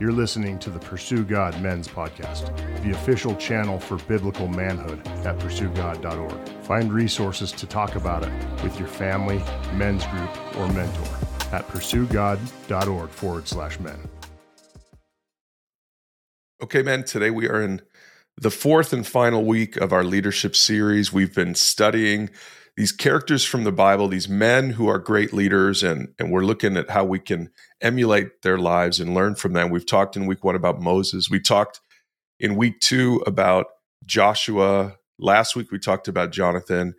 You're 0.00 0.10
listening 0.10 0.58
to 0.58 0.70
the 0.70 0.80
Pursue 0.80 1.24
God 1.24 1.60
Men's 1.62 1.86
Podcast, 1.86 2.50
the 2.82 2.90
official 2.90 3.36
channel 3.36 3.78
for 3.78 3.96
biblical 4.08 4.48
manhood 4.48 5.06
at 5.24 5.38
pursuegod.org. 5.38 6.48
Find 6.64 6.92
resources 6.92 7.52
to 7.52 7.64
talk 7.64 7.94
about 7.94 8.24
it 8.24 8.62
with 8.64 8.76
your 8.76 8.88
family, 8.88 9.40
men's 9.74 10.04
group, 10.06 10.56
or 10.56 10.66
mentor 10.72 11.06
at 11.52 11.68
pursuegod.org 11.68 13.10
forward 13.10 13.46
slash 13.46 13.78
men. 13.78 14.08
Okay, 16.60 16.82
men, 16.82 17.04
today 17.04 17.30
we 17.30 17.48
are 17.48 17.62
in 17.62 17.80
the 18.36 18.50
fourth 18.50 18.92
and 18.92 19.06
final 19.06 19.44
week 19.44 19.76
of 19.76 19.92
our 19.92 20.02
leadership 20.02 20.56
series. 20.56 21.12
We've 21.12 21.34
been 21.34 21.54
studying 21.54 22.30
these 22.76 22.92
characters 22.92 23.44
from 23.44 23.64
the 23.64 23.72
Bible, 23.72 24.08
these 24.08 24.28
men 24.28 24.70
who 24.70 24.88
are 24.88 24.98
great 24.98 25.32
leaders, 25.32 25.82
and, 25.82 26.08
and 26.18 26.32
we're 26.32 26.44
looking 26.44 26.76
at 26.76 26.90
how 26.90 27.04
we 27.04 27.20
can 27.20 27.50
emulate 27.80 28.42
their 28.42 28.58
lives 28.58 28.98
and 28.98 29.14
learn 29.14 29.36
from 29.36 29.52
them. 29.52 29.70
We've 29.70 29.86
talked 29.86 30.16
in 30.16 30.26
week 30.26 30.42
one 30.42 30.56
about 30.56 30.80
Moses. 30.80 31.30
We 31.30 31.40
talked 31.40 31.80
in 32.40 32.56
week 32.56 32.80
two 32.80 33.22
about 33.26 33.66
Joshua. 34.04 34.96
Last 35.18 35.54
week 35.54 35.70
we 35.70 35.78
talked 35.78 36.08
about 36.08 36.32
Jonathan. 36.32 36.94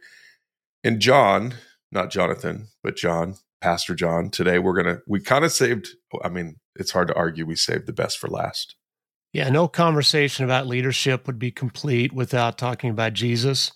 And 0.84 1.02
John, 1.02 1.56
not 1.92 2.10
Jonathan, 2.10 2.70
but 2.82 2.96
John, 2.96 3.36
Pastor 3.60 3.96
John. 3.96 4.30
Today 4.30 4.60
we're 4.60 4.82
going 4.82 4.96
to, 4.96 5.02
we 5.08 5.20
kind 5.20 5.44
of 5.44 5.52
saved, 5.52 5.90
I 6.24 6.30
mean, 6.30 6.56
it's 6.76 6.92
hard 6.92 7.10
to 7.10 7.16
argue 7.16 7.46
we 7.46 7.56
saved 7.56 7.86
the 7.86 7.94
best 7.94 8.18
for 8.18 8.30
last. 8.30 8.76
Yeah, 9.34 9.50
no 9.50 9.68
conversation 9.68 10.46
about 10.46 10.68
leadership 10.68 11.28
would 11.28 11.40
be 11.40 11.52
complete 11.52 12.14
without 12.14 12.58
talking 12.58 12.92
about 12.92 13.12
Jesus. 13.12 13.74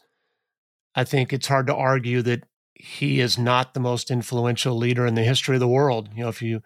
I 1.00 1.06
think 1.06 1.32
it's 1.32 1.48
hard 1.48 1.68
to 1.68 1.76
argue 1.76 2.22
that 2.24 2.44
he 2.76 3.22
is 3.22 3.38
not 3.38 3.74
the 3.74 3.80
most 3.80 4.12
influential 4.12 4.76
leader 4.76 5.08
in 5.08 5.16
the 5.16 5.24
history 5.24 5.56
of 5.56 5.62
the 5.62 5.68
world. 5.68 6.10
You 6.14 6.24
know, 6.24 6.30
if 6.30 6.42
you 6.42 6.60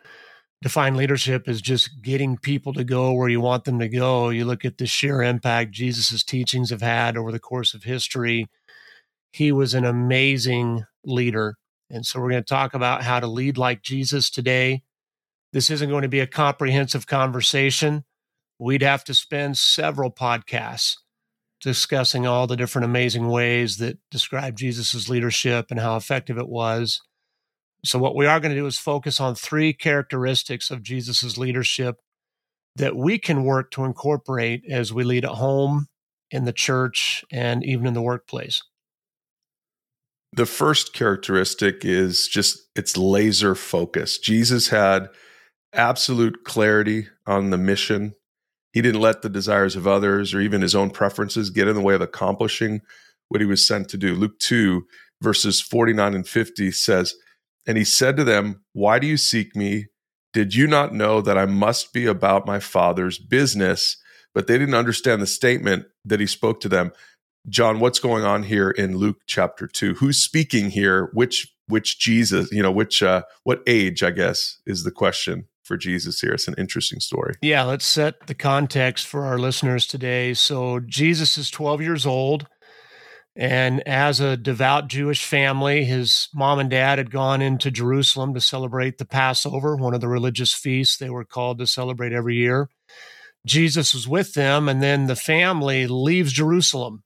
define 0.63 0.95
leadership 0.95 1.47
as 1.47 1.61
just 1.61 2.01
getting 2.01 2.37
people 2.39 2.73
to 2.73 2.83
go 2.83 3.13
where 3.13 3.29
you 3.29 3.39
want 3.39 3.65
them 3.65 3.77
to 3.77 3.87
go, 3.87 4.29
you 4.29 4.45
look 4.45 4.65
at 4.65 4.79
the 4.79 4.87
sheer 4.87 5.21
impact 5.21 5.69
Jesus' 5.69 6.23
teachings 6.23 6.71
have 6.71 6.81
had 6.81 7.15
over 7.15 7.31
the 7.31 7.39
course 7.39 7.75
of 7.75 7.83
history. 7.83 8.47
He 9.31 9.51
was 9.51 9.75
an 9.75 9.85
amazing 9.85 10.85
leader. 11.05 11.57
And 11.91 12.03
so 12.03 12.19
we're 12.19 12.31
going 12.31 12.41
to 12.41 12.47
talk 12.49 12.73
about 12.73 13.03
how 13.03 13.19
to 13.19 13.27
lead 13.27 13.59
like 13.59 13.83
Jesus 13.83 14.31
today. 14.31 14.81
This 15.51 15.69
isn't 15.69 15.91
going 15.91 16.01
to 16.01 16.09
be 16.09 16.21
a 16.21 16.25
comprehensive 16.25 17.05
conversation. 17.05 18.03
We'd 18.57 18.81
have 18.81 19.03
to 19.03 19.13
spend 19.13 19.59
several 19.59 20.09
podcasts 20.09 20.95
discussing 21.63 22.27
all 22.27 22.45
the 22.45 22.57
different 22.57 22.85
amazing 22.85 23.27
ways 23.29 23.77
that 23.77 23.97
describe 24.11 24.57
Jesus' 24.57 25.09
leadership 25.09 25.67
and 25.69 25.79
how 25.79 25.95
effective 25.95 26.37
it 26.37 26.49
was. 26.49 27.01
So, 27.85 27.99
what 27.99 28.15
we 28.15 28.25
are 28.25 28.39
going 28.39 28.53
to 28.53 28.59
do 28.59 28.65
is 28.65 28.77
focus 28.77 29.19
on 29.19 29.35
three 29.35 29.73
characteristics 29.73 30.69
of 30.69 30.83
Jesus' 30.83 31.37
leadership 31.37 31.97
that 32.75 32.95
we 32.95 33.17
can 33.17 33.43
work 33.43 33.71
to 33.71 33.83
incorporate 33.83 34.63
as 34.69 34.93
we 34.93 35.03
lead 35.03 35.25
at 35.25 35.31
home, 35.31 35.87
in 36.31 36.45
the 36.45 36.53
church, 36.53 37.23
and 37.31 37.63
even 37.63 37.85
in 37.85 37.93
the 37.93 38.01
workplace. 38.01 38.61
The 40.35 40.47
first 40.47 40.93
characteristic 40.93 41.85
is 41.85 42.27
just 42.27 42.57
it's 42.75 42.97
laser 42.97 43.53
focus. 43.53 44.17
Jesus 44.17 44.69
had 44.69 45.09
absolute 45.73 46.43
clarity 46.43 47.07
on 47.27 47.51
the 47.51 47.57
mission 47.57 48.15
he 48.73 48.81
didn't 48.81 49.01
let 49.01 49.21
the 49.21 49.29
desires 49.29 49.75
of 49.75 49.87
others 49.87 50.33
or 50.33 50.41
even 50.41 50.61
his 50.61 50.75
own 50.75 50.89
preferences 50.89 51.51
get 51.51 51.67
in 51.67 51.75
the 51.75 51.81
way 51.81 51.93
of 51.93 52.01
accomplishing 52.01 52.81
what 53.29 53.39
he 53.39 53.45
was 53.45 53.65
sent 53.65 53.87
to 53.89 53.97
do. 53.97 54.15
Luke 54.15 54.37
2, 54.39 54.83
verses 55.21 55.61
49 55.61 56.15
and 56.15 56.27
50 56.27 56.71
says, 56.71 57.13
And 57.67 57.77
he 57.77 57.85
said 57.85 58.17
to 58.17 58.23
them, 58.23 58.63
Why 58.73 58.99
do 58.99 59.07
you 59.07 59.15
seek 59.15 59.55
me? 59.55 59.85
Did 60.33 60.55
you 60.55 60.65
not 60.65 60.93
know 60.93 61.21
that 61.21 61.37
I 61.37 61.45
must 61.45 61.93
be 61.93 62.07
about 62.07 62.47
my 62.47 62.59
father's 62.59 63.19
business? 63.19 63.97
But 64.33 64.47
they 64.47 64.57
didn't 64.57 64.73
understand 64.73 65.21
the 65.21 65.27
statement 65.27 65.85
that 66.03 66.19
he 66.19 66.25
spoke 66.25 66.59
to 66.61 66.69
them. 66.69 66.91
John, 67.49 67.79
what's 67.79 67.99
going 67.99 68.23
on 68.23 68.41
here 68.43 68.71
in 68.71 68.97
Luke 68.97 69.17
chapter 69.27 69.67
2? 69.67 69.95
Who's 69.95 70.17
speaking 70.17 70.71
here? 70.71 71.09
Which 71.13 71.47
which 71.67 71.99
Jesus, 71.99 72.51
you 72.51 72.63
know, 72.63 72.71
which 72.71 73.03
uh 73.03 73.23
what 73.43 73.61
age, 73.67 74.01
I 74.01 74.11
guess, 74.11 74.59
is 74.65 74.83
the 74.83 74.91
question 74.91 75.47
for 75.63 75.77
Jesus 75.77 76.19
here. 76.19 76.33
It's 76.33 76.47
an 76.47 76.55
interesting 76.57 76.99
story. 76.99 77.35
Yeah, 77.41 77.63
let's 77.63 77.85
set 77.85 78.27
the 78.27 78.35
context 78.35 79.07
for 79.07 79.25
our 79.25 79.37
listeners 79.37 79.87
today. 79.87 80.33
So, 80.33 80.79
Jesus 80.79 81.37
is 81.37 81.49
12 81.49 81.81
years 81.81 82.05
old. 82.05 82.47
And 83.35 83.81
as 83.87 84.19
a 84.19 84.37
devout 84.37 84.89
Jewish 84.89 85.25
family, 85.25 85.85
his 85.85 86.29
mom 86.35 86.59
and 86.59 86.69
dad 86.69 86.99
had 86.99 87.09
gone 87.09 87.41
into 87.41 87.71
Jerusalem 87.71 88.35
to 88.35 88.41
celebrate 88.41 88.99
the 88.99 89.05
Passover, 89.05 89.75
one 89.75 89.95
of 89.95 90.01
the 90.01 90.07
religious 90.07 90.53
feasts 90.53 90.97
they 90.97 91.09
were 91.09 91.25
called 91.25 91.57
to 91.57 91.65
celebrate 91.65 92.13
every 92.13 92.35
year. 92.35 92.69
Jesus 93.45 93.93
was 93.93 94.07
with 94.07 94.35
them, 94.35 94.69
and 94.69 94.83
then 94.83 95.07
the 95.07 95.15
family 95.15 95.87
leaves 95.87 96.31
Jerusalem 96.31 97.03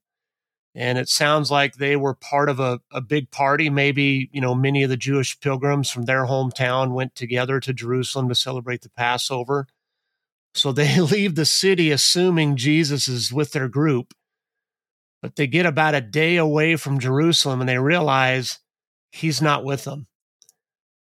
and 0.74 0.98
it 0.98 1.08
sounds 1.08 1.50
like 1.50 1.74
they 1.74 1.96
were 1.96 2.14
part 2.14 2.48
of 2.48 2.60
a, 2.60 2.80
a 2.92 3.00
big 3.00 3.30
party. 3.30 3.70
Maybe, 3.70 4.30
you 4.32 4.40
know, 4.40 4.54
many 4.54 4.82
of 4.82 4.90
the 4.90 4.96
Jewish 4.96 5.38
pilgrims 5.40 5.90
from 5.90 6.04
their 6.04 6.26
hometown 6.26 6.92
went 6.92 7.14
together 7.14 7.58
to 7.60 7.72
Jerusalem 7.72 8.28
to 8.28 8.34
celebrate 8.34 8.82
the 8.82 8.90
Passover. 8.90 9.66
So 10.54 10.72
they 10.72 11.00
leave 11.00 11.34
the 11.34 11.44
city 11.44 11.90
assuming 11.90 12.56
Jesus 12.56 13.08
is 13.08 13.32
with 13.32 13.52
their 13.52 13.68
group. 13.68 14.14
But 15.20 15.34
they 15.34 15.48
get 15.48 15.66
about 15.66 15.96
a 15.96 16.00
day 16.00 16.36
away 16.36 16.76
from 16.76 17.00
Jerusalem 17.00 17.60
and 17.60 17.68
they 17.68 17.78
realize 17.78 18.60
he's 19.10 19.42
not 19.42 19.64
with 19.64 19.82
them. 19.82 20.06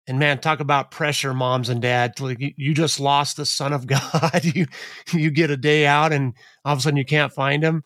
And 0.06 0.18
man, 0.18 0.38
talk 0.40 0.60
about 0.60 0.90
pressure, 0.90 1.32
moms 1.32 1.68
and 1.68 1.80
dads. 1.80 2.20
Like 2.20 2.38
you 2.40 2.74
just 2.74 3.00
lost 3.00 3.36
the 3.36 3.46
son 3.46 3.72
of 3.72 3.86
God. 3.86 4.44
you 4.44 4.66
you 5.12 5.30
get 5.30 5.50
a 5.50 5.56
day 5.56 5.86
out 5.86 6.12
and 6.12 6.34
all 6.64 6.74
of 6.74 6.80
a 6.80 6.82
sudden 6.82 6.96
you 6.98 7.04
can't 7.04 7.32
find 7.32 7.62
him. 7.62 7.84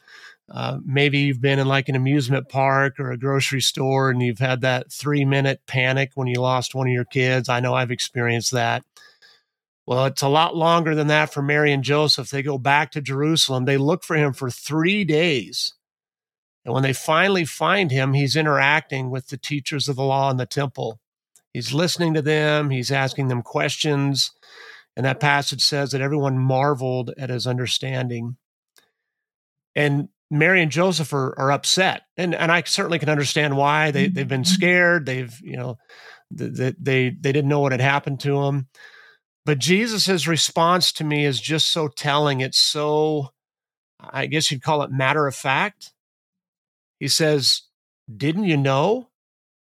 Uh, 0.49 0.79
maybe 0.85 1.19
you've 1.19 1.41
been 1.41 1.59
in 1.59 1.67
like 1.67 1.89
an 1.89 1.97
amusement 1.97 2.49
park 2.49 3.01
or 3.01 3.11
a 3.11 3.19
grocery 3.19 3.61
store 3.61 4.11
and 4.11 4.23
you've 4.23 4.39
had 4.39 4.61
that 4.61 4.93
three 4.93 5.25
minute 5.25 5.61
panic 5.67 6.13
when 6.15 6.29
you 6.29 6.41
lost 6.41 6.75
one 6.75 6.87
of 6.87 6.93
your 6.93 7.05
kids. 7.05 7.49
I 7.49 7.61
know 7.61 7.75
I've 7.75 7.91
experienced 7.91 8.53
that. 8.53 8.85
Well, 9.87 10.07
it's 10.07 10.23
a 10.23 10.29
lot 10.29 10.57
longer 10.57 10.95
than 10.95 11.07
that 11.09 11.33
for 11.33 11.43
Mary 11.43 11.73
and 11.73 11.83
Joseph. 11.83 12.31
They 12.31 12.43
go 12.43 12.59
back 12.59 12.91
to 12.93 13.01
Jerusalem. 13.01 13.65
They 13.65 13.77
look 13.77 14.05
for 14.05 14.17
him 14.17 14.33
for 14.33 14.51
three 14.51 15.05
days. 15.05 15.75
And 16.65 16.75
when 16.75 16.83
they 16.83 16.93
finally 16.93 17.45
find 17.45 17.93
him, 17.93 18.13
he's 18.13 18.35
interacting 18.35 19.11
with 19.11 19.29
the 19.29 19.37
teachers 19.37 19.89
of 19.89 19.95
the 19.95 20.03
law 20.03 20.31
in 20.31 20.37
the 20.37 20.47
temple. 20.47 21.01
He's 21.53 21.73
listening 21.73 22.15
to 22.15 22.23
them, 22.23 22.71
he's 22.71 22.91
asking 22.91 23.29
them 23.29 23.43
questions. 23.43 24.33
And 24.97 25.07
that 25.07 25.21
passage 25.21 25.63
says 25.63 25.93
that 25.93 26.01
everyone 26.01 26.39
marveled 26.39 27.13
at 27.17 27.31
his 27.31 27.47
understanding. 27.47 28.37
And 29.77 30.09
Mary 30.31 30.61
and 30.61 30.73
Joseph 30.73 31.13
are, 31.13 31.39
are 31.39 31.53
upset, 31.53 32.03
and 32.17 32.35
and 32.35 32.51
I 32.51 32.63
certainly 32.65 32.99
can 32.99 33.09
understand 33.09 33.57
why 33.57 33.91
they 33.91 34.09
they've 34.09 34.27
been 34.27 34.43
mm-hmm. 34.43 34.55
scared. 34.55 35.07
They've 35.07 35.35
you 35.41 35.57
know 35.57 35.79
they 36.31 36.75
they 36.79 37.11
they 37.11 37.33
didn't 37.33 37.49
know 37.49 37.61
what 37.61 37.73
had 37.73 37.81
happened 37.81 38.21
to 38.21 38.43
them. 38.43 38.69
But 39.45 39.61
Jesus's 39.61 40.27
response 40.27 40.91
to 40.93 41.05
me 41.05 41.25
is 41.25 41.41
just 41.41 41.71
so 41.71 41.87
telling. 41.87 42.41
It's 42.41 42.59
so, 42.59 43.31
I 44.01 44.27
guess 44.27 44.51
you'd 44.51 44.63
call 44.63 44.83
it 44.83 44.91
matter 44.91 45.29
of 45.29 45.37
fact. 45.37 45.93
He 46.99 47.07
says, 47.07 47.63
"Didn't 48.15 48.45
you 48.45 48.57
know 48.57 49.11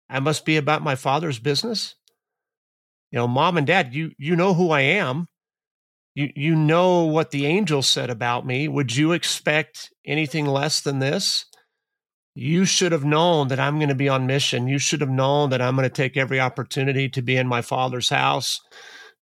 I 0.08 0.20
must 0.20 0.46
be 0.46 0.56
about 0.56 0.82
my 0.82 0.94
father's 0.94 1.38
business?" 1.38 1.94
You 3.10 3.18
know, 3.18 3.28
mom 3.28 3.58
and 3.58 3.66
dad, 3.66 3.94
you 3.94 4.12
you 4.16 4.36
know 4.36 4.54
who 4.54 4.70
I 4.70 4.80
am 4.80 5.28
you 6.16 6.32
you 6.34 6.56
know 6.56 7.04
what 7.04 7.30
the 7.30 7.44
angel 7.44 7.82
said 7.82 8.08
about 8.08 8.46
me. 8.46 8.68
Would 8.68 8.96
you 8.96 9.12
expect 9.12 9.92
anything 10.04 10.46
less 10.46 10.80
than 10.80 10.98
this? 10.98 11.44
You 12.34 12.64
should 12.64 12.92
have 12.92 13.04
known 13.04 13.48
that 13.48 13.60
i'm 13.60 13.76
going 13.76 13.90
to 13.90 13.94
be 13.94 14.08
on 14.08 14.26
mission. 14.26 14.66
You 14.66 14.78
should 14.78 15.02
have 15.02 15.10
known 15.10 15.50
that 15.50 15.60
i'm 15.60 15.76
going 15.76 15.88
to 15.88 15.94
take 15.94 16.16
every 16.16 16.40
opportunity 16.40 17.08
to 17.10 17.22
be 17.22 17.36
in 17.36 17.46
my 17.46 17.60
father's 17.60 18.08
house 18.08 18.62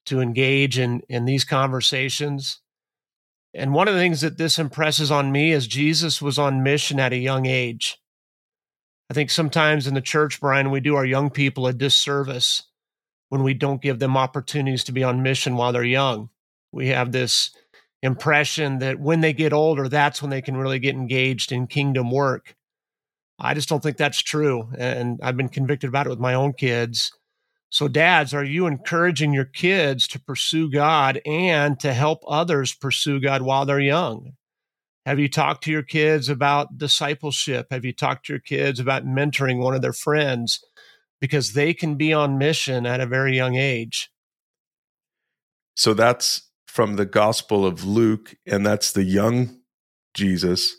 to 0.06 0.21
engage 0.21 0.78
in 0.78 1.03
in 1.09 1.25
these 1.25 1.44
conversations. 1.44 2.60
And 3.52 3.73
one 3.73 3.87
of 3.88 3.94
the 3.94 4.00
things 4.00 4.20
that 4.20 4.38
this 4.38 4.58
impresses 4.58 5.11
on 5.11 5.32
me 5.32 5.50
is 5.50 5.67
jesus 5.67 6.23
was 6.23 6.38
on 6.38 6.62
mission 6.62 7.00
at 7.00 7.12
a 7.12 7.17
young 7.17 7.44
age. 7.44 7.99
I 9.11 9.14
think 9.14 9.31
sometimes 9.31 9.88
in 9.88 9.94
the 9.94 10.00
church 10.00 10.40
brian 10.40 10.70
we 10.70 10.79
do 10.79 10.94
our 10.94 11.05
young 11.05 11.29
people 11.29 11.67
a 11.67 11.73
disservice 11.73 12.62
when 13.31 13.43
we 13.43 13.52
don't 13.52 13.82
give 13.82 13.99
them 13.99 14.17
opportunities 14.17 14.85
to 14.85 14.93
be 14.93 15.02
on 15.02 15.25
mission 15.25 15.56
while 15.56 15.73
they're 15.73 15.82
young 15.82 16.31
we 16.75 16.88
have 16.88 17.12
this 17.12 17.50
impression 18.03 18.81
that 18.81 19.00
when 19.00 19.21
they 19.21 19.32
get 19.32 19.53
older, 19.53 19.88
that's 19.88 20.21
when 20.21 20.31
they 20.31 20.43
can 20.43 20.56
really 20.56 20.79
get 20.79 20.94
engaged 20.94 21.53
in 21.53 21.67
kingdom 21.67 22.11
work. 22.11 22.55
I 23.38 23.55
just 23.55 23.69
don't 23.69 23.82
think 23.82 23.97
that's 23.97 24.21
true. 24.21 24.69
And 24.76 25.19
I've 25.23 25.37
been 25.37 25.49
convicted 25.49 25.88
about 25.88 26.06
it 26.06 26.11
with 26.11 26.19
my 26.19 26.35
own 26.35 26.53
kids. 26.53 27.12
So, 27.71 27.88
dads, 27.88 28.35
are 28.35 28.44
you 28.44 28.67
encouraging 28.67 29.32
your 29.32 29.47
kids 29.47 30.06
to 30.09 30.21
pursue 30.21 30.71
God 30.71 31.21
and 31.26 31.81
to 31.81 31.93
help 31.93 32.21
others 32.29 32.73
pursue 32.73 33.19
God 33.19 33.43
while 33.43 33.67
they're 33.67 33.81
young? 33.81 34.35
Have 35.06 35.19
you 35.19 35.29
talked 35.29 35.65
to 35.65 35.73
your 35.73 35.82
kids 35.82 36.29
about 36.29 36.79
discipleship? 36.79 37.67
Have 37.71 37.85
you 37.85 37.93
talked 37.93 38.26
to 38.26 38.32
your 38.32 38.41
kids 38.41 38.79
about 38.79 39.06
mentoring 39.06 39.59
one 39.59 39.75
of 39.75 39.82
their 39.82 39.93
friends? 39.93 40.65
Because 41.21 41.55
they 41.55 41.75
can 41.75 41.97
be 41.97 42.12
on 42.12 42.38
mission 42.38 42.87
at 42.87 43.00
a 43.00 43.06
very 43.06 43.35
young 43.35 43.56
age. 43.56 44.11
So, 45.75 45.94
that's 45.94 46.43
from 46.75 46.97
the 46.97 47.06
Gospel 47.06 47.65
of 47.65 47.85
Luke, 47.85 48.35
and 48.49 48.67
that's 48.67 48.91
the 48.91 49.05
young 49.05 49.61
Jesus. 50.12 50.75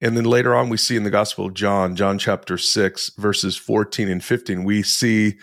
And 0.00 0.16
then 0.16 0.22
later 0.22 0.54
on, 0.54 0.68
we 0.68 0.76
see 0.76 0.94
in 0.94 1.02
the 1.02 1.10
Gospel 1.10 1.46
of 1.46 1.54
John, 1.54 1.96
John 1.96 2.16
chapter 2.16 2.56
6, 2.56 3.10
verses 3.18 3.56
14 3.56 4.08
and 4.08 4.22
15, 4.22 4.62
we 4.62 4.84
see 4.84 5.40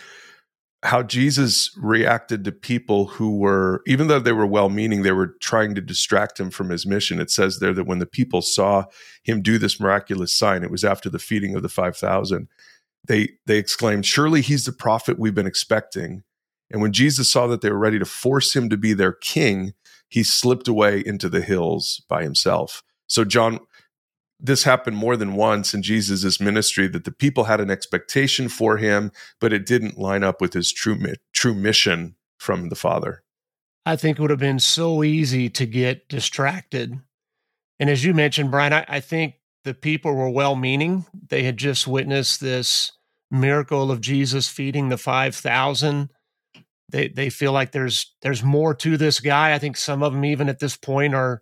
how 0.82 1.02
Jesus 1.02 1.70
reacted 1.76 2.44
to 2.44 2.50
people 2.52 3.08
who 3.08 3.36
were, 3.36 3.82
even 3.86 4.08
though 4.08 4.18
they 4.18 4.32
were 4.32 4.46
well 4.46 4.70
meaning, 4.70 5.02
they 5.02 5.12
were 5.12 5.36
trying 5.42 5.74
to 5.74 5.82
distract 5.82 6.40
him 6.40 6.50
from 6.50 6.70
his 6.70 6.86
mission. 6.86 7.20
It 7.20 7.30
says 7.30 7.58
there 7.58 7.74
that 7.74 7.86
when 7.86 7.98
the 7.98 8.06
people 8.06 8.40
saw 8.40 8.86
him 9.22 9.42
do 9.42 9.58
this 9.58 9.78
miraculous 9.78 10.32
sign, 10.32 10.62
it 10.62 10.70
was 10.70 10.82
after 10.82 11.10
the 11.10 11.18
feeding 11.18 11.54
of 11.54 11.62
the 11.62 11.68
5,000, 11.68 12.48
they, 13.06 13.32
they 13.44 13.58
exclaimed, 13.58 14.06
Surely 14.06 14.40
he's 14.40 14.64
the 14.64 14.72
prophet 14.72 15.18
we've 15.18 15.34
been 15.34 15.46
expecting. 15.46 16.22
And 16.70 16.80
when 16.80 16.92
Jesus 16.92 17.30
saw 17.30 17.46
that 17.48 17.60
they 17.60 17.70
were 17.70 17.78
ready 17.78 17.98
to 17.98 18.06
force 18.06 18.56
him 18.56 18.70
to 18.70 18.78
be 18.78 18.94
their 18.94 19.12
king, 19.12 19.74
he 20.10 20.22
slipped 20.22 20.68
away 20.68 21.02
into 21.04 21.30
the 21.30 21.40
hills 21.40 22.02
by 22.08 22.22
himself. 22.22 22.82
So, 23.06 23.24
John, 23.24 23.60
this 24.38 24.64
happened 24.64 24.96
more 24.96 25.16
than 25.16 25.34
once 25.34 25.72
in 25.72 25.82
Jesus' 25.82 26.40
ministry 26.40 26.88
that 26.88 27.04
the 27.04 27.12
people 27.12 27.44
had 27.44 27.60
an 27.60 27.70
expectation 27.70 28.48
for 28.48 28.76
him, 28.76 29.12
but 29.40 29.52
it 29.52 29.66
didn't 29.66 29.98
line 29.98 30.24
up 30.24 30.40
with 30.40 30.52
his 30.52 30.72
true, 30.72 30.98
true 31.32 31.54
mission 31.54 32.16
from 32.38 32.68
the 32.68 32.76
Father. 32.76 33.22
I 33.86 33.96
think 33.96 34.18
it 34.18 34.22
would 34.22 34.30
have 34.30 34.38
been 34.38 34.58
so 34.58 35.02
easy 35.02 35.48
to 35.50 35.66
get 35.66 36.08
distracted. 36.08 37.00
And 37.78 37.88
as 37.88 38.04
you 38.04 38.12
mentioned, 38.12 38.50
Brian, 38.50 38.72
I, 38.72 38.84
I 38.88 39.00
think 39.00 39.34
the 39.64 39.74
people 39.74 40.14
were 40.14 40.30
well 40.30 40.56
meaning. 40.56 41.06
They 41.28 41.44
had 41.44 41.56
just 41.56 41.86
witnessed 41.86 42.40
this 42.40 42.92
miracle 43.30 43.90
of 43.90 44.00
Jesus 44.00 44.48
feeding 44.48 44.88
the 44.88 44.98
5,000. 44.98 46.10
They, 46.90 47.08
they 47.08 47.30
feel 47.30 47.52
like 47.52 47.72
there's 47.72 48.14
there's 48.22 48.42
more 48.42 48.74
to 48.74 48.96
this 48.96 49.20
guy. 49.20 49.54
I 49.54 49.58
think 49.58 49.76
some 49.76 50.02
of 50.02 50.12
them 50.12 50.24
even 50.24 50.48
at 50.48 50.58
this 50.58 50.76
point 50.76 51.14
are 51.14 51.40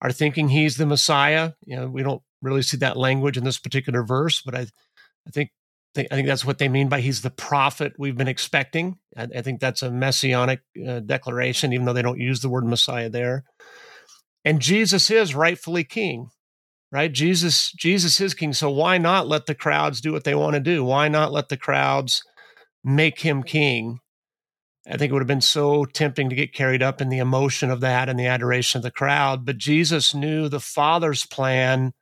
are 0.00 0.12
thinking 0.12 0.48
he's 0.48 0.76
the 0.76 0.86
Messiah. 0.86 1.52
You 1.64 1.76
know, 1.76 1.88
we 1.88 2.02
don't 2.02 2.22
really 2.42 2.62
see 2.62 2.76
that 2.78 2.96
language 2.96 3.36
in 3.36 3.44
this 3.44 3.58
particular 3.58 4.04
verse, 4.04 4.42
but 4.42 4.54
I, 4.54 4.60
I 4.60 5.30
think, 5.32 5.50
I 5.96 6.02
think 6.02 6.28
that's 6.28 6.44
what 6.44 6.58
they 6.58 6.68
mean 6.68 6.88
by 6.88 7.00
he's 7.00 7.22
the 7.22 7.30
prophet 7.30 7.94
we've 7.98 8.16
been 8.16 8.28
expecting. 8.28 8.98
I, 9.16 9.26
I 9.36 9.42
think 9.42 9.60
that's 9.60 9.82
a 9.82 9.90
messianic 9.90 10.60
uh, 10.86 11.00
declaration, 11.00 11.72
even 11.72 11.86
though 11.86 11.92
they 11.92 12.02
don't 12.02 12.20
use 12.20 12.40
the 12.40 12.48
word 12.48 12.64
Messiah 12.64 13.10
there. 13.10 13.44
And 14.44 14.60
Jesus 14.60 15.10
is 15.10 15.34
rightfully 15.34 15.84
king, 15.84 16.28
right? 16.92 17.12
Jesus, 17.12 17.72
Jesus 17.72 18.20
is 18.20 18.34
king. 18.34 18.52
So 18.52 18.70
why 18.70 18.98
not 18.98 19.26
let 19.26 19.46
the 19.46 19.54
crowds 19.54 20.00
do 20.00 20.12
what 20.12 20.24
they 20.24 20.34
want 20.34 20.54
to 20.54 20.60
do? 20.60 20.84
Why 20.84 21.08
not 21.08 21.32
let 21.32 21.48
the 21.48 21.56
crowds 21.56 22.22
make 22.84 23.20
him 23.20 23.42
king? 23.42 23.98
I 24.90 24.96
think 24.96 25.10
it 25.10 25.12
would 25.12 25.20
have 25.20 25.26
been 25.26 25.40
so 25.42 25.84
tempting 25.84 26.30
to 26.30 26.36
get 26.36 26.54
carried 26.54 26.82
up 26.82 27.00
in 27.02 27.10
the 27.10 27.18
emotion 27.18 27.70
of 27.70 27.80
that 27.80 28.08
and 28.08 28.18
the 28.18 28.26
adoration 28.26 28.78
of 28.78 28.82
the 28.82 28.90
crowd. 28.90 29.44
But 29.44 29.58
Jesus 29.58 30.14
knew 30.14 30.48
the 30.48 30.60
Father's 30.60 31.26
plan 31.26 31.92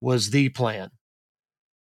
was 0.00 0.30
the 0.30 0.48
plan. 0.48 0.90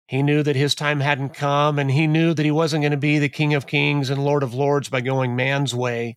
He 0.08 0.22
knew 0.22 0.42
that 0.42 0.54
his 0.54 0.74
time 0.74 1.00
hadn't 1.00 1.34
come, 1.34 1.78
and 1.78 1.90
he 1.90 2.06
knew 2.06 2.32
that 2.34 2.44
he 2.44 2.50
wasn't 2.50 2.82
going 2.82 2.92
to 2.92 2.96
be 2.96 3.18
the 3.18 3.28
King 3.28 3.54
of 3.54 3.66
Kings 3.66 4.10
and 4.10 4.24
Lord 4.24 4.42
of 4.42 4.54
Lords 4.54 4.88
by 4.88 5.00
going 5.00 5.34
man's 5.34 5.74
way, 5.74 6.16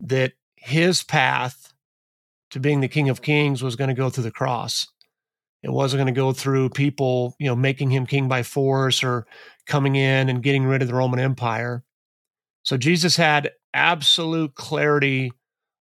that 0.00 0.32
his 0.56 1.04
path 1.04 1.72
to 2.50 2.58
being 2.58 2.80
the 2.80 2.88
King 2.88 3.08
of 3.08 3.22
Kings 3.22 3.62
was 3.62 3.76
going 3.76 3.88
to 3.88 3.94
go 3.94 4.10
through 4.10 4.24
the 4.24 4.30
cross. 4.32 4.88
It 5.62 5.70
wasn't 5.70 5.98
going 5.98 6.12
to 6.12 6.18
go 6.18 6.32
through 6.32 6.70
people, 6.70 7.36
you 7.38 7.46
know, 7.46 7.56
making 7.56 7.90
him 7.90 8.06
king 8.06 8.28
by 8.28 8.42
force 8.42 9.04
or 9.04 9.26
coming 9.66 9.94
in 9.94 10.28
and 10.28 10.42
getting 10.42 10.64
rid 10.64 10.82
of 10.82 10.88
the 10.88 10.94
Roman 10.94 11.20
Empire. 11.20 11.84
So 12.66 12.76
Jesus 12.76 13.14
had 13.14 13.52
absolute 13.72 14.56
clarity 14.56 15.30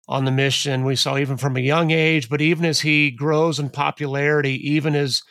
on 0.08 0.26
the 0.26 0.32
mission. 0.32 0.86
We 0.86 0.96
saw 0.96 1.18
even 1.18 1.36
from 1.36 1.58
a 1.58 1.62
young 1.62 1.90
age, 1.90 2.30
but 2.30 2.42
even 2.42 2.64
as 2.64 2.82
he 2.82 3.10
grows 3.10 3.60
in 3.60 3.72
popularity, 3.72 4.54
even 4.70 4.94
as 4.94 5.24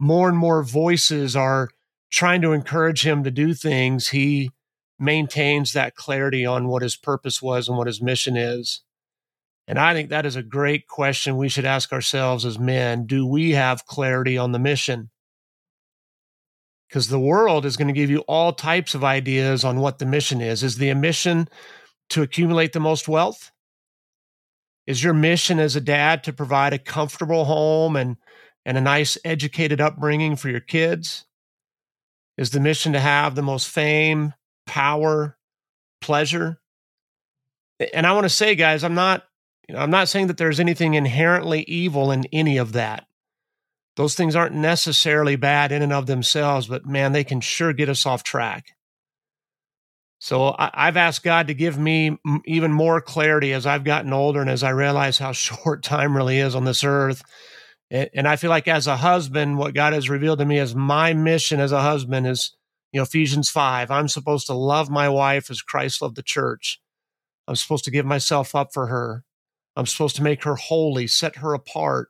more 0.00 0.30
and 0.30 0.38
more 0.38 0.64
voices 0.64 1.36
are 1.36 1.68
trying 2.10 2.40
to 2.40 2.52
encourage 2.52 3.06
him 3.06 3.24
to 3.24 3.30
do 3.30 3.52
things, 3.52 4.08
he 4.08 4.52
maintains 4.98 5.74
that 5.74 5.96
clarity 5.96 6.46
on 6.46 6.66
what 6.66 6.80
his 6.80 6.96
purpose 6.96 7.42
was 7.42 7.68
and 7.68 7.76
what 7.76 7.88
his 7.88 8.00
mission 8.00 8.34
is. 8.34 8.80
And 9.68 9.78
I 9.78 9.92
think 9.92 10.08
that 10.08 10.24
is 10.24 10.36
a 10.36 10.42
great 10.42 10.88
question 10.88 11.36
we 11.36 11.50
should 11.50 11.66
ask 11.66 11.92
ourselves 11.92 12.46
as 12.46 12.58
men. 12.58 13.04
Do 13.04 13.26
we 13.26 13.50
have 13.50 13.84
clarity 13.84 14.38
on 14.38 14.52
the 14.52 14.58
mission? 14.58 15.10
Because 16.92 17.08
the 17.08 17.18
world 17.18 17.64
is 17.64 17.78
going 17.78 17.88
to 17.88 17.94
give 17.94 18.10
you 18.10 18.18
all 18.28 18.52
types 18.52 18.94
of 18.94 19.02
ideas 19.02 19.64
on 19.64 19.80
what 19.80 19.98
the 19.98 20.04
mission 20.04 20.42
is. 20.42 20.62
Is 20.62 20.76
the 20.76 20.92
mission 20.92 21.48
to 22.10 22.20
accumulate 22.20 22.74
the 22.74 22.80
most 22.80 23.08
wealth? 23.08 23.50
Is 24.86 25.02
your 25.02 25.14
mission 25.14 25.58
as 25.58 25.74
a 25.74 25.80
dad 25.80 26.22
to 26.24 26.34
provide 26.34 26.74
a 26.74 26.78
comfortable 26.78 27.46
home 27.46 27.96
and, 27.96 28.18
and 28.66 28.76
a 28.76 28.82
nice 28.82 29.16
educated 29.24 29.80
upbringing 29.80 30.36
for 30.36 30.50
your 30.50 30.60
kids? 30.60 31.24
Is 32.36 32.50
the 32.50 32.60
mission 32.60 32.92
to 32.92 33.00
have 33.00 33.36
the 33.36 33.42
most 33.42 33.70
fame, 33.70 34.34
power, 34.66 35.38
pleasure? 36.02 36.60
And 37.94 38.06
I 38.06 38.12
want 38.12 38.24
to 38.26 38.28
say, 38.28 38.54
guys, 38.54 38.84
I'm 38.84 38.94
not, 38.94 39.24
you 39.66 39.74
know, 39.74 39.80
I'm 39.80 39.90
not 39.90 40.10
saying 40.10 40.26
that 40.26 40.36
there's 40.36 40.60
anything 40.60 40.92
inherently 40.92 41.62
evil 41.62 42.12
in 42.12 42.26
any 42.34 42.58
of 42.58 42.72
that. 42.74 43.06
Those 43.96 44.14
things 44.14 44.34
aren't 44.34 44.54
necessarily 44.54 45.36
bad 45.36 45.70
in 45.70 45.82
and 45.82 45.92
of 45.92 46.06
themselves, 46.06 46.66
but 46.66 46.86
man, 46.86 47.12
they 47.12 47.24
can 47.24 47.40
sure 47.40 47.72
get 47.72 47.88
us 47.88 48.06
off 48.06 48.22
track. 48.22 48.72
So 50.18 50.54
I, 50.56 50.84
have 50.84 50.96
asked 50.96 51.24
God 51.24 51.48
to 51.48 51.54
give 51.54 51.76
me 51.76 52.16
even 52.46 52.72
more 52.72 53.00
clarity 53.00 53.52
as 53.52 53.66
I've 53.66 53.82
gotten 53.82 54.12
older 54.12 54.40
and 54.40 54.48
as 54.48 54.62
I 54.62 54.70
realize 54.70 55.18
how 55.18 55.32
short 55.32 55.82
time 55.82 56.16
really 56.16 56.38
is 56.38 56.54
on 56.54 56.64
this 56.64 56.84
earth. 56.84 57.22
And 57.90 58.26
I 58.26 58.36
feel 58.36 58.48
like 58.48 58.68
as 58.68 58.86
a 58.86 58.96
husband, 58.96 59.58
what 59.58 59.74
God 59.74 59.92
has 59.92 60.08
revealed 60.08 60.38
to 60.38 60.46
me 60.46 60.58
as 60.58 60.76
my 60.76 61.12
mission 61.12 61.58
as 61.58 61.72
a 61.72 61.82
husband 61.82 62.26
is, 62.26 62.56
you 62.92 62.98
know, 63.00 63.02
Ephesians 63.02 63.50
5. 63.50 63.90
I'm 63.90 64.06
supposed 64.06 64.46
to 64.46 64.54
love 64.54 64.88
my 64.88 65.08
wife 65.08 65.50
as 65.50 65.60
Christ 65.60 66.00
loved 66.00 66.14
the 66.14 66.22
church. 66.22 66.80
I'm 67.48 67.56
supposed 67.56 67.84
to 67.84 67.90
give 67.90 68.06
myself 68.06 68.54
up 68.54 68.72
for 68.72 68.86
her. 68.86 69.24
I'm 69.74 69.86
supposed 69.86 70.14
to 70.16 70.22
make 70.22 70.44
her 70.44 70.54
holy, 70.54 71.08
set 71.08 71.36
her 71.36 71.52
apart. 71.52 72.08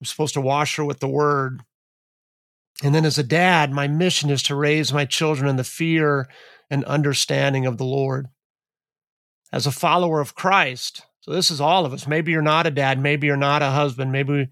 I'm 0.00 0.06
supposed 0.06 0.34
to 0.34 0.40
wash 0.40 0.76
her 0.76 0.84
with 0.84 1.00
the 1.00 1.08
word. 1.08 1.62
And 2.82 2.94
then 2.94 3.04
as 3.04 3.18
a 3.18 3.22
dad, 3.22 3.72
my 3.72 3.88
mission 3.88 4.30
is 4.30 4.42
to 4.44 4.54
raise 4.54 4.92
my 4.92 5.04
children 5.04 5.48
in 5.48 5.56
the 5.56 5.64
fear 5.64 6.28
and 6.68 6.84
understanding 6.84 7.66
of 7.66 7.78
the 7.78 7.84
Lord. 7.84 8.28
As 9.52 9.66
a 9.66 9.72
follower 9.72 10.20
of 10.20 10.34
Christ, 10.34 11.02
so 11.20 11.32
this 11.32 11.50
is 11.50 11.60
all 11.60 11.86
of 11.86 11.92
us. 11.92 12.06
Maybe 12.06 12.32
you're 12.32 12.42
not 12.42 12.66
a 12.66 12.70
dad, 12.70 13.00
maybe 13.00 13.26
you're 13.26 13.36
not 13.36 13.62
a 13.62 13.70
husband, 13.70 14.12
maybe 14.12 14.48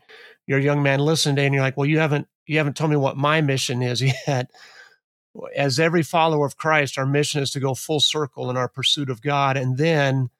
you're 0.47 0.59
a 0.59 0.63
young 0.63 0.83
man 0.83 1.01
listening 1.01 1.37
today 1.37 1.47
and 1.47 1.55
you're 1.55 1.63
like, 1.63 1.77
well, 1.77 1.87
you 1.87 1.99
haven't 1.99 2.27
you 2.47 2.59
haven't 2.59 2.77
told 2.77 2.91
me 2.91 2.97
what 2.97 3.17
my 3.17 3.41
mission 3.41 3.83
is 3.83 4.03
yet. 4.27 4.51
As 5.57 5.81
every 5.81 6.03
follower 6.03 6.47
of 6.47 6.57
Christ, 6.57 6.99
our 6.99 7.07
mission 7.07 7.43
is 7.43 7.51
to 7.53 7.61
go 7.61 7.75
full 7.75 8.01
circle 8.01 8.51
in 8.51 8.57
our 8.57 8.69
pursuit 8.69 9.11
of 9.11 9.23
God 9.23 9.57
and 9.57 9.77
then 9.77 10.31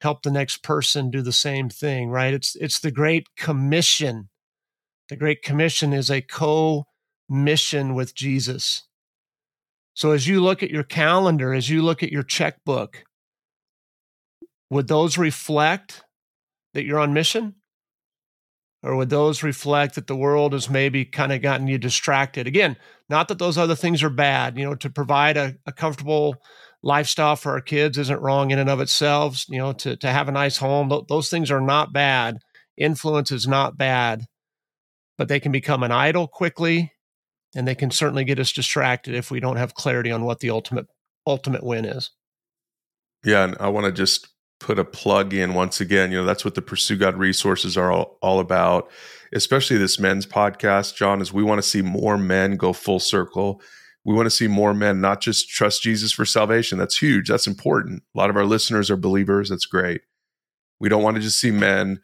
help 0.00 0.22
the 0.22 0.30
next 0.30 0.62
person 0.62 1.10
do 1.10 1.22
the 1.22 1.32
same 1.32 1.68
thing, 1.68 2.10
right? 2.10 2.34
It's 2.34 2.56
it's 2.56 2.78
the 2.78 2.90
great 2.90 3.34
commission. 3.36 4.28
The 5.08 5.16
great 5.16 5.42
commission 5.42 5.92
is 5.92 6.10
a 6.10 6.22
co-mission 6.22 7.94
with 7.94 8.14
Jesus. 8.14 8.86
So 9.94 10.12
as 10.12 10.26
you 10.26 10.42
look 10.42 10.62
at 10.62 10.70
your 10.70 10.82
calendar, 10.82 11.52
as 11.54 11.70
you 11.70 11.82
look 11.82 12.02
at 12.02 12.10
your 12.10 12.22
checkbook, 12.22 13.04
would 14.70 14.88
those 14.88 15.18
reflect 15.18 16.02
that 16.72 16.84
you're 16.84 16.98
on 16.98 17.12
mission? 17.12 17.54
Or 18.82 18.96
would 18.96 19.08
those 19.08 19.42
reflect 19.42 19.94
that 19.94 20.08
the 20.08 20.16
world 20.16 20.52
has 20.52 20.68
maybe 20.68 21.06
kind 21.06 21.32
of 21.32 21.40
gotten 21.40 21.68
you 21.68 21.78
distracted? 21.78 22.46
Again, 22.46 22.76
not 23.08 23.28
that 23.28 23.38
those 23.38 23.56
other 23.56 23.74
things 23.74 24.02
are 24.02 24.10
bad. 24.10 24.58
You 24.58 24.64
know, 24.64 24.74
to 24.74 24.90
provide 24.90 25.38
a, 25.38 25.54
a 25.64 25.72
comfortable 25.72 26.36
lifestyle 26.82 27.36
for 27.36 27.52
our 27.52 27.62
kids 27.62 27.96
isn't 27.96 28.20
wrong 28.20 28.50
in 28.50 28.58
and 28.58 28.68
of 28.68 28.80
itself. 28.80 29.48
You 29.48 29.58
know, 29.58 29.72
to, 29.72 29.96
to 29.96 30.08
have 30.10 30.28
a 30.28 30.32
nice 30.32 30.58
home, 30.58 30.92
those 31.08 31.30
things 31.30 31.50
are 31.50 31.62
not 31.62 31.94
bad. 31.94 32.38
Influence 32.76 33.30
is 33.32 33.46
not 33.46 33.78
bad, 33.78 34.26
but 35.18 35.28
they 35.28 35.40
can 35.40 35.52
become 35.52 35.82
an 35.82 35.92
idol 35.92 36.26
quickly 36.26 36.92
and 37.54 37.68
they 37.68 37.74
can 37.74 37.90
certainly 37.90 38.24
get 38.24 38.38
us 38.38 38.52
distracted 38.52 39.14
if 39.14 39.30
we 39.30 39.40
don't 39.40 39.56
have 39.56 39.74
clarity 39.74 40.10
on 40.10 40.24
what 40.24 40.40
the 40.40 40.50
ultimate 40.50 40.86
ultimate 41.26 41.62
win 41.64 41.84
is. 41.84 42.10
Yeah, 43.24 43.44
and 43.44 43.56
I 43.58 43.68
want 43.68 43.86
to 43.86 43.92
just 43.92 44.28
put 44.60 44.78
a 44.78 44.84
plug 44.84 45.32
in 45.32 45.54
once 45.54 45.80
again. 45.80 46.10
You 46.10 46.18
know, 46.18 46.24
that's 46.24 46.44
what 46.44 46.54
the 46.54 46.62
Pursue 46.62 46.96
God 46.96 47.16
resources 47.16 47.76
are 47.76 47.90
all, 47.90 48.18
all 48.22 48.40
about, 48.40 48.90
especially 49.32 49.78
this 49.78 49.98
men's 49.98 50.26
podcast, 50.26 50.94
John, 50.94 51.20
is 51.20 51.32
we 51.32 51.42
want 51.42 51.58
to 51.58 51.68
see 51.68 51.82
more 51.82 52.18
men 52.18 52.56
go 52.56 52.72
full 52.72 53.00
circle. 53.00 53.60
We 54.04 54.14
want 54.14 54.26
to 54.26 54.30
see 54.30 54.48
more 54.48 54.74
men 54.74 55.00
not 55.00 55.22
just 55.22 55.48
trust 55.48 55.82
Jesus 55.82 56.12
for 56.12 56.26
salvation. 56.26 56.78
That's 56.78 56.98
huge. 56.98 57.28
That's 57.28 57.46
important. 57.46 58.02
A 58.14 58.18
lot 58.18 58.30
of 58.30 58.36
our 58.36 58.44
listeners 58.44 58.90
are 58.90 58.96
believers. 58.96 59.48
That's 59.48 59.66
great. 59.66 60.02
We 60.78 60.88
don't 60.88 61.02
want 61.02 61.16
to 61.16 61.22
just 61.22 61.40
see 61.40 61.50
men, 61.50 62.00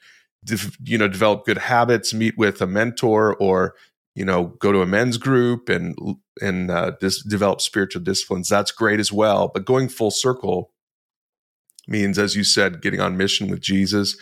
you 0.84 0.98
know, 0.98 1.08
develop 1.08 1.44
good 1.44 1.58
habits, 1.58 2.14
meet 2.14 2.36
with 2.38 2.60
a 2.60 2.66
mentor, 2.66 3.36
or 3.36 3.74
you 4.14 4.24
know 4.24 4.56
go 4.58 4.72
to 4.72 4.82
a 4.82 4.86
men's 4.86 5.18
group 5.18 5.68
and 5.68 5.96
and 6.40 6.70
uh, 6.70 6.92
dis- 7.00 7.22
develop 7.22 7.60
spiritual 7.60 8.02
disciplines 8.02 8.48
that's 8.48 8.72
great 8.72 8.98
as 8.98 9.12
well 9.12 9.46
but 9.54 9.64
going 9.64 9.88
full 9.88 10.10
circle 10.10 10.72
means 11.86 12.18
as 12.18 12.34
you 12.34 12.42
said 12.42 12.82
getting 12.82 13.00
on 13.00 13.16
mission 13.16 13.48
with 13.48 13.60
jesus 13.60 14.16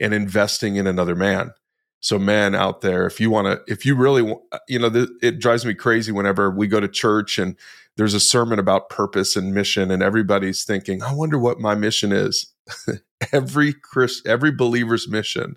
and 0.00 0.14
investing 0.14 0.76
in 0.76 0.86
another 0.86 1.14
man. 1.14 1.52
So, 2.00 2.18
men 2.18 2.54
out 2.54 2.80
there, 2.80 3.06
if 3.06 3.20
you 3.20 3.30
want 3.30 3.46
to, 3.46 3.72
if 3.72 3.84
you 3.84 3.94
really, 3.94 4.22
want, 4.22 4.40
you 4.66 4.78
know, 4.78 4.88
the, 4.88 5.08
it 5.22 5.38
drives 5.38 5.66
me 5.66 5.74
crazy 5.74 6.10
whenever 6.10 6.50
we 6.50 6.66
go 6.66 6.80
to 6.80 6.88
church 6.88 7.38
and 7.38 7.56
there's 7.96 8.14
a 8.14 8.20
sermon 8.20 8.58
about 8.58 8.88
purpose 8.88 9.36
and 9.36 9.52
mission, 9.52 9.90
and 9.90 10.02
everybody's 10.02 10.64
thinking, 10.64 11.02
I 11.02 11.12
wonder 11.12 11.38
what 11.38 11.60
my 11.60 11.74
mission 11.74 12.10
is. 12.10 12.54
every 13.32 13.72
Chris, 13.72 14.22
every 14.26 14.52
believer's 14.52 15.08
mission 15.08 15.56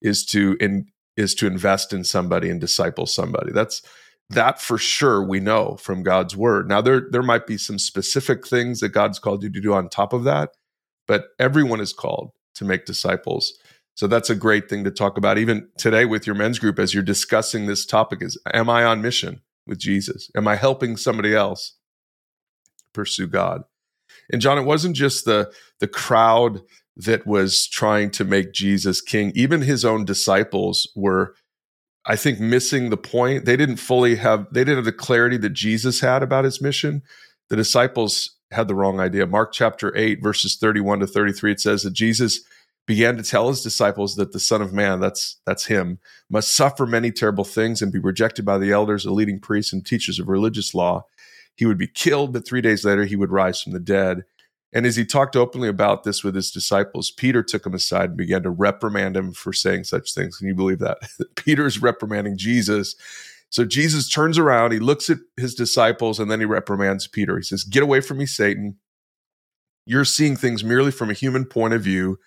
is 0.00 0.24
to 0.26 0.56
in, 0.60 0.86
is 1.16 1.34
to 1.36 1.46
invest 1.46 1.92
in 1.92 2.04
somebody 2.04 2.50
and 2.50 2.60
disciple 2.60 3.06
somebody. 3.06 3.52
That's 3.52 3.82
that 4.30 4.60
for 4.60 4.78
sure 4.78 5.22
we 5.22 5.40
know 5.40 5.76
from 5.76 6.02
God's 6.02 6.36
word. 6.36 6.68
Now 6.68 6.80
there 6.80 7.06
there 7.10 7.22
might 7.22 7.46
be 7.46 7.58
some 7.58 7.78
specific 7.78 8.46
things 8.46 8.80
that 8.80 8.90
God's 8.90 9.18
called 9.18 9.42
you 9.42 9.50
to 9.50 9.60
do 9.60 9.74
on 9.74 9.88
top 9.88 10.12
of 10.12 10.24
that, 10.24 10.50
but 11.06 11.28
everyone 11.38 11.80
is 11.80 11.92
called 11.92 12.32
to 12.54 12.64
make 12.64 12.84
disciples. 12.84 13.54
So 13.94 14.06
that's 14.06 14.30
a 14.30 14.36
great 14.36 14.68
thing 14.68 14.84
to 14.84 14.90
talk 14.92 15.18
about 15.18 15.38
even 15.38 15.68
today 15.76 16.04
with 16.04 16.26
your 16.26 16.36
men's 16.36 16.58
group 16.60 16.78
as 16.78 16.94
you're 16.94 17.02
discussing 17.02 17.66
this 17.66 17.84
topic 17.84 18.22
is 18.22 18.38
am 18.52 18.70
I 18.70 18.84
on 18.84 19.02
mission 19.02 19.40
with 19.66 19.78
Jesus? 19.78 20.30
Am 20.36 20.46
I 20.46 20.56
helping 20.56 20.96
somebody 20.96 21.34
else 21.34 21.74
pursue 22.92 23.26
God? 23.26 23.62
And 24.30 24.40
John, 24.40 24.58
it 24.58 24.64
wasn't 24.64 24.94
just 24.94 25.24
the 25.24 25.52
the 25.80 25.88
crowd 25.88 26.62
that 26.98 27.26
was 27.26 27.66
trying 27.68 28.10
to 28.10 28.24
make 28.24 28.52
Jesus 28.52 29.00
king. 29.00 29.32
Even 29.34 29.62
his 29.62 29.84
own 29.84 30.04
disciples 30.04 30.90
were 30.94 31.34
I 32.06 32.16
think 32.16 32.40
missing 32.40 32.88
the 32.88 32.96
point. 32.96 33.44
They 33.44 33.56
didn't 33.56 33.76
fully 33.76 34.16
have 34.16 34.46
they 34.52 34.60
didn't 34.60 34.76
have 34.76 34.84
the 34.84 34.92
clarity 34.92 35.36
that 35.38 35.52
Jesus 35.52 36.00
had 36.00 36.22
about 36.22 36.44
his 36.44 36.60
mission. 36.60 37.02
The 37.50 37.56
disciples 37.56 38.36
had 38.50 38.66
the 38.66 38.74
wrong 38.74 38.98
idea. 38.98 39.26
Mark 39.26 39.52
chapter 39.52 39.94
8 39.96 40.22
verses 40.22 40.56
31 40.56 41.00
to 41.00 41.06
33 41.06 41.52
it 41.52 41.60
says 41.60 41.82
that 41.82 41.92
Jesus 41.92 42.40
began 42.86 43.18
to 43.18 43.22
tell 43.22 43.48
his 43.48 43.62
disciples 43.62 44.16
that 44.16 44.32
the 44.32 44.40
son 44.40 44.62
of 44.62 44.72
man 44.72 45.00
that's 45.00 45.36
that's 45.44 45.66
him 45.66 45.98
must 46.30 46.56
suffer 46.56 46.86
many 46.86 47.12
terrible 47.12 47.44
things 47.44 47.82
and 47.82 47.92
be 47.92 47.98
rejected 47.98 48.44
by 48.44 48.56
the 48.56 48.72
elders, 48.72 49.04
the 49.04 49.12
leading 49.12 49.38
priests 49.38 49.72
and 49.72 49.84
teachers 49.84 50.18
of 50.18 50.28
religious 50.28 50.74
law. 50.74 51.04
He 51.54 51.66
would 51.66 51.78
be 51.78 51.88
killed, 51.88 52.32
but 52.32 52.46
3 52.46 52.62
days 52.62 52.84
later 52.84 53.04
he 53.04 53.16
would 53.16 53.30
rise 53.30 53.60
from 53.60 53.72
the 53.72 53.80
dead. 53.80 54.24
And 54.72 54.84
as 54.84 54.96
he 54.96 55.04
talked 55.04 55.34
openly 55.34 55.68
about 55.68 56.04
this 56.04 56.22
with 56.22 56.34
his 56.34 56.50
disciples, 56.50 57.10
Peter 57.10 57.42
took 57.42 57.64
him 57.64 57.74
aside 57.74 58.10
and 58.10 58.18
began 58.18 58.42
to 58.42 58.50
reprimand 58.50 59.16
him 59.16 59.32
for 59.32 59.52
saying 59.52 59.84
such 59.84 60.12
things. 60.12 60.36
Can 60.36 60.46
you 60.46 60.54
believe 60.54 60.78
that? 60.80 60.98
Peter's 61.36 61.80
reprimanding 61.80 62.36
Jesus. 62.36 62.94
So 63.50 63.64
Jesus 63.64 64.08
turns 64.08 64.36
around, 64.36 64.72
he 64.72 64.78
looks 64.78 65.08
at 65.08 65.18
his 65.38 65.54
disciples, 65.54 66.20
and 66.20 66.30
then 66.30 66.40
he 66.40 66.46
reprimands 66.46 67.06
Peter. 67.06 67.36
He 67.36 67.42
says, 67.42 67.64
Get 67.64 67.82
away 67.82 68.00
from 68.00 68.18
me, 68.18 68.26
Satan. 68.26 68.76
You're 69.86 70.04
seeing 70.04 70.36
things 70.36 70.62
merely 70.62 70.90
from 70.90 71.08
a 71.08 71.14
human 71.14 71.46
point 71.46 71.72
of 71.72 71.80
view, 71.80 72.18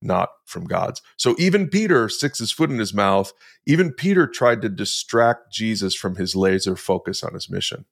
not 0.00 0.28
from 0.44 0.66
God's. 0.66 1.02
So 1.16 1.34
even 1.36 1.68
Peter 1.68 2.08
sticks 2.08 2.38
his 2.38 2.52
foot 2.52 2.70
in 2.70 2.78
his 2.78 2.94
mouth. 2.94 3.32
Even 3.66 3.92
Peter 3.92 4.28
tried 4.28 4.62
to 4.62 4.68
distract 4.68 5.52
Jesus 5.52 5.96
from 5.96 6.14
his 6.14 6.36
laser 6.36 6.76
focus 6.76 7.24
on 7.24 7.34
his 7.34 7.50
mission. 7.50 7.86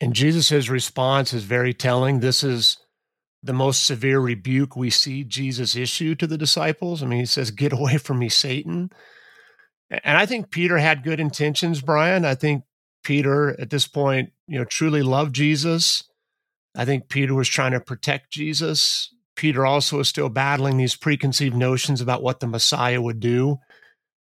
And 0.00 0.12
Jesus' 0.12 0.68
response 0.68 1.32
is 1.32 1.44
very 1.44 1.72
telling. 1.72 2.18
This 2.18 2.42
is 2.42 2.78
the 3.46 3.52
most 3.52 3.84
severe 3.84 4.20
rebuke 4.20 4.76
we 4.76 4.90
see 4.90 5.24
Jesus 5.24 5.76
issue 5.76 6.14
to 6.16 6.26
the 6.26 6.38
disciples. 6.38 7.02
I 7.02 7.06
mean, 7.06 7.20
he 7.20 7.26
says, 7.26 7.50
Get 7.50 7.72
away 7.72 7.98
from 7.98 8.18
me, 8.18 8.28
Satan. 8.28 8.90
And 9.90 10.16
I 10.18 10.26
think 10.26 10.50
Peter 10.50 10.78
had 10.78 11.04
good 11.04 11.20
intentions, 11.20 11.80
Brian. 11.80 12.24
I 12.24 12.34
think 12.34 12.64
Peter, 13.04 13.58
at 13.60 13.70
this 13.70 13.86
point, 13.86 14.30
you 14.48 14.58
know, 14.58 14.64
truly 14.64 15.02
loved 15.02 15.34
Jesus. 15.34 16.02
I 16.76 16.84
think 16.84 17.08
Peter 17.08 17.34
was 17.34 17.48
trying 17.48 17.72
to 17.72 17.80
protect 17.80 18.32
Jesus. 18.32 19.14
Peter 19.36 19.64
also 19.64 20.00
is 20.00 20.08
still 20.08 20.28
battling 20.28 20.76
these 20.76 20.96
preconceived 20.96 21.54
notions 21.54 22.00
about 22.00 22.22
what 22.22 22.40
the 22.40 22.46
Messiah 22.46 23.00
would 23.00 23.20
do. 23.20 23.58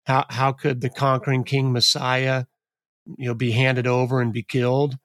How 0.06 0.26
how 0.30 0.52
could 0.52 0.82
the 0.82 0.90
conquering 0.90 1.44
king 1.44 1.72
Messiah, 1.72 2.46
you 3.18 3.28
know, 3.28 3.34
be 3.34 3.52
handed 3.52 3.88
over 3.88 4.22
and 4.22 4.32
be 4.32 4.44
killed? 4.44 4.98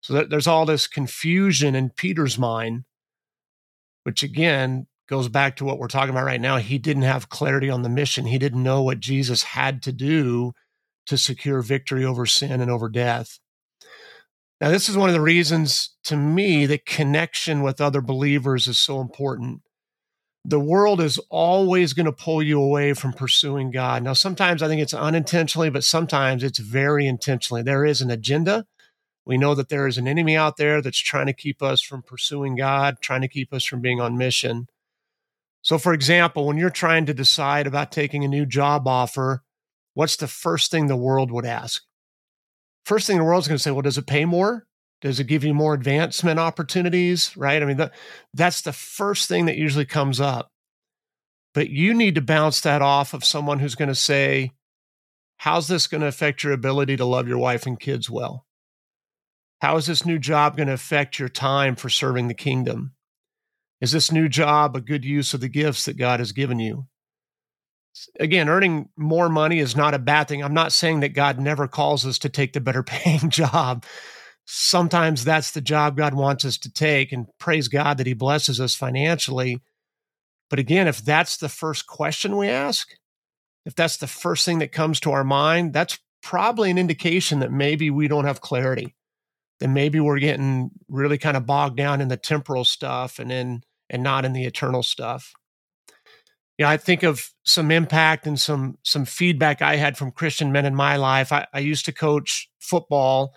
So 0.00 0.24
there's 0.24 0.46
all 0.46 0.66
this 0.66 0.86
confusion 0.86 1.74
in 1.74 1.90
Peter's 1.90 2.38
mind 2.38 2.84
which 4.08 4.22
again 4.22 4.86
goes 5.06 5.28
back 5.28 5.54
to 5.54 5.66
what 5.66 5.78
we're 5.78 5.86
talking 5.86 6.08
about 6.08 6.24
right 6.24 6.40
now. 6.40 6.56
He 6.56 6.78
didn't 6.78 7.02
have 7.02 7.28
clarity 7.28 7.68
on 7.68 7.82
the 7.82 7.90
mission. 7.90 8.24
He 8.24 8.38
didn't 8.38 8.62
know 8.62 8.82
what 8.82 9.00
Jesus 9.00 9.42
had 9.42 9.82
to 9.82 9.92
do 9.92 10.52
to 11.04 11.18
secure 11.18 11.60
victory 11.60 12.06
over 12.06 12.24
sin 12.24 12.62
and 12.62 12.70
over 12.70 12.88
death. 12.88 13.38
Now, 14.62 14.70
this 14.70 14.88
is 14.88 14.96
one 14.96 15.10
of 15.10 15.14
the 15.14 15.20
reasons 15.20 15.94
to 16.04 16.16
me 16.16 16.64
that 16.64 16.86
connection 16.86 17.60
with 17.60 17.82
other 17.82 18.00
believers 18.00 18.66
is 18.66 18.78
so 18.80 19.02
important. 19.02 19.60
The 20.42 20.58
world 20.58 21.02
is 21.02 21.18
always 21.28 21.92
going 21.92 22.06
to 22.06 22.12
pull 22.12 22.42
you 22.42 22.62
away 22.62 22.94
from 22.94 23.12
pursuing 23.12 23.70
God. 23.70 24.02
Now, 24.02 24.14
sometimes 24.14 24.62
I 24.62 24.68
think 24.68 24.80
it's 24.80 24.94
unintentionally, 24.94 25.68
but 25.68 25.84
sometimes 25.84 26.42
it's 26.42 26.60
very 26.60 27.06
intentionally. 27.06 27.62
There 27.62 27.84
is 27.84 28.00
an 28.00 28.10
agenda, 28.10 28.64
we 29.28 29.36
know 29.36 29.54
that 29.54 29.68
there 29.68 29.86
is 29.86 29.98
an 29.98 30.08
enemy 30.08 30.38
out 30.38 30.56
there 30.56 30.80
that's 30.80 30.98
trying 30.98 31.26
to 31.26 31.34
keep 31.34 31.62
us 31.62 31.82
from 31.82 32.00
pursuing 32.00 32.56
God, 32.56 32.96
trying 33.02 33.20
to 33.20 33.28
keep 33.28 33.52
us 33.52 33.62
from 33.62 33.82
being 33.82 34.00
on 34.00 34.16
mission. 34.16 34.68
So, 35.60 35.76
for 35.76 35.92
example, 35.92 36.46
when 36.46 36.56
you're 36.56 36.70
trying 36.70 37.04
to 37.06 37.14
decide 37.14 37.66
about 37.66 37.92
taking 37.92 38.24
a 38.24 38.28
new 38.28 38.46
job 38.46 38.88
offer, 38.88 39.44
what's 39.92 40.16
the 40.16 40.28
first 40.28 40.70
thing 40.70 40.86
the 40.86 40.96
world 40.96 41.30
would 41.30 41.44
ask? 41.44 41.82
First 42.86 43.06
thing 43.06 43.18
the 43.18 43.24
world's 43.24 43.48
going 43.48 43.58
to 43.58 43.62
say, 43.62 43.70
well, 43.70 43.82
does 43.82 43.98
it 43.98 44.06
pay 44.06 44.24
more? 44.24 44.66
Does 45.02 45.20
it 45.20 45.24
give 45.24 45.44
you 45.44 45.52
more 45.52 45.74
advancement 45.74 46.40
opportunities? 46.40 47.36
Right? 47.36 47.62
I 47.62 47.66
mean, 47.66 47.76
that, 47.76 47.92
that's 48.32 48.62
the 48.62 48.72
first 48.72 49.28
thing 49.28 49.44
that 49.44 49.58
usually 49.58 49.84
comes 49.84 50.22
up. 50.22 50.50
But 51.52 51.68
you 51.68 51.92
need 51.92 52.14
to 52.14 52.22
bounce 52.22 52.62
that 52.62 52.80
off 52.80 53.12
of 53.12 53.26
someone 53.26 53.58
who's 53.58 53.74
going 53.74 53.88
to 53.90 53.94
say, 53.94 54.52
how's 55.36 55.68
this 55.68 55.86
going 55.86 56.00
to 56.00 56.06
affect 56.06 56.42
your 56.42 56.54
ability 56.54 56.96
to 56.96 57.04
love 57.04 57.28
your 57.28 57.38
wife 57.38 57.66
and 57.66 57.78
kids 57.78 58.08
well? 58.08 58.46
How 59.60 59.76
is 59.76 59.86
this 59.86 60.06
new 60.06 60.18
job 60.18 60.56
going 60.56 60.68
to 60.68 60.74
affect 60.74 61.18
your 61.18 61.28
time 61.28 61.74
for 61.74 61.88
serving 61.88 62.28
the 62.28 62.34
kingdom? 62.34 62.92
Is 63.80 63.92
this 63.92 64.12
new 64.12 64.28
job 64.28 64.76
a 64.76 64.80
good 64.80 65.04
use 65.04 65.34
of 65.34 65.40
the 65.40 65.48
gifts 65.48 65.84
that 65.84 65.96
God 65.96 66.20
has 66.20 66.32
given 66.32 66.58
you? 66.60 66.86
Again, 68.20 68.48
earning 68.48 68.88
more 68.96 69.28
money 69.28 69.58
is 69.58 69.74
not 69.74 69.94
a 69.94 69.98
bad 69.98 70.28
thing. 70.28 70.42
I'm 70.42 70.54
not 70.54 70.72
saying 70.72 71.00
that 71.00 71.08
God 71.08 71.40
never 71.40 71.66
calls 71.66 72.06
us 72.06 72.18
to 72.20 72.28
take 72.28 72.52
the 72.52 72.60
better 72.60 72.82
paying 72.84 73.30
job. 73.30 73.84
Sometimes 74.44 75.24
that's 75.24 75.50
the 75.50 75.60
job 75.60 75.96
God 75.96 76.14
wants 76.14 76.44
us 76.44 76.56
to 76.58 76.72
take, 76.72 77.12
and 77.12 77.26
praise 77.38 77.68
God 77.68 77.98
that 77.98 78.06
He 78.06 78.14
blesses 78.14 78.60
us 78.60 78.74
financially. 78.74 79.60
But 80.48 80.58
again, 80.58 80.86
if 80.86 81.04
that's 81.04 81.36
the 81.36 81.48
first 81.48 81.86
question 81.86 82.36
we 82.36 82.48
ask, 82.48 82.88
if 83.66 83.74
that's 83.74 83.98
the 83.98 84.06
first 84.06 84.46
thing 84.46 84.60
that 84.60 84.72
comes 84.72 85.00
to 85.00 85.10
our 85.10 85.24
mind, 85.24 85.74
that's 85.74 85.98
probably 86.22 86.70
an 86.70 86.78
indication 86.78 87.40
that 87.40 87.52
maybe 87.52 87.90
we 87.90 88.08
don't 88.08 88.24
have 88.24 88.40
clarity 88.40 88.94
then 89.60 89.72
maybe 89.74 90.00
we're 90.00 90.18
getting 90.18 90.70
really 90.88 91.18
kind 91.18 91.36
of 91.36 91.46
bogged 91.46 91.76
down 91.76 92.00
in 92.00 92.08
the 92.08 92.16
temporal 92.16 92.64
stuff 92.64 93.18
and 93.18 93.30
then 93.30 93.62
and 93.90 94.02
not 94.02 94.24
in 94.24 94.32
the 94.32 94.44
eternal 94.44 94.82
stuff. 94.82 95.32
You 96.58 96.64
know, 96.64 96.70
I 96.70 96.76
think 96.76 97.02
of 97.02 97.30
some 97.44 97.70
impact 97.70 98.26
and 98.26 98.38
some 98.38 98.78
some 98.82 99.04
feedback 99.04 99.62
I 99.62 99.76
had 99.76 99.96
from 99.96 100.10
Christian 100.10 100.52
men 100.52 100.66
in 100.66 100.74
my 100.74 100.96
life. 100.96 101.32
I, 101.32 101.46
I 101.52 101.60
used 101.60 101.84
to 101.86 101.92
coach 101.92 102.50
football, 102.58 103.32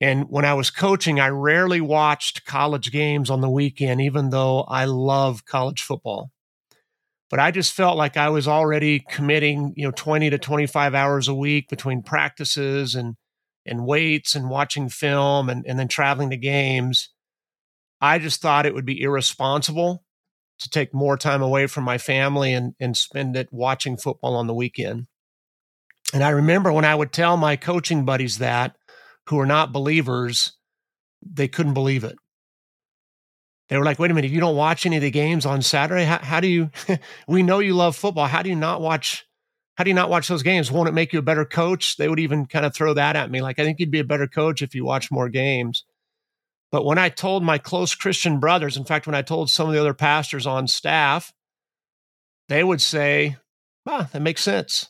and 0.00 0.26
when 0.28 0.44
I 0.44 0.54
was 0.54 0.70
coaching, 0.70 1.20
I 1.20 1.28
rarely 1.28 1.80
watched 1.80 2.44
college 2.44 2.92
games 2.92 3.30
on 3.30 3.40
the 3.40 3.50
weekend, 3.50 4.00
even 4.02 4.30
though 4.30 4.60
I 4.62 4.84
love 4.84 5.46
college 5.46 5.82
football. 5.82 6.30
But 7.30 7.40
I 7.40 7.50
just 7.50 7.72
felt 7.72 7.96
like 7.96 8.16
I 8.16 8.28
was 8.28 8.46
already 8.46 9.00
committing, 9.00 9.72
you 9.76 9.84
know, 9.86 9.92
20 9.92 10.30
to 10.30 10.38
25 10.38 10.94
hours 10.94 11.26
a 11.26 11.34
week 11.34 11.68
between 11.68 12.02
practices 12.02 12.94
and 12.94 13.16
and 13.66 13.86
weights 13.86 14.34
and 14.34 14.50
watching 14.50 14.88
film 14.88 15.48
and, 15.48 15.64
and 15.66 15.78
then 15.78 15.88
traveling 15.88 16.30
to 16.30 16.36
games, 16.36 17.10
I 18.00 18.18
just 18.18 18.40
thought 18.40 18.66
it 18.66 18.74
would 18.74 18.84
be 18.84 19.00
irresponsible 19.00 20.04
to 20.58 20.70
take 20.70 20.94
more 20.94 21.16
time 21.16 21.42
away 21.42 21.66
from 21.66 21.84
my 21.84 21.98
family 21.98 22.52
and, 22.52 22.74
and 22.78 22.96
spend 22.96 23.36
it 23.36 23.48
watching 23.50 23.96
football 23.96 24.36
on 24.36 24.46
the 24.46 24.54
weekend. 24.54 25.06
And 26.12 26.22
I 26.22 26.30
remember 26.30 26.72
when 26.72 26.84
I 26.84 26.94
would 26.94 27.12
tell 27.12 27.36
my 27.36 27.56
coaching 27.56 28.04
buddies 28.04 28.38
that, 28.38 28.76
who 29.28 29.40
are 29.40 29.46
not 29.46 29.72
believers, 29.72 30.52
they 31.22 31.48
couldn't 31.48 31.74
believe 31.74 32.04
it. 32.04 32.16
They 33.68 33.78
were 33.78 33.84
like, 33.84 33.98
wait 33.98 34.10
a 34.10 34.14
minute, 34.14 34.30
you 34.30 34.40
don't 34.40 34.56
watch 34.56 34.84
any 34.84 34.96
of 34.96 35.02
the 35.02 35.10
games 35.10 35.46
on 35.46 35.62
Saturday? 35.62 36.04
How, 36.04 36.18
how 36.18 36.40
do 36.40 36.46
you, 36.46 36.70
we 37.26 37.42
know 37.42 37.60
you 37.60 37.74
love 37.74 37.96
football. 37.96 38.26
How 38.26 38.42
do 38.42 38.50
you 38.50 38.56
not 38.56 38.82
watch 38.82 39.26
how 39.76 39.84
do 39.84 39.90
you 39.90 39.94
not 39.94 40.10
watch 40.10 40.28
those 40.28 40.42
games? 40.42 40.70
Won't 40.70 40.88
it 40.88 40.94
make 40.94 41.12
you 41.12 41.18
a 41.18 41.22
better 41.22 41.44
coach? 41.44 41.96
They 41.96 42.08
would 42.08 42.20
even 42.20 42.46
kind 42.46 42.64
of 42.64 42.74
throw 42.74 42.94
that 42.94 43.16
at 43.16 43.30
me. 43.30 43.42
Like, 43.42 43.58
I 43.58 43.64
think 43.64 43.80
you'd 43.80 43.90
be 43.90 44.00
a 44.00 44.04
better 44.04 44.28
coach 44.28 44.62
if 44.62 44.74
you 44.74 44.84
watch 44.84 45.10
more 45.10 45.28
games. 45.28 45.84
But 46.70 46.84
when 46.84 46.98
I 46.98 47.08
told 47.08 47.42
my 47.42 47.58
close 47.58 47.94
Christian 47.94 48.40
brothers, 48.40 48.76
in 48.76 48.84
fact, 48.84 49.06
when 49.06 49.14
I 49.14 49.22
told 49.22 49.50
some 49.50 49.68
of 49.68 49.74
the 49.74 49.80
other 49.80 49.94
pastors 49.94 50.46
on 50.46 50.68
staff, 50.68 51.32
they 52.48 52.62
would 52.62 52.80
say, 52.80 53.36
ah, 53.86 54.08
that 54.12 54.22
makes 54.22 54.42
sense. 54.42 54.88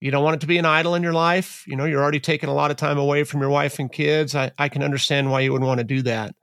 You 0.00 0.10
don't 0.10 0.24
want 0.24 0.34
it 0.34 0.40
to 0.40 0.46
be 0.48 0.58
an 0.58 0.64
idol 0.64 0.96
in 0.96 1.02
your 1.04 1.12
life. 1.12 1.64
You 1.68 1.76
know, 1.76 1.84
you're 1.84 2.02
already 2.02 2.18
taking 2.18 2.48
a 2.48 2.54
lot 2.54 2.72
of 2.72 2.76
time 2.76 2.98
away 2.98 3.22
from 3.22 3.40
your 3.40 3.50
wife 3.50 3.78
and 3.78 3.90
kids. 3.90 4.34
I, 4.34 4.50
I 4.58 4.68
can 4.68 4.82
understand 4.82 5.30
why 5.30 5.40
you 5.40 5.52
would 5.52 5.62
want 5.62 5.78
to 5.78 5.84
do 5.84 6.02
that. 6.02 6.34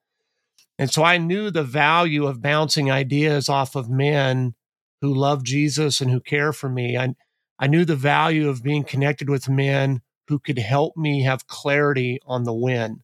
And 0.78 0.89
so 0.89 1.04
I 1.04 1.18
knew 1.18 1.51
the 1.51 1.63
value 1.63 2.25
of 2.25 2.42
bouncing 2.42 2.89
ideas 2.89 3.50
off 3.50 3.75
of 3.75 3.89
men 3.89 4.56
who 5.01 5.13
love 5.13 5.44
Jesus 5.44 6.00
and 6.00 6.10
who 6.10 6.22
care 6.22 6.54
for 6.54 6.70
me. 6.70 6.98
I, 6.98 7.16
I 7.60 7.68
knew 7.68 7.84
the 7.84 7.96
value 7.96 8.48
of 8.48 8.63
being 8.63 8.84
connected 8.84 9.30
with 9.30 9.50
men 9.50 10.01
who 10.30 10.39
could 10.39 10.58
help 10.58 10.96
me 10.96 11.24
have 11.24 11.48
clarity 11.48 12.20
on 12.25 12.46
the 12.46 12.54
win. 12.54 13.01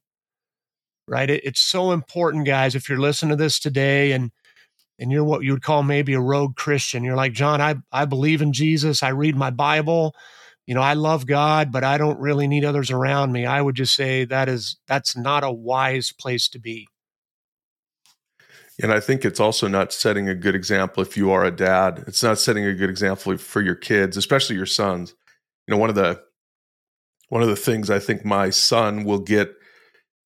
Right? 1.07 1.29
It, 1.29 1.43
it's 1.43 1.61
so 1.61 1.91
important, 1.91 2.47
guys. 2.47 2.73
If 2.73 2.87
you're 2.87 2.99
listening 2.99 3.31
to 3.31 3.43
this 3.43 3.59
today 3.59 4.13
and 4.13 4.31
and 4.97 5.11
you're 5.11 5.25
what 5.25 5.43
you 5.43 5.51
would 5.51 5.61
call 5.61 5.83
maybe 5.83 6.13
a 6.13 6.21
rogue 6.21 6.55
Christian, 6.55 7.03
you're 7.03 7.17
like, 7.17 7.33
John, 7.33 7.59
I, 7.59 7.75
I 7.91 8.05
believe 8.05 8.41
in 8.41 8.53
Jesus. 8.53 9.03
I 9.03 9.09
read 9.09 9.35
my 9.35 9.49
Bible. 9.49 10.15
You 10.65 10.73
know, 10.73 10.81
I 10.81 10.93
love 10.93 11.27
God, 11.27 11.71
but 11.71 11.83
I 11.83 11.97
don't 11.97 12.19
really 12.19 12.47
need 12.47 12.63
others 12.63 12.89
around 12.89 13.33
me. 13.33 13.45
I 13.45 13.61
would 13.61 13.75
just 13.75 13.93
say 13.93 14.23
that 14.25 14.47
is 14.47 14.77
that's 14.87 15.17
not 15.17 15.43
a 15.43 15.51
wise 15.51 16.13
place 16.13 16.47
to 16.49 16.59
be. 16.59 16.87
And 18.81 18.91
I 18.91 18.99
think 18.99 19.23
it's 19.23 19.39
also 19.39 19.67
not 19.67 19.93
setting 19.93 20.27
a 20.27 20.35
good 20.35 20.55
example 20.55 21.01
if 21.01 21.15
you 21.15 21.31
are 21.31 21.45
a 21.45 21.51
dad. 21.51 22.03
It's 22.07 22.23
not 22.23 22.39
setting 22.39 22.65
a 22.65 22.73
good 22.73 22.89
example 22.89 23.37
for 23.37 23.61
your 23.61 23.75
kids, 23.75 24.17
especially 24.17 24.57
your 24.57 24.65
sons. 24.65 25.13
You 25.67 25.73
know, 25.73 25.77
one 25.77 25.89
of 25.89 25.95
the 25.95 26.21
one 27.29 27.41
of 27.41 27.47
the 27.47 27.55
things 27.55 27.89
I 27.89 27.99
think 27.99 28.25
my 28.25 28.49
son 28.49 29.03
will 29.03 29.19
get 29.19 29.53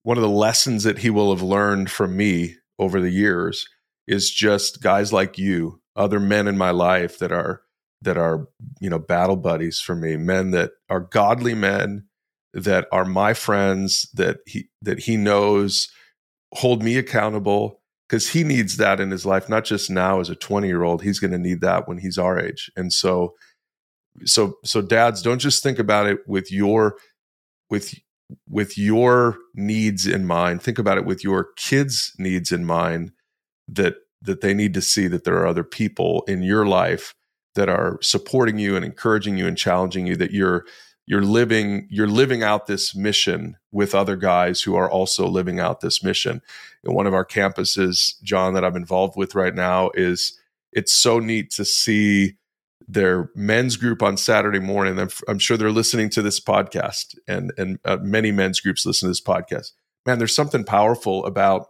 one 0.03 0.17
of 0.17 0.23
the 0.23 0.29
lessons 0.29 0.83
that 0.83 0.99
he 0.99 1.09
will 1.09 1.33
have 1.33 1.43
learned 1.43 1.91
from 1.91 2.17
me 2.17 2.55
over 2.79 2.99
the 2.99 3.11
years 3.11 3.67
is 4.07 4.31
just 4.31 4.81
guys 4.81 5.13
like 5.13 5.37
you, 5.37 5.81
other 5.95 6.19
men 6.19 6.47
in 6.47 6.57
my 6.57 6.71
life 6.71 7.19
that 7.19 7.31
are 7.31 7.61
that 8.01 8.17
are, 8.17 8.47
you 8.79 8.89
know, 8.89 8.99
battle 8.99 9.35
buddies 9.35 9.79
for 9.79 9.95
me, 9.95 10.15
men 10.15 10.51
that 10.51 10.71
are 10.89 11.01
godly 11.01 11.53
men 11.53 12.07
that 12.53 12.87
are 12.91 13.05
my 13.05 13.33
friends 13.33 14.09
that 14.13 14.37
he 14.47 14.69
that 14.81 14.99
he 14.99 15.15
knows 15.17 15.89
hold 16.53 16.81
me 16.81 16.97
accountable 16.97 17.81
because 18.09 18.29
he 18.29 18.43
needs 18.43 18.77
that 18.77 18.99
in 18.99 19.11
his 19.11 19.25
life, 19.25 19.47
not 19.49 19.65
just 19.65 19.89
now 19.89 20.19
as 20.19 20.29
a 20.29 20.35
20 20.35 20.67
year 20.67 20.83
old. 20.83 21.03
He's 21.03 21.19
going 21.19 21.31
to 21.31 21.37
need 21.37 21.61
that 21.61 21.87
when 21.87 21.99
he's 21.99 22.17
our 22.17 22.39
age. 22.39 22.71
And 22.75 22.91
so, 22.91 23.35
so, 24.25 24.55
so 24.65 24.81
dads, 24.81 25.21
don't 25.21 25.39
just 25.39 25.61
think 25.61 25.77
about 25.77 26.07
it 26.07 26.27
with 26.27 26.51
your, 26.51 26.95
with, 27.69 27.93
with 28.49 28.77
your 28.77 29.37
needs 29.53 30.07
in 30.07 30.25
mind. 30.25 30.63
Think 30.63 30.79
about 30.79 30.97
it 30.97 31.05
with 31.05 31.23
your 31.23 31.49
kids' 31.55 32.11
needs 32.17 32.51
in 32.51 32.65
mind 32.65 33.11
that, 33.67 33.95
that 34.23 34.41
they 34.41 34.55
need 34.55 34.73
to 34.73 34.81
see 34.81 35.07
that 35.07 35.23
there 35.23 35.37
are 35.37 35.47
other 35.47 35.63
people 35.63 36.23
in 36.27 36.41
your 36.41 36.65
life 36.65 37.13
that 37.53 37.69
are 37.69 37.99
supporting 38.01 38.57
you 38.57 38.75
and 38.75 38.83
encouraging 38.83 39.37
you 39.37 39.45
and 39.45 39.57
challenging 39.57 40.07
you 40.07 40.15
that 40.15 40.31
you're 40.31 40.65
you're 41.09 41.23
living 41.23 41.87
you're 41.89 42.07
living 42.07 42.43
out 42.43 42.67
this 42.67 42.95
mission 42.95 43.57
with 43.71 43.95
other 43.95 44.15
guys 44.15 44.61
who 44.61 44.75
are 44.75 44.89
also 44.89 45.27
living 45.27 45.59
out 45.59 45.81
this 45.81 46.03
mission. 46.03 46.41
And 46.83 46.93
one 46.95 47.07
of 47.07 47.13
our 47.13 47.25
campuses 47.25 48.21
john 48.23 48.53
that 48.53 48.63
i'm 48.63 48.77
involved 48.77 49.17
with 49.17 49.35
right 49.35 49.53
now 49.53 49.89
is 49.95 50.39
it's 50.71 50.93
so 50.93 51.19
neat 51.19 51.51
to 51.51 51.65
see 51.65 52.37
their 52.87 53.29
men's 53.35 53.75
group 53.75 54.01
on 54.01 54.15
saturday 54.15 54.59
morning. 54.59 54.97
I'm, 54.97 55.09
I'm 55.27 55.39
sure 55.39 55.57
they're 55.57 55.71
listening 55.71 56.09
to 56.11 56.21
this 56.21 56.39
podcast 56.39 57.17
and 57.27 57.51
and 57.57 57.79
uh, 57.83 57.97
many 58.01 58.31
men's 58.31 58.61
groups 58.61 58.85
listen 58.85 59.07
to 59.07 59.11
this 59.11 59.21
podcast. 59.21 59.71
Man 60.05 60.19
there's 60.19 60.35
something 60.35 60.63
powerful 60.63 61.25
about 61.25 61.67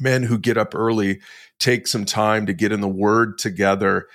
men 0.00 0.24
who 0.24 0.38
get 0.38 0.58
up 0.58 0.74
early 0.74 1.20
take 1.60 1.86
some 1.86 2.04
time 2.04 2.46
to 2.46 2.52
get 2.52 2.72
in 2.72 2.80
the 2.80 2.88
word 2.88 3.38
together. 3.38 4.08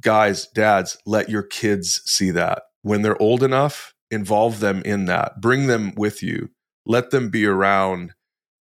Guys 0.00 0.46
dads 0.48 0.98
let 1.06 1.30
your 1.30 1.42
kids 1.42 2.02
see 2.04 2.30
that 2.32 2.64
when 2.82 3.02
they're 3.02 3.20
old 3.20 3.42
enough, 3.42 3.94
involve 4.10 4.60
them 4.60 4.82
in 4.84 5.06
that. 5.06 5.40
Bring 5.40 5.66
them 5.66 5.92
with 5.96 6.22
you. 6.22 6.50
Let 6.86 7.10
them 7.10 7.30
be 7.30 7.46
around. 7.46 8.12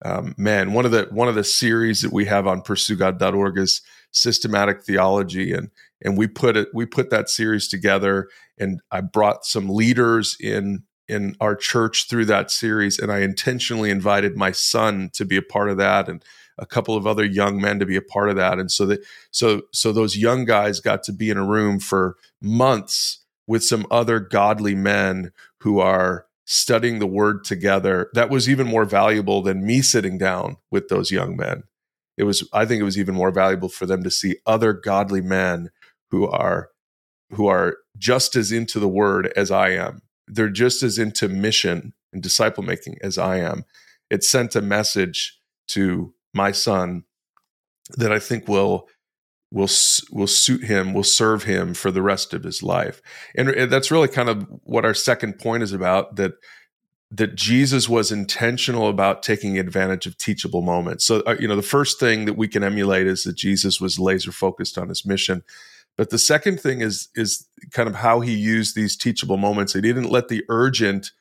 Um, 0.05 0.35
man, 0.39 0.73
one 0.73 0.85
of 0.85 0.93
the 0.93 1.09
one 1.11 1.29
of 1.29 1.35
the 1.35 1.45
series 1.45 2.03
that 2.03 2.13
we 2.13 2.27
have 2.27 2.47
on 2.47 2.63
pursuegod.org 2.63 3.59
is 3.59 3.83
systematic 4.13 4.85
theology, 4.85 5.53
and 5.53 5.71
and 6.03 6.17
we 6.17 6.27
put 6.29 6.57
it 6.57 6.69
we 6.73 6.87
put 6.87 7.11
that 7.11 7.29
series 7.29 7.69
together, 7.69 8.29
and 8.59 8.81
I 8.91 9.01
brought 9.01 9.45
some 9.45 9.69
leaders 9.69 10.37
in 10.41 10.85
in 11.09 11.35
our 11.41 11.57
church 11.57 12.07
through 12.09 12.27
that 12.27 12.51
series, 12.51 12.99
and 12.99 13.11
I 13.11 13.21
intentionally 13.21 13.91
invited 13.91 14.37
my 14.37 14.53
son 14.53 15.11
to 15.15 15.25
be 15.25 15.37
a 15.37 15.43
part 15.43 15.71
of 15.71 15.79
that, 15.79 16.09
and 16.09 16.23
a 16.59 16.67
couple 16.67 16.97
of 16.97 17.07
other 17.07 17.25
young 17.25 17.61
men 17.61 17.79
to 17.79 17.87
be 17.87 17.97
a 17.97 18.03
part 18.03 18.31
of 18.31 18.37
that, 18.37 18.59
and 18.59 18.71
so 18.71 18.87
that 18.87 19.01
so 19.33 19.63
so 19.73 19.91
those 19.91 20.17
young 20.17 20.45
guys 20.45 20.81
got 20.81 21.03
to 21.05 21.13
be 21.13 21.31
in 21.31 21.39
a 21.39 21.45
room 21.45 21.81
for 21.81 22.17
months 22.41 23.25
with 23.49 23.65
some 23.65 23.87
other 23.91 24.21
godly 24.21 24.77
men 24.77 25.33
who 25.63 25.81
are 25.81 26.27
studying 26.45 26.99
the 26.99 27.07
word 27.07 27.43
together 27.43 28.11
that 28.15 28.31
was 28.31 28.49
even 28.49 28.67
more 28.67 28.85
valuable 28.85 29.43
than 29.43 29.67
me 29.67 29.83
sitting 29.83 30.17
down 30.17 30.57
with 30.71 30.89
those 30.89 31.11
young 31.11 31.37
men. 31.37 31.65
It 32.17 32.25
was 32.25 32.49
i 32.53 32.65
think 32.65 32.81
it 32.81 32.85
was 32.85 32.99
even 32.99 33.15
more 33.15 33.33
valuable 33.33 33.69
for 33.69 33.87
them 33.87 34.05
to 34.05 34.11
see 34.11 34.37
other 34.47 34.73
godly 34.73 35.21
men 35.21 35.71
who 36.11 36.29
are 36.29 36.71
who 37.33 37.47
are 37.47 37.79
just 37.99 38.37
as 38.37 38.53
into 38.53 38.79
the 38.79 38.89
word 38.89 39.33
as 39.35 39.51
i 39.51 39.71
am. 39.71 40.03
They're 40.27 40.49
just 40.51 40.83
as 40.83 40.99
into 40.99 41.29
mission 41.29 41.95
and 42.13 42.23
disciple 42.23 42.63
making 42.63 42.97
as 43.03 43.19
i 43.19 43.39
am. 43.39 43.65
It 44.11 44.25
sent 44.25 44.57
a 44.57 44.63
message 44.63 45.39
to 45.69 46.15
my 46.35 46.53
son 46.53 47.05
that 47.97 48.13
i 48.13 48.19
think 48.19 48.47
will 48.47 48.89
will 49.51 49.69
will 50.11 50.27
suit 50.27 50.65
him, 50.65 50.93
will 50.93 51.03
serve 51.03 51.45
him 51.45 51.75
for 51.75 51.91
the 51.91 52.03
rest 52.03 52.35
of 52.35 52.45
his 52.45 52.63
life. 52.63 53.01
And 53.35 53.71
that's 53.71 53.91
really 53.91 54.09
kind 54.09 54.29
of 54.29 54.47
what 54.65 54.85
our 54.85 54.95
second 54.95 55.39
point 55.39 55.63
is 55.63 55.73
about 55.73 56.17
that 56.17 56.35
that 57.11 57.35
Jesus 57.35 57.89
was 57.89 58.13
intentional 58.13 58.89
about 58.89 59.23
taking 59.23 59.59
advantage 59.59 60.07
of 60.07 60.19
teachable 60.19 60.61
moments. 60.61 61.07
So 61.07 61.23
uh, 61.27 61.37
you 61.41 61.49
know, 61.49 61.57
the 61.57 61.63
first 61.63 61.99
thing 61.99 62.27
that 62.27 62.37
we 62.37 62.49
can 62.49 62.63
emulate 62.63 63.07
is 63.07 63.25
that 63.25 63.37
Jesus 63.37 63.81
was 63.81 63.99
laser 63.99 64.33
focused 64.33 64.77
on 64.77 64.91
his 64.91 65.07
mission. 65.07 65.43
But 65.97 66.11
the 66.11 66.19
second 66.19 66.61
thing 66.61 66.83
is 66.83 67.09
is 67.15 67.49
kind 67.73 67.89
of 67.89 67.97
how 67.97 68.21
he 68.21 68.35
used 68.35 68.75
these 68.75 68.97
teachable 68.97 69.39
moments. 69.39 69.73
He 69.73 69.81
didn't 69.81 70.11
let 70.11 70.29
the 70.29 70.45
urgent 70.49 71.13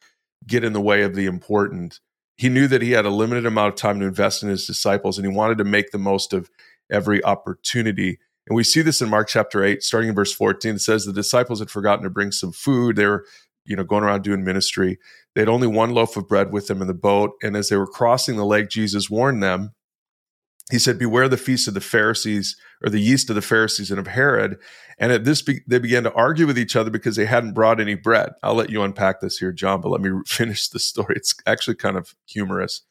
get 0.46 0.64
in 0.64 0.74
the 0.74 0.82
way 0.82 1.02
of 1.02 1.16
the 1.16 1.26
important. 1.26 2.00
He 2.36 2.50
knew 2.50 2.68
that 2.68 2.82
he 2.82 2.92
had 2.92 3.06
a 3.06 3.10
limited 3.10 3.46
amount 3.46 3.74
of 3.74 3.80
time 3.80 4.00
to 4.00 4.06
invest 4.06 4.44
in 4.44 4.50
his 4.50 4.68
disciples 4.68 5.18
and 5.18 5.26
he 5.26 5.34
wanted 5.34 5.58
to 5.58 5.64
make 5.64 5.92
the 5.92 5.98
most 5.98 6.34
of 6.34 6.50
every 6.92 7.24
opportunity. 7.24 8.20
And 8.48 8.56
we 8.56 8.64
see 8.64 8.82
this 8.82 9.02
in 9.02 9.10
Mark 9.10 9.28
chapter 9.28 9.64
8, 9.64 9.84
starting 9.84 10.10
in 10.10 10.16
verse 10.16 10.34
14. 10.34 10.76
It 10.76 10.80
says 10.80 11.06
the 11.06 11.14
disciples 11.14 11.60
had 11.60 11.70
forgotten 11.70 12.04
to 12.04 12.10
bring 12.10 12.32
some 12.32 12.52
food. 12.52 12.96
They 12.96 13.06
were, 13.06 13.26
you 13.66 13.76
know, 13.76 13.84
going 13.84 14.04
around 14.04 14.24
doing 14.24 14.44
ministry. 14.44 15.00
They 15.36 15.42
had 15.42 15.50
only 15.50 15.68
one 15.68 15.92
loaf 15.92 16.16
of 16.16 16.28
bread 16.28 16.52
with 16.52 16.68
them 16.68 16.82
in 16.82 16.88
the 16.88 16.94
boat. 16.94 17.32
And 17.44 17.58
as 17.58 17.70
they 17.70 17.76
were 17.76 17.88
crossing 17.88 18.38
the 18.38 18.46
lake, 18.46 18.70
Jesus 18.70 19.10
warned 19.10 19.44
them. 19.44 19.74
He 20.72 20.80
said, 20.80 21.00
Beware 21.00 21.30
the 21.30 21.38
feast 21.38 21.68
of 21.68 21.74
the 21.74 21.82
Pharisees 21.82 22.58
or 22.84 22.90
the 22.90 23.00
yeast 23.00 23.30
of 23.30 23.36
the 23.36 23.42
Pharisees 23.42 23.90
and 23.90 24.00
of 24.00 24.08
Herod. 24.08 24.58
And 24.98 25.12
at 25.12 25.24
this, 25.24 25.42
be- 25.42 25.62
they 25.68 25.80
began 25.80 26.04
to 26.04 26.14
argue 26.14 26.48
with 26.48 26.58
each 26.58 26.76
other 26.76 26.90
because 26.90 27.16
they 27.16 27.26
hadn't 27.26 27.54
brought 27.54 27.80
any 27.80 27.96
bread. 27.96 28.32
I'll 28.44 28.56
let 28.56 28.70
you 28.70 28.82
unpack 28.82 29.22
this 29.22 29.38
here, 29.38 29.52
John, 29.52 29.82
but 29.82 29.90
let 29.90 30.02
me 30.02 30.12
finish 30.26 30.68
the 30.68 30.80
story. 30.80 31.16
It's 31.16 31.36
actually 31.46 31.76
kind 31.76 31.98
of 31.98 32.16
humorous. 32.26 32.82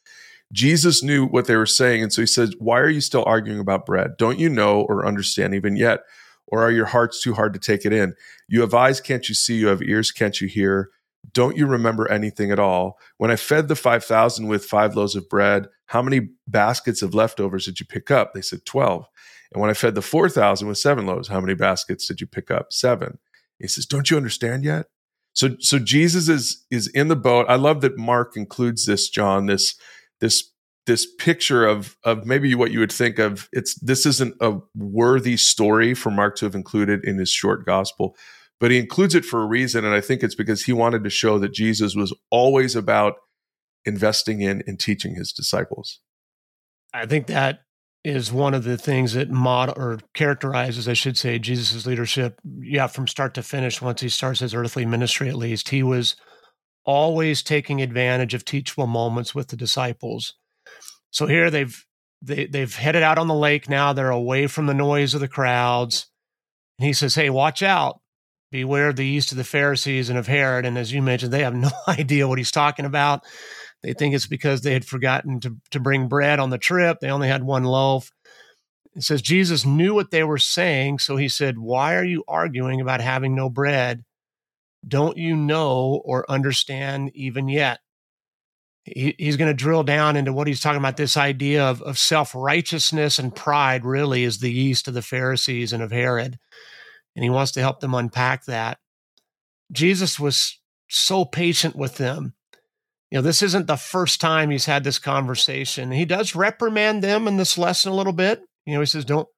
Jesus 0.52 1.02
knew 1.02 1.26
what 1.26 1.46
they 1.46 1.56
were 1.56 1.66
saying. 1.66 2.02
And 2.02 2.12
so 2.12 2.22
he 2.22 2.26
says, 2.26 2.54
Why 2.58 2.78
are 2.80 2.88
you 2.88 3.00
still 3.00 3.24
arguing 3.26 3.60
about 3.60 3.86
bread? 3.86 4.16
Don't 4.16 4.38
you 4.38 4.48
know 4.48 4.82
or 4.82 5.06
understand 5.06 5.54
even 5.54 5.76
yet? 5.76 6.00
Or 6.46 6.62
are 6.62 6.70
your 6.70 6.86
hearts 6.86 7.20
too 7.20 7.34
hard 7.34 7.52
to 7.54 7.60
take 7.60 7.84
it 7.84 7.92
in? 7.92 8.14
You 8.48 8.60
have 8.60 8.74
eyes, 8.74 9.00
can't 9.00 9.28
you 9.28 9.34
see? 9.34 9.56
You 9.56 9.66
have 9.66 9.82
ears, 9.82 10.12
can't 10.12 10.40
you 10.40 10.46
hear? 10.46 10.90
Don't 11.32 11.56
you 11.56 11.66
remember 11.66 12.08
anything 12.08 12.52
at 12.52 12.60
all? 12.60 12.98
When 13.16 13.32
I 13.32 13.36
fed 13.36 13.66
the 13.66 13.74
5,000 13.74 14.46
with 14.46 14.64
five 14.64 14.94
loaves 14.94 15.16
of 15.16 15.28
bread, 15.28 15.66
how 15.86 16.02
many 16.02 16.28
baskets 16.46 17.02
of 17.02 17.14
leftovers 17.14 17.64
did 17.64 17.80
you 17.80 17.86
pick 17.86 18.12
up? 18.12 18.32
They 18.32 18.42
said 18.42 18.64
12. 18.64 19.06
And 19.52 19.60
when 19.60 19.70
I 19.70 19.74
fed 19.74 19.94
the 19.94 20.02
4,000 20.02 20.68
with 20.68 20.78
seven 20.78 21.06
loaves, 21.06 21.28
how 21.28 21.40
many 21.40 21.54
baskets 21.54 22.06
did 22.06 22.20
you 22.20 22.26
pick 22.26 22.50
up? 22.50 22.72
Seven. 22.72 23.18
He 23.58 23.68
says, 23.68 23.86
Don't 23.86 24.10
you 24.10 24.16
understand 24.16 24.64
yet? 24.64 24.86
So, 25.32 25.56
so 25.60 25.78
Jesus 25.78 26.28
is, 26.28 26.64
is 26.70 26.88
in 26.88 27.08
the 27.08 27.16
boat. 27.16 27.46
I 27.48 27.56
love 27.56 27.80
that 27.82 27.98
Mark 27.98 28.36
includes 28.36 28.86
this, 28.86 29.08
John, 29.08 29.46
this 29.46 29.74
this 30.20 30.52
this 30.86 31.06
picture 31.18 31.66
of 31.66 31.96
of 32.04 32.26
maybe 32.26 32.54
what 32.54 32.70
you 32.70 32.78
would 32.78 32.92
think 32.92 33.18
of 33.18 33.48
it's 33.52 33.74
this 33.80 34.06
isn't 34.06 34.34
a 34.40 34.58
worthy 34.76 35.36
story 35.36 35.94
for 35.94 36.10
Mark 36.10 36.36
to 36.36 36.44
have 36.44 36.54
included 36.54 37.04
in 37.04 37.18
his 37.18 37.30
short 37.30 37.66
gospel, 37.66 38.16
but 38.60 38.70
he 38.70 38.78
includes 38.78 39.14
it 39.14 39.24
for 39.24 39.42
a 39.42 39.46
reason, 39.46 39.84
and 39.84 39.94
I 39.94 40.00
think 40.00 40.22
it's 40.22 40.34
because 40.34 40.64
he 40.64 40.72
wanted 40.72 41.04
to 41.04 41.10
show 41.10 41.38
that 41.38 41.52
Jesus 41.52 41.94
was 41.94 42.14
always 42.30 42.76
about 42.76 43.14
investing 43.84 44.40
in 44.40 44.62
and 44.66 44.78
teaching 44.78 45.14
his 45.14 45.32
disciples. 45.32 46.00
I 46.92 47.06
think 47.06 47.26
that 47.26 47.60
is 48.04 48.32
one 48.32 48.54
of 48.54 48.62
the 48.62 48.78
things 48.78 49.14
that 49.14 49.30
mod 49.30 49.76
or 49.76 49.98
characterizes, 50.14 50.88
I 50.88 50.92
should 50.92 51.18
say, 51.18 51.40
Jesus' 51.40 51.86
leadership. 51.86 52.40
Yeah, 52.60 52.86
from 52.86 53.08
start 53.08 53.34
to 53.34 53.42
finish, 53.42 53.82
once 53.82 54.00
he 54.00 54.08
starts 54.08 54.40
his 54.40 54.54
earthly 54.54 54.86
ministry, 54.86 55.28
at 55.28 55.34
least, 55.34 55.70
he 55.70 55.82
was 55.82 56.14
always 56.86 57.42
taking 57.42 57.82
advantage 57.82 58.32
of 58.32 58.44
teachable 58.44 58.86
moments 58.86 59.34
with 59.34 59.48
the 59.48 59.56
disciples. 59.56 60.34
So 61.10 61.26
here 61.26 61.50
they've 61.50 61.84
they, 62.22 62.46
they've 62.46 62.74
headed 62.74 63.02
out 63.02 63.18
on 63.18 63.28
the 63.28 63.34
lake 63.34 63.68
now. 63.68 63.92
They're 63.92 64.10
away 64.10 64.46
from 64.46 64.66
the 64.66 64.74
noise 64.74 65.14
of 65.14 65.20
the 65.20 65.28
crowds. 65.28 66.08
And 66.78 66.86
he 66.86 66.92
says, 66.92 67.14
Hey, 67.14 67.30
watch 67.30 67.62
out. 67.62 68.00
Beware 68.50 68.88
of 68.88 68.96
the 68.96 69.06
yeast 69.06 69.32
of 69.32 69.38
the 69.38 69.44
Pharisees 69.44 70.08
and 70.08 70.18
of 70.18 70.26
Herod. 70.26 70.64
And 70.64 70.78
as 70.78 70.92
you 70.92 71.02
mentioned, 71.02 71.32
they 71.32 71.42
have 71.42 71.54
no 71.54 71.70
idea 71.88 72.26
what 72.26 72.38
he's 72.38 72.50
talking 72.50 72.84
about. 72.84 73.24
They 73.82 73.92
think 73.92 74.14
it's 74.14 74.26
because 74.26 74.62
they 74.62 74.72
had 74.72 74.84
forgotten 74.84 75.40
to, 75.40 75.56
to 75.72 75.80
bring 75.80 76.08
bread 76.08 76.38
on 76.38 76.50
the 76.50 76.58
trip. 76.58 76.98
They 77.00 77.10
only 77.10 77.28
had 77.28 77.44
one 77.44 77.64
loaf. 77.64 78.10
It 78.94 79.02
says 79.02 79.20
Jesus 79.20 79.66
knew 79.66 79.94
what 79.94 80.10
they 80.10 80.24
were 80.24 80.38
saying, 80.38 81.00
so 81.00 81.16
he 81.16 81.28
said, 81.28 81.58
Why 81.58 81.96
are 81.96 82.04
you 82.04 82.24
arguing 82.26 82.80
about 82.80 83.02
having 83.02 83.34
no 83.34 83.50
bread? 83.50 84.04
Don't 84.86 85.16
you 85.16 85.36
know 85.36 86.00
or 86.04 86.30
understand 86.30 87.10
even 87.14 87.48
yet? 87.48 87.80
He, 88.84 89.16
he's 89.18 89.36
going 89.36 89.50
to 89.50 89.54
drill 89.54 89.82
down 89.82 90.16
into 90.16 90.32
what 90.32 90.46
he's 90.46 90.60
talking 90.60 90.78
about 90.78 90.96
this 90.96 91.16
idea 91.16 91.64
of, 91.64 91.82
of 91.82 91.98
self 91.98 92.34
righteousness 92.34 93.18
and 93.18 93.34
pride, 93.34 93.84
really, 93.84 94.22
is 94.22 94.38
the 94.38 94.52
yeast 94.52 94.86
of 94.86 94.94
the 94.94 95.02
Pharisees 95.02 95.72
and 95.72 95.82
of 95.82 95.90
Herod. 95.90 96.38
And 97.16 97.24
he 97.24 97.30
wants 97.30 97.52
to 97.52 97.60
help 97.60 97.80
them 97.80 97.94
unpack 97.94 98.44
that. 98.44 98.78
Jesus 99.72 100.20
was 100.20 100.60
so 100.88 101.24
patient 101.24 101.74
with 101.74 101.96
them. 101.96 102.34
You 103.10 103.18
know, 103.18 103.22
this 103.22 103.42
isn't 103.42 103.66
the 103.66 103.76
first 103.76 104.20
time 104.20 104.50
he's 104.50 104.66
had 104.66 104.84
this 104.84 104.98
conversation. 104.98 105.90
He 105.90 106.04
does 106.04 106.34
reprimand 106.36 107.02
them 107.02 107.26
in 107.26 107.36
this 107.36 107.56
lesson 107.56 107.90
a 107.90 107.94
little 107.94 108.12
bit. 108.12 108.42
You 108.64 108.74
know, 108.74 108.80
he 108.80 108.86
says, 108.86 109.04
Don't 109.04 109.28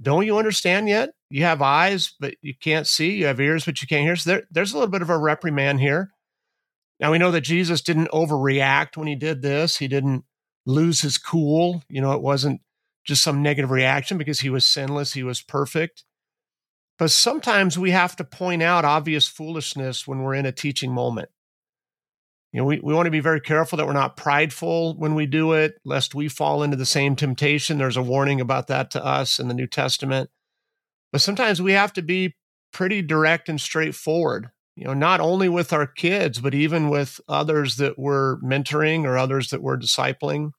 don't 0.00 0.26
you 0.26 0.38
understand 0.38 0.88
yet? 0.88 1.10
You 1.30 1.44
have 1.44 1.60
eyes, 1.60 2.14
but 2.18 2.34
you 2.40 2.54
can't 2.54 2.86
see. 2.86 3.16
You 3.16 3.26
have 3.26 3.40
ears, 3.40 3.64
but 3.64 3.82
you 3.82 3.88
can't 3.88 4.04
hear. 4.04 4.16
So 4.16 4.30
there, 4.30 4.42
there's 4.50 4.72
a 4.72 4.76
little 4.76 4.90
bit 4.90 5.02
of 5.02 5.10
a 5.10 5.18
reprimand 5.18 5.80
here. 5.80 6.10
Now 7.00 7.12
we 7.12 7.18
know 7.18 7.30
that 7.30 7.42
Jesus 7.42 7.82
didn't 7.82 8.10
overreact 8.10 8.96
when 8.96 9.06
he 9.06 9.14
did 9.14 9.42
this. 9.42 9.76
He 9.76 9.88
didn't 9.88 10.24
lose 10.66 11.02
his 11.02 11.18
cool. 11.18 11.82
You 11.88 12.00
know, 12.00 12.12
it 12.12 12.22
wasn't 12.22 12.60
just 13.04 13.22
some 13.22 13.42
negative 13.42 13.70
reaction 13.70 14.18
because 14.18 14.40
he 14.40 14.50
was 14.50 14.64
sinless, 14.64 15.12
he 15.12 15.22
was 15.22 15.40
perfect. 15.40 16.04
But 16.98 17.10
sometimes 17.10 17.78
we 17.78 17.92
have 17.92 18.16
to 18.16 18.24
point 18.24 18.62
out 18.62 18.84
obvious 18.84 19.28
foolishness 19.28 20.06
when 20.06 20.22
we're 20.22 20.34
in 20.34 20.46
a 20.46 20.52
teaching 20.52 20.92
moment. 20.92 21.28
You 22.52 22.60
know, 22.60 22.64
we, 22.64 22.80
we 22.80 22.94
want 22.94 23.06
to 23.06 23.10
be 23.10 23.20
very 23.20 23.40
careful 23.40 23.76
that 23.76 23.86
we're 23.86 23.92
not 23.92 24.16
prideful 24.16 24.96
when 24.96 25.14
we 25.14 25.26
do 25.26 25.52
it, 25.52 25.74
lest 25.84 26.14
we 26.14 26.28
fall 26.28 26.62
into 26.62 26.76
the 26.76 26.86
same 26.86 27.14
temptation. 27.14 27.78
There's 27.78 27.96
a 27.96 28.02
warning 28.02 28.40
about 28.40 28.66
that 28.68 28.90
to 28.92 29.04
us 29.04 29.38
in 29.38 29.48
the 29.48 29.54
New 29.54 29.66
Testament. 29.66 30.30
But 31.12 31.20
sometimes 31.20 31.62
we 31.62 31.72
have 31.72 31.92
to 31.94 32.02
be 32.02 32.34
pretty 32.72 33.02
direct 33.02 33.48
and 33.48 33.60
straightforward 33.60 34.50
you 34.78 34.84
know, 34.84 34.94
not 34.94 35.20
only 35.20 35.48
with 35.48 35.72
our 35.72 35.88
kids, 35.88 36.38
but 36.40 36.54
even 36.54 36.88
with 36.88 37.20
others 37.28 37.78
that 37.78 37.98
we're 37.98 38.36
mentoring 38.38 39.02
or 39.06 39.18
others 39.18 39.50
that 39.50 39.60
we're 39.60 39.76
discipling. 39.76 40.52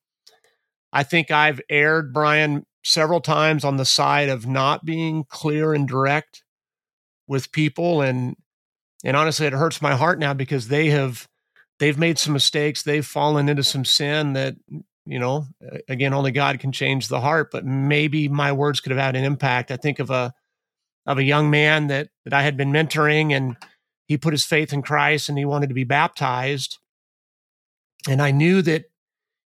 I 0.92 1.04
think 1.04 1.32
I've 1.32 1.62
erred, 1.70 2.12
Brian, 2.12 2.66
several 2.84 3.22
times 3.22 3.64
on 3.64 3.78
the 3.78 3.86
side 3.86 4.28
of 4.28 4.46
not 4.46 4.84
being 4.84 5.24
clear 5.30 5.74
and 5.74 5.88
direct 5.88 6.44
with 7.30 7.54
people. 7.54 8.02
And 8.02 8.36
and 9.06 9.16
honestly, 9.16 9.48
it 9.48 9.54
hurts 9.54 9.82
my 9.82 9.96
heart 9.96 10.20
now 10.20 10.34
because 10.34 10.68
they 10.68 10.90
have 10.90 11.26
they've 11.80 11.98
made 11.98 12.20
some 12.20 12.34
mistakes. 12.34 12.84
They've 12.84 13.06
fallen 13.06 13.48
into 13.48 13.64
some 13.64 13.86
sin 13.86 14.34
that, 14.34 14.56
you 15.06 15.20
know, 15.20 15.46
again, 15.88 16.14
only 16.14 16.32
God 16.32 16.60
can 16.60 16.74
change 16.74 17.08
the 17.08 17.22
heart, 17.22 17.52
but 17.54 17.64
maybe 17.64 18.28
my 18.28 18.52
words 18.52 18.82
could 18.82 18.92
have 18.92 19.00
had 19.00 19.16
an 19.16 19.24
impact. 19.24 19.72
I 19.72 19.78
think 19.78 20.00
of 20.00 20.10
a 20.10 20.34
of 21.06 21.18
a 21.18 21.24
young 21.24 21.50
man 21.50 21.88
that 21.88 22.10
that 22.26 22.34
I 22.34 22.44
had 22.44 22.58
been 22.58 22.72
mentoring 22.72 23.36
and 23.36 23.58
he 24.08 24.18
put 24.18 24.34
his 24.34 24.46
faith 24.46 24.74
in 24.74 24.82
Christ 24.82 25.30
and 25.30 25.38
he 25.38 25.46
wanted 25.46 25.68
to 25.68 25.76
be 25.76 25.84
baptized. 25.84 26.80
And 28.08 28.22
I 28.22 28.32
knew 28.32 28.62
that 28.64 28.86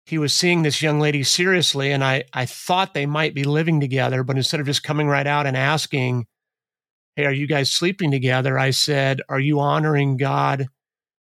he 0.06 0.18
was 0.18 0.34
seeing 0.34 0.63
this 0.63 0.82
young 0.82 1.00
lady 1.00 1.24
seriously. 1.24 1.92
And 1.92 2.04
I, 2.04 2.26
I 2.34 2.46
thought 2.46 2.94
they 2.94 3.06
might 3.06 3.34
be 3.34 3.44
living 3.44 3.80
together. 3.80 4.24
But 4.24 4.38
instead 4.38 4.60
of 4.60 4.66
just 4.66 4.84
coming 4.84 5.08
right 5.08 5.28
out 5.28 5.46
and 5.46 5.56
asking, 5.56 6.28
Hey, 7.16 7.26
are 7.26 7.34
you 7.34 7.48
guys 7.48 7.72
sleeping 7.72 8.12
together? 8.12 8.58
I 8.58 8.72
said, 8.72 9.22
Are 9.30 9.39
you 9.39 9.60
honoring 9.60 10.18
God 10.18 10.68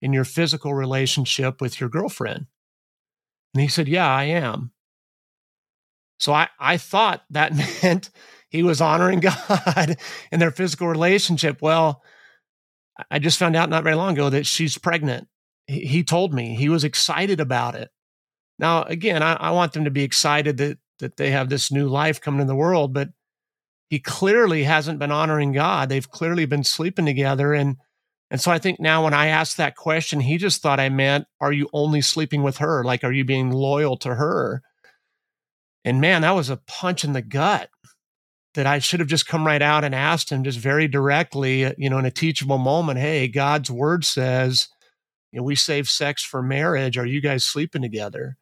in 0.01 0.13
your 0.13 0.25
physical 0.25 0.73
relationship 0.73 1.61
with 1.61 1.79
your 1.79 1.89
girlfriend? 1.89 2.47
And 3.53 3.61
he 3.61 3.67
said, 3.67 3.87
Yeah, 3.87 4.07
I 4.07 4.25
am. 4.25 4.71
So 6.19 6.33
I, 6.33 6.49
I 6.59 6.77
thought 6.77 7.23
that 7.29 7.53
meant 7.83 8.09
he 8.49 8.63
was 8.63 8.81
honoring 8.81 9.19
God 9.47 9.97
in 10.31 10.39
their 10.39 10.51
physical 10.51 10.87
relationship. 10.87 11.61
Well, 11.61 12.03
I 13.09 13.19
just 13.19 13.37
found 13.37 13.55
out 13.55 13.69
not 13.69 13.83
very 13.83 13.95
long 13.95 14.13
ago 14.13 14.29
that 14.29 14.45
she's 14.45 14.77
pregnant. 14.77 15.27
He, 15.67 16.03
told 16.03 16.33
me 16.33 16.55
he 16.55 16.67
was 16.67 16.83
excited 16.83 17.39
about 17.39 17.75
it. 17.75 17.89
Now, 18.57 18.83
again, 18.83 19.21
I, 19.21 19.33
I 19.33 19.51
want 19.51 19.73
them 19.73 19.85
to 19.85 19.91
be 19.91 20.03
excited 20.03 20.57
that 20.57 20.79
that 20.99 21.15
they 21.15 21.31
have 21.31 21.47
this 21.47 21.71
new 21.71 21.87
life 21.87 22.19
coming 22.19 22.41
in 22.41 22.47
the 22.47 22.55
world, 22.55 22.93
but 22.93 23.09
he 23.89 23.99
clearly 23.99 24.63
hasn't 24.63 24.99
been 24.99 25.11
honoring 25.11 25.53
God. 25.53 25.89
They've 25.89 26.09
clearly 26.09 26.45
been 26.45 26.63
sleeping 26.63 27.05
together. 27.05 27.53
And 27.53 27.77
and 28.29 28.39
so 28.39 28.51
I 28.51 28.59
think 28.59 28.79
now 28.79 29.05
when 29.05 29.13
I 29.13 29.27
asked 29.27 29.57
that 29.57 29.75
question, 29.75 30.19
he 30.19 30.37
just 30.37 30.61
thought 30.61 30.79
I 30.79 30.89
meant, 30.89 31.25
are 31.41 31.51
you 31.51 31.67
only 31.73 32.01
sleeping 32.01 32.43
with 32.43 32.57
her? 32.57 32.83
Like, 32.83 33.03
are 33.03 33.11
you 33.11 33.25
being 33.25 33.51
loyal 33.51 33.97
to 33.97 34.15
her? 34.15 34.61
And 35.83 35.99
man, 35.99 36.21
that 36.21 36.35
was 36.35 36.49
a 36.49 36.57
punch 36.57 37.03
in 37.03 37.13
the 37.13 37.21
gut 37.21 37.69
that 38.55 38.65
I 38.65 38.79
should 38.79 38.99
have 38.99 39.09
just 39.09 39.27
come 39.27 39.45
right 39.45 39.61
out 39.61 39.83
and 39.83 39.93
asked 39.93 40.31
him 40.31 40.43
just 40.43 40.59
very 40.59 40.87
directly, 40.87 41.73
you 41.77 41.89
know, 41.89 41.99
in 41.99 42.05
a 42.05 42.11
teachable 42.11 42.57
moment, 42.57 42.99
hey, 42.99 43.27
God's 43.27 43.69
word 43.69 44.03
says, 44.03 44.67
you 45.31 45.39
know, 45.39 45.43
we 45.43 45.55
save 45.55 45.87
sex 45.87 46.23
for 46.23 46.41
marriage. 46.41 46.97
Are 46.97 47.05
you 47.05 47.21
guys 47.21 47.43
sleeping 47.43 47.83
together? 47.83 48.37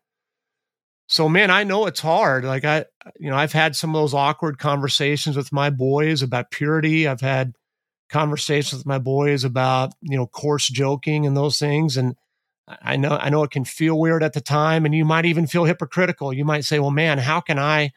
So, 1.07 1.29
man, 1.29 1.51
I 1.51 1.63
know 1.63 1.85
it's 1.85 1.99
hard. 1.99 2.45
Like, 2.45 2.65
I, 2.65 2.85
you 3.19 3.29
know, 3.29 3.35
I've 3.35 3.53
had 3.53 3.75
some 3.75 3.95
of 3.95 4.01
those 4.01 4.13
awkward 4.13 4.59
conversations 4.59 5.37
with 5.37 5.53
my 5.53 5.69
boys 5.69 6.21
about 6.21 6.51
purity. 6.51 7.07
I've 7.07 7.21
had 7.21 7.53
conversations 8.09 8.79
with 8.79 8.87
my 8.87 8.99
boys 8.99 9.43
about, 9.43 9.93
you 10.01 10.17
know, 10.17 10.27
coarse 10.27 10.67
joking 10.67 11.25
and 11.25 11.35
those 11.35 11.59
things. 11.59 11.97
And 11.97 12.15
I 12.81 12.97
know, 12.97 13.11
I 13.11 13.29
know 13.29 13.43
it 13.43 13.51
can 13.51 13.65
feel 13.65 13.97
weird 13.97 14.23
at 14.23 14.33
the 14.33 14.41
time. 14.41 14.85
And 14.85 14.93
you 14.93 15.05
might 15.05 15.25
even 15.25 15.47
feel 15.47 15.65
hypocritical. 15.65 16.33
You 16.33 16.43
might 16.43 16.65
say, 16.65 16.79
well, 16.79 16.91
man, 16.91 17.17
how 17.17 17.39
can 17.39 17.59
I, 17.59 17.91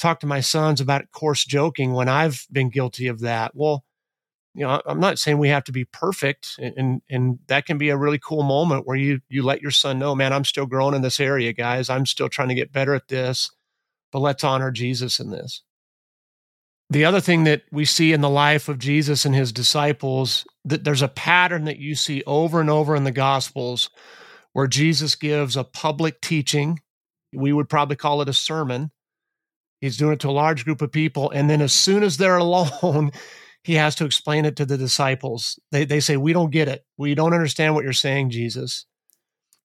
talk 0.00 0.20
to 0.20 0.26
my 0.26 0.40
sons 0.40 0.80
about 0.80 1.10
coarse 1.12 1.44
joking 1.44 1.92
when 1.92 2.08
I've 2.08 2.46
been 2.50 2.70
guilty 2.70 3.06
of 3.06 3.20
that. 3.20 3.52
Well, 3.54 3.84
you 4.54 4.66
know, 4.66 4.80
I'm 4.84 4.98
not 4.98 5.18
saying 5.18 5.38
we 5.38 5.48
have 5.48 5.64
to 5.64 5.72
be 5.72 5.84
perfect, 5.84 6.58
and 6.58 7.02
and 7.08 7.38
that 7.46 7.66
can 7.66 7.78
be 7.78 7.90
a 7.90 7.96
really 7.96 8.18
cool 8.18 8.42
moment 8.42 8.86
where 8.86 8.96
you 8.96 9.20
you 9.28 9.42
let 9.42 9.62
your 9.62 9.70
son 9.70 9.98
know, 9.98 10.14
man, 10.14 10.32
I'm 10.32 10.44
still 10.44 10.66
growing 10.66 10.94
in 10.94 11.02
this 11.02 11.20
area, 11.20 11.52
guys. 11.52 11.88
I'm 11.88 12.06
still 12.06 12.28
trying 12.28 12.48
to 12.48 12.54
get 12.54 12.72
better 12.72 12.94
at 12.94 13.08
this, 13.08 13.50
but 14.10 14.18
let's 14.18 14.42
honor 14.42 14.72
Jesus 14.72 15.20
in 15.20 15.30
this. 15.30 15.62
The 16.88 17.04
other 17.04 17.20
thing 17.20 17.44
that 17.44 17.62
we 17.70 17.84
see 17.84 18.12
in 18.12 18.20
the 18.20 18.28
life 18.28 18.68
of 18.68 18.80
Jesus 18.80 19.24
and 19.24 19.32
his 19.32 19.52
disciples, 19.52 20.44
that 20.64 20.82
there's 20.82 21.02
a 21.02 21.08
pattern 21.08 21.64
that 21.66 21.78
you 21.78 21.94
see 21.94 22.24
over 22.26 22.60
and 22.60 22.68
over 22.68 22.96
in 22.96 23.04
the 23.04 23.12
Gospels 23.12 23.90
where 24.52 24.66
Jesus 24.66 25.14
gives 25.14 25.56
a 25.56 25.62
public 25.62 26.20
teaching. 26.20 26.80
We 27.32 27.52
would 27.52 27.68
probably 27.68 27.94
call 27.94 28.20
it 28.22 28.28
a 28.28 28.32
sermon 28.32 28.90
He's 29.80 29.96
doing 29.96 30.12
it 30.12 30.20
to 30.20 30.28
a 30.28 30.32
large 30.32 30.64
group 30.64 30.82
of 30.82 30.92
people. 30.92 31.30
And 31.30 31.48
then 31.48 31.62
as 31.62 31.72
soon 31.72 32.02
as 32.02 32.16
they're 32.16 32.36
alone, 32.38 33.12
he 33.62 33.74
has 33.74 33.94
to 33.96 34.04
explain 34.04 34.44
it 34.44 34.56
to 34.56 34.66
the 34.66 34.78
disciples. 34.78 35.58
They, 35.70 35.84
they 35.84 36.00
say, 36.00 36.16
We 36.16 36.32
don't 36.32 36.50
get 36.50 36.68
it. 36.68 36.84
We 36.96 37.14
don't 37.14 37.34
understand 37.34 37.74
what 37.74 37.84
you're 37.84 37.92
saying, 37.92 38.30
Jesus. 38.30 38.86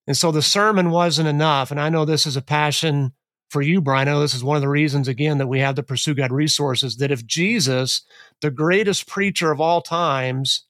And 0.08 0.16
so 0.16 0.32
the 0.32 0.42
sermon 0.42 0.92
wasn't 0.92 1.28
enough. 1.28 1.72
And 1.72 1.80
I 1.80 1.90
know 1.90 2.06
this 2.06 2.26
is 2.26 2.38
a 2.38 2.42
passion 2.42 3.14
for 3.50 3.62
you, 3.62 3.82
Brian. 3.82 4.08
I 4.08 4.12
know 4.12 4.20
this 4.22 4.36
is 4.36 4.44
one 4.44 4.56
of 4.56 4.62
the 4.62 4.70
reasons, 4.70 5.08
again, 5.08 5.38
that 5.40 5.48
we 5.48 5.60
have 5.60 5.76
the 5.76 5.84
Pursue 5.84 6.14
God 6.14 6.32
resources. 6.32 6.98
That 6.98 7.12
if 7.12 7.26
Jesus, 7.26 8.04
the 8.42 8.52
greatest 8.52 9.08
preacher 9.08 9.52
of 9.52 9.60
all 9.60 9.82
times, 9.82 10.66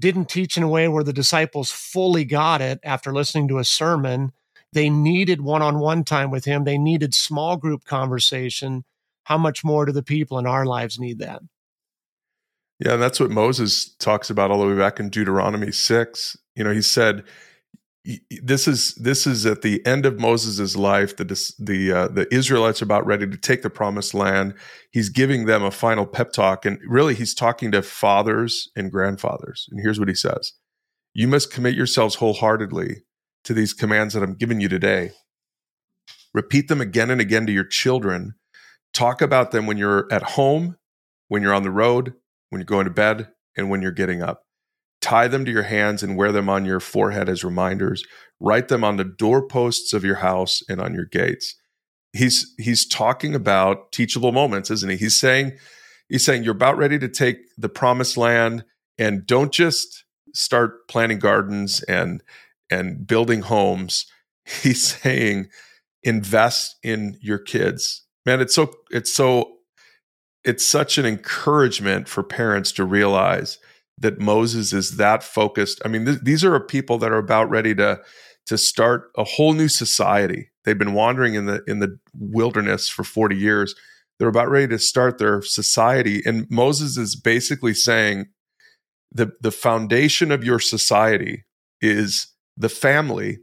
didn't 0.00 0.28
teach 0.28 0.56
in 0.56 0.62
a 0.62 0.68
way 0.68 0.88
where 0.88 1.04
the 1.04 1.12
disciples 1.12 1.70
fully 1.70 2.24
got 2.24 2.60
it 2.60 2.78
after 2.84 3.12
listening 3.12 3.48
to 3.48 3.58
a 3.58 3.64
sermon, 3.64 4.32
they 4.72 4.90
needed 4.90 5.40
one 5.40 5.62
on 5.62 5.78
one 5.78 6.04
time 6.04 6.30
with 6.30 6.44
him. 6.44 6.64
They 6.64 6.78
needed 6.78 7.14
small 7.14 7.56
group 7.56 7.84
conversation. 7.84 8.84
How 9.24 9.38
much 9.38 9.64
more 9.64 9.86
do 9.86 9.92
the 9.92 10.02
people 10.02 10.38
in 10.38 10.46
our 10.46 10.66
lives 10.66 10.98
need 10.98 11.18
that? 11.18 11.42
Yeah, 12.78 12.94
and 12.94 13.02
that's 13.02 13.18
what 13.18 13.30
Moses 13.30 13.94
talks 13.96 14.30
about 14.30 14.50
all 14.50 14.60
the 14.60 14.68
way 14.68 14.76
back 14.76 15.00
in 15.00 15.10
Deuteronomy 15.10 15.72
6. 15.72 16.36
You 16.54 16.64
know, 16.64 16.72
he 16.72 16.82
said, 16.82 17.24
this 18.42 18.66
is 18.66 18.94
this 18.94 19.26
is 19.26 19.44
at 19.44 19.62
the 19.62 19.84
end 19.84 20.06
of 20.06 20.18
Moses' 20.18 20.76
life. 20.76 21.16
The 21.16 21.24
the 21.58 21.92
uh, 21.92 22.08
the 22.08 22.32
Israelites 22.32 22.80
are 22.80 22.86
about 22.86 23.04
ready 23.04 23.26
to 23.26 23.36
take 23.36 23.62
the 23.62 23.70
promised 23.70 24.14
land. 24.14 24.54
He's 24.90 25.10
giving 25.10 25.44
them 25.44 25.62
a 25.62 25.70
final 25.70 26.06
pep 26.06 26.32
talk, 26.32 26.64
and 26.64 26.78
really, 26.86 27.14
he's 27.14 27.34
talking 27.34 27.70
to 27.72 27.82
fathers 27.82 28.70
and 28.74 28.90
grandfathers. 28.90 29.66
And 29.70 29.80
here's 29.82 29.98
what 29.98 30.08
he 30.08 30.14
says: 30.14 30.54
You 31.12 31.28
must 31.28 31.52
commit 31.52 31.74
yourselves 31.74 32.14
wholeheartedly 32.14 33.02
to 33.44 33.54
these 33.54 33.72
commands 33.72 34.14
that 34.14 34.22
I'm 34.22 34.34
giving 34.34 34.60
you 34.60 34.68
today. 34.68 35.12
Repeat 36.34 36.68
them 36.68 36.80
again 36.80 37.10
and 37.10 37.20
again 37.20 37.46
to 37.46 37.52
your 37.52 37.64
children. 37.64 38.34
Talk 38.92 39.22
about 39.22 39.50
them 39.50 39.66
when 39.66 39.76
you're 39.76 40.06
at 40.12 40.22
home, 40.22 40.76
when 41.28 41.42
you're 41.42 41.54
on 41.54 41.62
the 41.62 41.70
road, 41.70 42.14
when 42.50 42.60
you're 42.60 42.66
going 42.66 42.84
to 42.84 42.90
bed, 42.90 43.28
and 43.56 43.70
when 43.70 43.82
you're 43.82 43.90
getting 43.90 44.22
up. 44.22 44.44
Tie 45.00 45.28
them 45.28 45.44
to 45.44 45.52
your 45.52 45.62
hands 45.62 46.02
and 46.02 46.16
wear 46.16 46.32
them 46.32 46.48
on 46.48 46.64
your 46.64 46.80
forehead 46.80 47.28
as 47.28 47.44
reminders. 47.44 48.04
Write 48.40 48.68
them 48.68 48.84
on 48.84 48.96
the 48.96 49.04
doorposts 49.04 49.92
of 49.92 50.04
your 50.04 50.16
house 50.16 50.60
and 50.68 50.80
on 50.80 50.94
your 50.94 51.04
gates. 51.04 51.54
He's 52.12 52.54
he's 52.58 52.86
talking 52.86 53.34
about 53.34 53.92
teachable 53.92 54.32
moments, 54.32 54.70
isn't 54.70 54.90
he? 54.90 54.96
He's 54.96 55.18
saying 55.18 55.52
he's 56.08 56.24
saying 56.24 56.42
you're 56.42 56.54
about 56.54 56.78
ready 56.78 56.98
to 56.98 57.08
take 57.08 57.36
the 57.56 57.68
promised 57.68 58.16
land 58.16 58.64
and 58.96 59.26
don't 59.26 59.52
just 59.52 60.04
start 60.34 60.88
planting 60.88 61.18
gardens 61.18 61.82
and 61.84 62.22
and 62.70 63.06
building 63.06 63.42
homes, 63.42 64.06
he's 64.62 64.96
saying 64.96 65.48
invest 66.02 66.76
in 66.82 67.18
your 67.20 67.38
kids. 67.38 68.04
man, 68.24 68.40
it's 68.40 68.54
so 68.54 68.72
it's 68.90 69.12
so 69.12 69.58
it's 70.44 70.64
such 70.64 70.98
an 70.98 71.04
encouragement 71.04 72.08
for 72.08 72.22
parents 72.22 72.72
to 72.72 72.84
realize 72.84 73.58
that 73.98 74.20
Moses 74.20 74.72
is 74.72 74.96
that 74.96 75.22
focused. 75.22 75.82
I 75.84 75.88
mean, 75.88 76.06
th- 76.06 76.20
these 76.22 76.44
are 76.44 76.58
people 76.60 76.98
that 76.98 77.10
are 77.10 77.18
about 77.18 77.50
ready 77.50 77.74
to 77.74 78.00
to 78.46 78.56
start 78.56 79.10
a 79.16 79.24
whole 79.24 79.52
new 79.52 79.68
society. 79.68 80.50
They've 80.64 80.78
been 80.78 80.94
wandering 80.94 81.34
in 81.34 81.46
the 81.46 81.62
in 81.66 81.80
the 81.80 81.98
wilderness 82.14 82.88
for 82.88 83.04
40 83.04 83.36
years. 83.36 83.74
They're 84.18 84.28
about 84.28 84.50
ready 84.50 84.68
to 84.68 84.78
start 84.78 85.18
their 85.18 85.42
society 85.42 86.22
and 86.24 86.46
Moses 86.50 86.96
is 86.96 87.14
basically 87.14 87.74
saying 87.74 88.26
the 89.12 89.32
the 89.40 89.52
foundation 89.52 90.30
of 90.32 90.44
your 90.44 90.60
society 90.60 91.44
is 91.80 92.28
the 92.58 92.68
family 92.68 93.38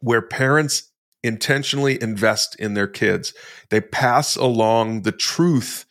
where 0.00 0.22
parents 0.22 0.90
intentionally 1.22 2.00
invest 2.00 2.56
in 2.58 2.74
their 2.74 2.86
kids. 2.86 3.34
They 3.70 3.80
pass 3.80 4.36
along 4.36 5.02
the 5.02 5.12
truth 5.12 5.84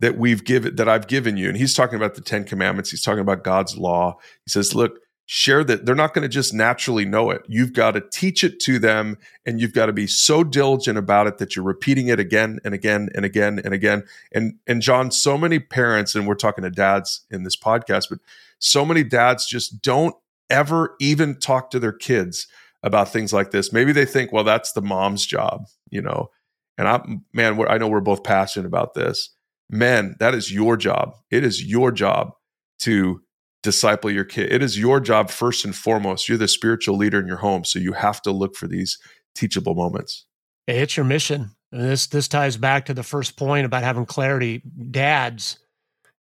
that 0.00 0.16
we've 0.16 0.44
given 0.44 0.76
that 0.76 0.88
I've 0.88 1.08
given 1.08 1.36
you. 1.36 1.48
And 1.48 1.56
he's 1.56 1.74
talking 1.74 1.96
about 1.96 2.14
the 2.14 2.20
10 2.20 2.44
commandments. 2.44 2.90
He's 2.90 3.02
talking 3.02 3.20
about 3.20 3.42
God's 3.42 3.76
law. 3.76 4.16
He 4.44 4.50
says, 4.50 4.74
look, 4.74 5.00
share 5.26 5.64
that 5.64 5.84
they're 5.84 5.94
not 5.94 6.14
going 6.14 6.22
to 6.22 6.28
just 6.28 6.54
naturally 6.54 7.04
know 7.04 7.30
it. 7.30 7.42
You've 7.48 7.72
got 7.72 7.92
to 7.92 8.02
teach 8.12 8.44
it 8.44 8.60
to 8.60 8.78
them 8.78 9.18
and 9.44 9.60
you've 9.60 9.74
got 9.74 9.86
to 9.86 9.92
be 9.92 10.06
so 10.06 10.44
diligent 10.44 10.96
about 10.96 11.26
it 11.26 11.38
that 11.38 11.56
you're 11.56 11.64
repeating 11.64 12.08
it 12.08 12.20
again 12.20 12.60
and 12.64 12.72
again 12.72 13.08
and 13.14 13.24
again 13.24 13.60
and 13.62 13.74
again. 13.74 14.04
And 14.32 14.54
and 14.66 14.80
John, 14.80 15.10
so 15.10 15.36
many 15.36 15.58
parents 15.58 16.14
and 16.14 16.26
we're 16.26 16.34
talking 16.34 16.64
to 16.64 16.70
dads 16.70 17.26
in 17.30 17.42
this 17.42 17.56
podcast, 17.56 18.06
but 18.08 18.20
so 18.58 18.84
many 18.84 19.02
dads 19.02 19.46
just 19.46 19.82
don't 19.82 20.16
ever 20.50 20.96
even 21.00 21.38
talk 21.38 21.70
to 21.70 21.78
their 21.78 21.92
kids 21.92 22.46
about 22.82 23.08
things 23.08 23.32
like 23.32 23.50
this. 23.50 23.72
Maybe 23.72 23.92
they 23.92 24.04
think, 24.04 24.32
well, 24.32 24.44
that's 24.44 24.72
the 24.72 24.82
mom's 24.82 25.26
job, 25.26 25.64
you 25.90 26.00
know. 26.00 26.30
And 26.76 26.86
I 26.88 27.02
man, 27.32 27.60
I 27.68 27.78
know 27.78 27.88
we're 27.88 28.00
both 28.00 28.22
passionate 28.22 28.66
about 28.66 28.94
this 28.94 29.34
men, 29.70 30.16
that 30.18 30.34
is 30.34 30.52
your 30.52 30.76
job. 30.76 31.14
It 31.30 31.44
is 31.44 31.64
your 31.64 31.92
job 31.92 32.32
to 32.80 33.22
disciple 33.62 34.10
your 34.10 34.24
kid. 34.24 34.52
It 34.52 34.62
is 34.62 34.78
your 34.78 35.00
job 35.00 35.30
first 35.30 35.64
and 35.64 35.74
foremost. 35.74 36.28
You're 36.28 36.38
the 36.38 36.48
spiritual 36.48 36.96
leader 36.96 37.20
in 37.20 37.26
your 37.26 37.38
home, 37.38 37.64
so 37.64 37.78
you 37.78 37.92
have 37.92 38.22
to 38.22 38.30
look 38.30 38.56
for 38.56 38.66
these 38.66 38.98
teachable 39.34 39.74
moments. 39.74 40.26
It's 40.66 40.96
your 40.96 41.04
mission. 41.04 41.50
And 41.72 41.82
this 41.82 42.06
this 42.06 42.28
ties 42.28 42.56
back 42.56 42.86
to 42.86 42.94
the 42.94 43.02
first 43.02 43.36
point 43.36 43.66
about 43.66 43.82
having 43.82 44.06
clarity. 44.06 44.62
Dads, 44.90 45.58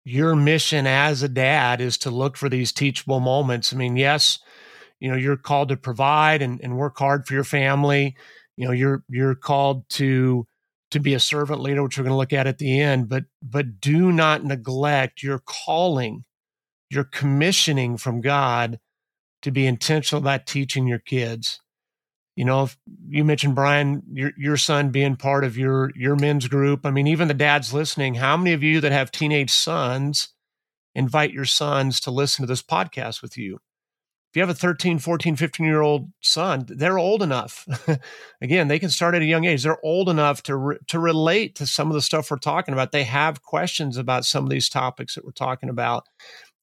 your 0.06 0.36
mission 0.36 0.86
as 0.86 1.24
a 1.24 1.30
dad 1.30 1.80
is 1.82 1.98
to 2.00 2.10
look 2.10 2.36
for 2.38 2.50
these 2.50 2.72
teachable 2.72 3.20
moments. 3.20 3.74
I 3.74 3.78
mean, 3.78 3.96
yes, 3.96 4.40
you 5.00 5.10
know, 5.10 5.18
you're 5.18 5.38
called 5.38 5.70
to 5.70 5.78
provide 5.78 6.42
and, 6.42 6.60
and 6.62 6.78
work 6.78 6.98
hard 6.98 7.26
for 7.26 7.34
your 7.34 7.44
family. 7.44 8.16
You 8.56 8.68
know, 8.68 8.72
you're 8.72 9.04
you're 9.10 9.36
called 9.36 9.88
to 9.90 10.46
to 10.92 11.00
be 11.00 11.14
a 11.14 11.20
servant 11.20 11.62
leader, 11.62 11.82
which 11.82 11.98
we're 11.98 12.04
going 12.04 12.14
to 12.14 12.18
look 12.18 12.34
at 12.34 12.48
at 12.48 12.58
the 12.60 12.80
end. 12.80 13.10
But 13.10 13.26
but 13.42 13.80
do 13.80 14.12
not 14.12 14.44
neglect 14.44 15.24
your 15.24 15.40
calling, 15.40 16.26
your 16.90 17.04
commissioning 17.04 17.98
from 17.98 18.22
God 18.22 18.80
to 19.42 19.52
be 19.52 19.66
intentional 19.66 20.22
about 20.22 20.46
teaching 20.46 20.88
your 20.88 21.00
kids. 21.00 21.60
You 22.36 22.46
know, 22.46 22.70
you 23.08 23.24
mentioned 23.24 23.56
Brian, 23.56 24.02
your 24.12 24.32
your 24.38 24.58
son 24.58 24.90
being 24.90 25.16
part 25.16 25.44
of 25.44 25.58
your 25.58 25.92
your 25.96 26.16
men's 26.16 26.48
group. 26.48 26.86
I 26.86 26.92
mean, 26.92 27.08
even 27.08 27.28
the 27.28 27.34
dads 27.34 27.74
listening. 27.74 28.16
How 28.16 28.38
many 28.38 28.54
of 28.54 28.64
you 28.64 28.82
that 28.82 28.92
have 28.92 29.12
teenage 29.12 29.52
sons 29.52 30.30
invite 30.96 31.32
your 31.32 31.46
sons 31.46 32.00
to 32.02 32.12
listen 32.12 32.44
to 32.44 32.48
this 32.48 32.64
podcast 32.64 33.22
with 33.22 33.38
you? 33.38 33.60
if 34.34 34.38
you 34.38 34.42
have 34.42 34.50
a 34.50 34.56
13 34.56 34.98
14 34.98 35.36
15 35.36 35.66
year 35.66 35.82
old 35.82 36.12
son 36.20 36.66
they're 36.68 36.98
old 36.98 37.22
enough 37.22 37.68
again 38.42 38.68
they 38.68 38.80
can 38.80 38.90
start 38.90 39.14
at 39.14 39.22
a 39.22 39.26
young 39.26 39.46
age 39.46 39.62
they're 39.62 39.86
old 39.86 40.10
enough 40.10 40.42
to 40.42 40.56
re- 40.56 40.78
to 40.88 40.98
relate 40.98 41.54
to 41.54 41.68
some 41.68 41.88
of 41.90 41.94
the 41.94 42.02
stuff 42.02 42.32
we're 42.32 42.38
talking 42.38 42.74
about 42.74 42.92
they 42.92 43.04
have 43.04 43.44
questions 43.44 43.96
about 43.96 44.26
some 44.26 44.44
of 44.44 44.50
these 44.50 44.70
topics 44.70 45.14
that 45.14 45.24
we're 45.24 45.32
talking 45.32 45.70
about 45.70 46.08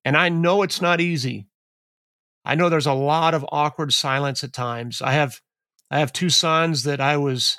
and 0.05 0.17
i 0.17 0.29
know 0.29 0.63
it's 0.63 0.81
not 0.81 1.01
easy 1.01 1.47
i 2.45 2.57
know 2.57 2.69
there's 2.69 2.87
a 2.87 2.93
lot 2.93 3.35
of 3.35 3.47
awkward 3.53 3.93
silence 3.93 4.43
at 4.43 4.53
times 4.53 5.01
i 5.01 5.13
have 5.13 5.41
i 5.91 5.99
have 5.99 6.13
two 6.13 6.31
sons 6.31 6.85
that 6.85 7.01
i 7.01 7.17
was 7.17 7.59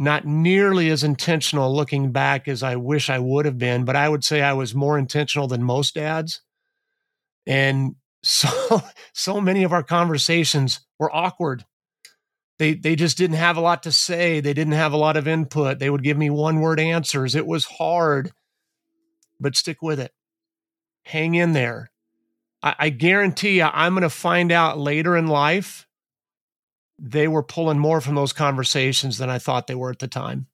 not 0.00 0.24
nearly 0.24 0.90
as 0.90 1.02
intentional 1.02 1.74
looking 1.74 2.12
back 2.12 2.48
as 2.48 2.62
i 2.62 2.76
wish 2.76 3.10
i 3.10 3.18
would 3.18 3.44
have 3.44 3.58
been 3.58 3.84
but 3.84 3.96
i 3.96 4.08
would 4.08 4.24
say 4.24 4.42
i 4.42 4.52
was 4.52 4.74
more 4.74 4.98
intentional 4.98 5.48
than 5.48 5.62
most 5.62 5.94
dads. 5.94 6.40
And 7.48 7.96
so 8.22 8.82
so 9.12 9.40
many 9.40 9.64
of 9.64 9.72
our 9.72 9.82
conversations 9.82 10.80
were 10.98 11.14
awkward. 11.14 11.64
They 12.58 12.74
they 12.74 12.94
just 12.94 13.18
didn't 13.18 13.36
have 13.36 13.56
a 13.56 13.62
lot 13.62 13.84
to 13.84 13.92
say. 13.92 14.40
They 14.40 14.52
didn't 14.52 14.74
have 14.74 14.92
a 14.92 14.98
lot 14.98 15.16
of 15.16 15.26
input. 15.26 15.78
They 15.78 15.90
would 15.90 16.04
give 16.04 16.18
me 16.18 16.30
one 16.30 16.60
word 16.60 16.78
answers. 16.78 17.34
It 17.34 17.46
was 17.46 17.64
hard 17.64 18.32
but 19.40 19.56
stick 19.56 19.80
with 19.80 20.00
it. 20.00 20.12
Hang 21.04 21.36
in 21.36 21.52
there. 21.52 21.90
I, 22.62 22.74
I 22.78 22.88
guarantee 22.90 23.58
you 23.58 23.64
i'm 23.72 24.00
to 24.00 24.10
find 24.10 24.52
out 24.52 24.78
later 24.78 25.16
in 25.16 25.28
life 25.28 25.86
they 26.98 27.28
were 27.28 27.42
pulling 27.42 27.78
more 27.78 28.00
from 28.00 28.14
those 28.14 28.32
conversations 28.32 29.18
than 29.18 29.30
i 29.30 29.38
thought 29.38 29.66
they 29.66 29.74
were 29.74 29.90
at 29.90 29.98
the 29.98 30.08
time 30.08 30.46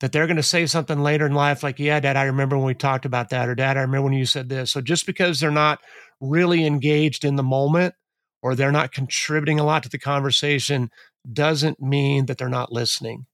that 0.00 0.12
they're 0.12 0.26
going 0.26 0.36
to 0.36 0.42
say 0.42 0.66
something 0.66 1.00
later 1.00 1.26
in 1.26 1.34
life 1.34 1.62
like 1.62 1.78
yeah 1.78 2.00
dad 2.00 2.16
i 2.16 2.24
remember 2.24 2.56
when 2.56 2.66
we 2.66 2.74
talked 2.74 3.04
about 3.04 3.30
that 3.30 3.48
or 3.48 3.54
dad 3.54 3.76
i 3.76 3.80
remember 3.80 4.04
when 4.04 4.12
you 4.12 4.26
said 4.26 4.48
this 4.48 4.72
so 4.72 4.80
just 4.80 5.06
because 5.06 5.40
they're 5.40 5.50
not 5.50 5.80
really 6.20 6.64
engaged 6.64 7.24
in 7.24 7.36
the 7.36 7.42
moment 7.42 7.94
or 8.42 8.54
they're 8.54 8.72
not 8.72 8.92
contributing 8.92 9.58
a 9.58 9.64
lot 9.64 9.82
to 9.82 9.88
the 9.88 9.98
conversation 9.98 10.90
doesn't 11.32 11.80
mean 11.80 12.26
that 12.26 12.38
they're 12.38 12.48
not 12.48 12.72
listening. 12.72 13.26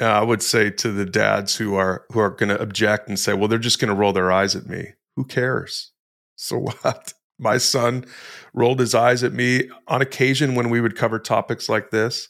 Uh, 0.00 0.06
I 0.06 0.22
would 0.22 0.42
say 0.42 0.70
to 0.70 0.90
the 0.90 1.04
dads 1.04 1.56
who 1.56 1.74
are 1.76 2.04
who 2.12 2.20
are 2.20 2.30
going 2.30 2.48
to 2.48 2.60
object 2.60 3.08
and 3.08 3.18
say, 3.18 3.34
"Well, 3.34 3.48
they're 3.48 3.58
just 3.58 3.78
going 3.78 3.90
to 3.90 3.94
roll 3.94 4.12
their 4.12 4.32
eyes 4.32 4.56
at 4.56 4.66
me." 4.66 4.94
Who 5.16 5.24
cares? 5.24 5.92
So 6.36 6.58
what? 6.82 7.12
My 7.40 7.58
son 7.58 8.04
rolled 8.54 8.80
his 8.80 8.94
eyes 8.94 9.24
at 9.24 9.32
me 9.32 9.68
on 9.88 10.02
occasion 10.02 10.54
when 10.54 10.70
we 10.70 10.80
would 10.80 10.96
cover 10.96 11.18
topics 11.18 11.68
like 11.68 11.90
this, 11.90 12.28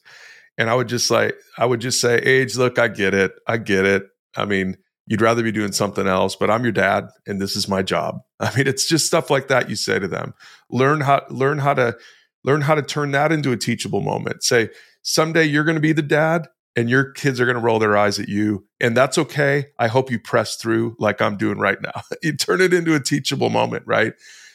and 0.57 0.71
I 0.71 0.75
would 0.75 0.89
just 0.89 1.11
like 1.11 1.35
I 1.59 1.67
would 1.67 1.81
just 1.81 2.01
say, 2.01 2.21
"AJ, 2.21 2.57
look, 2.57 2.79
I 2.79 2.89
get 2.89 3.15
it. 3.15 3.33
I 3.47 3.57
get 3.57 3.85
it. 3.85 4.05
I 4.37 4.45
mean, 4.45 4.77
you'd 5.11 5.21
rather 5.21 5.43
be 5.43 5.53
doing 5.53 5.73
something 5.73 6.07
else, 6.07 6.37
but 6.37 6.51
I'm 6.51 6.63
your 6.63 6.73
dad 6.73 7.09
and 7.27 7.43
this 7.43 7.57
is 7.57 7.69
my 7.69 7.83
job. 7.83 8.21
I 8.41 8.55
mean, 8.57 8.67
it's 8.67 8.89
just 8.89 9.07
stuff 9.07 9.29
like 9.29 9.49
that 9.49 9.69
you 9.69 9.77
say 9.77 9.99
to 9.99 10.09
them. 10.09 10.33
Learn 10.71 11.01
how 11.01 11.27
learn 11.29 11.59
how 11.59 11.75
to 11.75 11.99
learn 12.45 12.63
how 12.63 12.75
to 12.75 12.83
turn 12.83 13.11
that 13.11 13.33
into 13.33 13.53
a 13.53 13.57
teachable 13.57 14.01
moment. 14.01 14.43
Say, 14.43 14.71
someday 15.03 15.45
you're 15.45 15.65
going 15.65 15.75
to 15.75 15.81
be 15.81 15.93
the 15.93 16.01
dad 16.01 16.49
and 16.77 16.89
your 16.89 17.11
kids 17.13 17.41
are 17.41 17.45
going 17.45 17.57
to 17.57 17.63
roll 17.63 17.81
their 17.81 17.97
eyes 17.97 18.19
at 18.19 18.29
you 18.29 18.65
and 18.81 18.97
that's 18.97 19.19
okay. 19.19 19.67
I 19.79 19.89
hope 19.89 20.11
you 20.11 20.21
press 20.21 20.57
through 20.57 20.97
like 21.01 21.21
I'm 21.21 21.37
doing 21.37 21.59
right 21.59 21.83
now. 21.83 22.03
you 22.23 22.37
turn 22.37 22.61
it 22.61 22.73
into 22.73 22.95
a 22.95 23.01
teachable 23.01 23.51
moment, 23.51 23.83
right? 23.87 24.15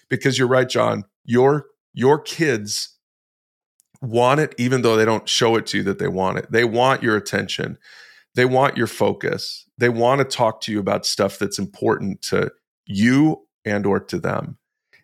Because 0.10 0.38
you're 0.38 0.48
right, 0.48 0.70
John. 0.70 1.04
Your 1.24 1.68
your 1.94 2.20
kids 2.20 2.98
want 4.02 4.39
it 4.39 4.54
even 4.58 4.82
though 4.82 4.96
they 4.96 5.06
don't 5.06 5.28
show 5.28 5.56
it 5.56 5.65
to 5.68 5.78
you 5.78 5.84
that 5.84 6.00
they 6.00 6.08
want 6.08 6.38
it. 6.38 6.52
They 6.52 6.65
want 6.65 7.02
your 7.02 7.15
attention. 7.15 7.78
They 8.36 8.46
want 8.46 8.78
your 8.78 8.88
focus 8.88 9.65
they 9.78 9.89
want 9.89 10.20
to 10.20 10.26
talk 10.26 10.62
to 10.62 10.72
you 10.72 10.80
about 10.80 11.06
stuff 11.06 11.38
that's 11.38 11.60
important 11.60 12.22
to 12.22 12.52
you 12.86 13.46
and 13.65 13.86
or 13.86 14.00
to 14.00 14.20
them 14.20 14.58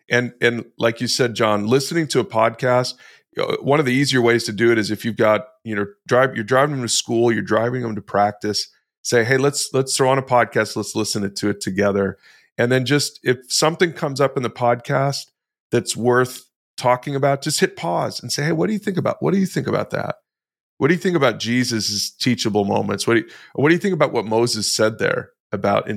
and 0.08 0.32
and 0.40 0.64
like 0.78 1.00
you 1.00 1.06
said 1.08 1.34
john 1.34 1.66
listening 1.66 2.06
to 2.06 2.20
a 2.20 2.24
podcast 2.24 2.94
uh, 3.38 3.56
one 3.60 3.80
of 3.80 3.86
the 3.86 3.92
easier 3.92 4.20
ways 4.20 4.44
to 4.44 4.52
do 4.52 4.70
it 4.70 4.78
is 4.78 4.90
if 4.90 5.04
you've 5.04 5.16
got 5.16 5.48
you 5.64 5.74
know 5.74 5.86
drive 6.06 6.34
you're 6.34 6.44
driving 6.44 6.76
them 6.76 6.84
to 6.84 6.88
school 6.88 7.32
you're 7.32 7.42
driving 7.42 7.82
them 7.82 7.94
to 7.94 8.02
practice 8.02 8.68
say 9.02 9.24
hey 9.24 9.36
let's 9.36 9.70
let's 9.72 9.96
throw 9.96 10.10
on 10.10 10.18
a 10.18 10.22
podcast 10.22 10.76
let's 10.76 10.94
listen 10.94 11.32
to 11.34 11.48
it 11.48 11.60
together 11.60 12.18
and 12.62 12.70
then 12.70 12.84
just 12.84 13.18
if 13.22 13.38
something 13.48 13.92
comes 13.92 14.20
up 14.20 14.36
in 14.36 14.42
the 14.42 14.50
podcast 14.50 15.30
that's 15.70 15.96
worth 15.96 16.44
talking 16.76 17.14
about 17.14 17.42
just 17.42 17.60
hit 17.60 17.76
pause 17.76 18.22
and 18.22 18.32
say 18.32 18.44
hey 18.44 18.52
what 18.52 18.66
do 18.66 18.72
you 18.72 18.78
think 18.78 18.96
about 18.96 19.16
what 19.20 19.32
do 19.32 19.40
you 19.40 19.46
think 19.46 19.66
about 19.66 19.90
that 19.90 20.16
what 20.82 20.88
do 20.88 20.94
you 20.94 21.00
think 21.00 21.14
about 21.14 21.38
Jesus' 21.38 22.10
teachable 22.10 22.64
moments? 22.64 23.06
What 23.06 23.14
do 23.14 23.20
you, 23.20 23.28
what 23.54 23.68
do 23.68 23.74
you 23.76 23.80
think 23.80 23.94
about 23.94 24.12
what 24.12 24.24
Moses 24.24 24.74
said 24.74 24.98
there 24.98 25.30
about? 25.52 25.88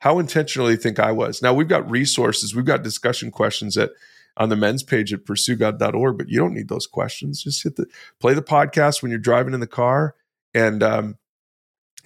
How 0.00 0.18
intentional 0.18 0.70
you 0.70 0.76
think 0.76 0.98
I 0.98 1.12
was? 1.12 1.40
Now 1.40 1.54
we've 1.54 1.66
got 1.66 1.90
resources, 1.90 2.54
we've 2.54 2.66
got 2.66 2.82
discussion 2.82 3.30
questions 3.30 3.78
at 3.78 3.92
on 4.36 4.50
the 4.50 4.56
men's 4.56 4.82
page 4.82 5.14
at 5.14 5.24
pursuegod.org, 5.24 6.18
but 6.18 6.28
you 6.28 6.38
don't 6.40 6.52
need 6.52 6.68
those 6.68 6.86
questions. 6.86 7.42
Just 7.42 7.62
hit 7.62 7.76
the 7.76 7.86
play 8.20 8.34
the 8.34 8.42
podcast 8.42 9.00
when 9.00 9.10
you're 9.10 9.18
driving 9.18 9.54
in 9.54 9.60
the 9.60 9.66
car 9.66 10.14
and 10.52 10.82
um, 10.82 11.16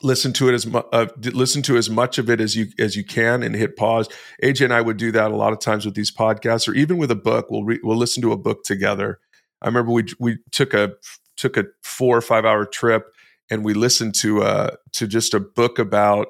listen 0.02 0.32
to 0.34 0.48
it 0.48 0.54
as 0.54 0.66
mu- 0.66 0.82
uh, 0.92 1.06
listen 1.18 1.62
to 1.62 1.76
as 1.76 1.90
much 1.90 2.18
of 2.18 2.30
it 2.30 2.40
as 2.40 2.56
you 2.56 2.68
as 2.78 2.96
you 2.96 3.04
can 3.04 3.42
and 3.42 3.54
hit 3.54 3.76
pause. 3.76 4.08
AJ 4.42 4.64
and 4.66 4.74
I 4.74 4.80
would 4.80 4.96
do 4.96 5.12
that 5.12 5.30
a 5.30 5.37
lot 5.37 5.52
of 5.52 5.61
times 5.61 5.84
with 5.84 5.94
these 5.94 6.11
podcasts, 6.11 6.68
or 6.68 6.74
even 6.74 6.98
with 6.98 7.11
a 7.11 7.16
book. 7.16 7.50
We'll 7.50 7.64
re- 7.64 7.80
we'll 7.82 7.96
listen 7.96 8.22
to 8.22 8.32
a 8.32 8.37
book 8.38 8.64
together. 8.64 9.18
I 9.62 9.66
remember 9.66 9.92
we 9.92 10.04
we 10.18 10.38
took 10.50 10.74
a 10.74 10.94
took 11.37 11.56
a 11.56 11.64
four 11.82 12.16
or 12.16 12.20
five 12.20 12.44
hour 12.44 12.64
trip 12.64 13.14
and 13.50 13.64
we 13.64 13.74
listened 13.74 14.14
to 14.16 14.42
uh 14.42 14.70
to 14.94 15.06
just 15.06 15.34
a 15.34 15.40
book 15.40 15.78
about 15.78 16.28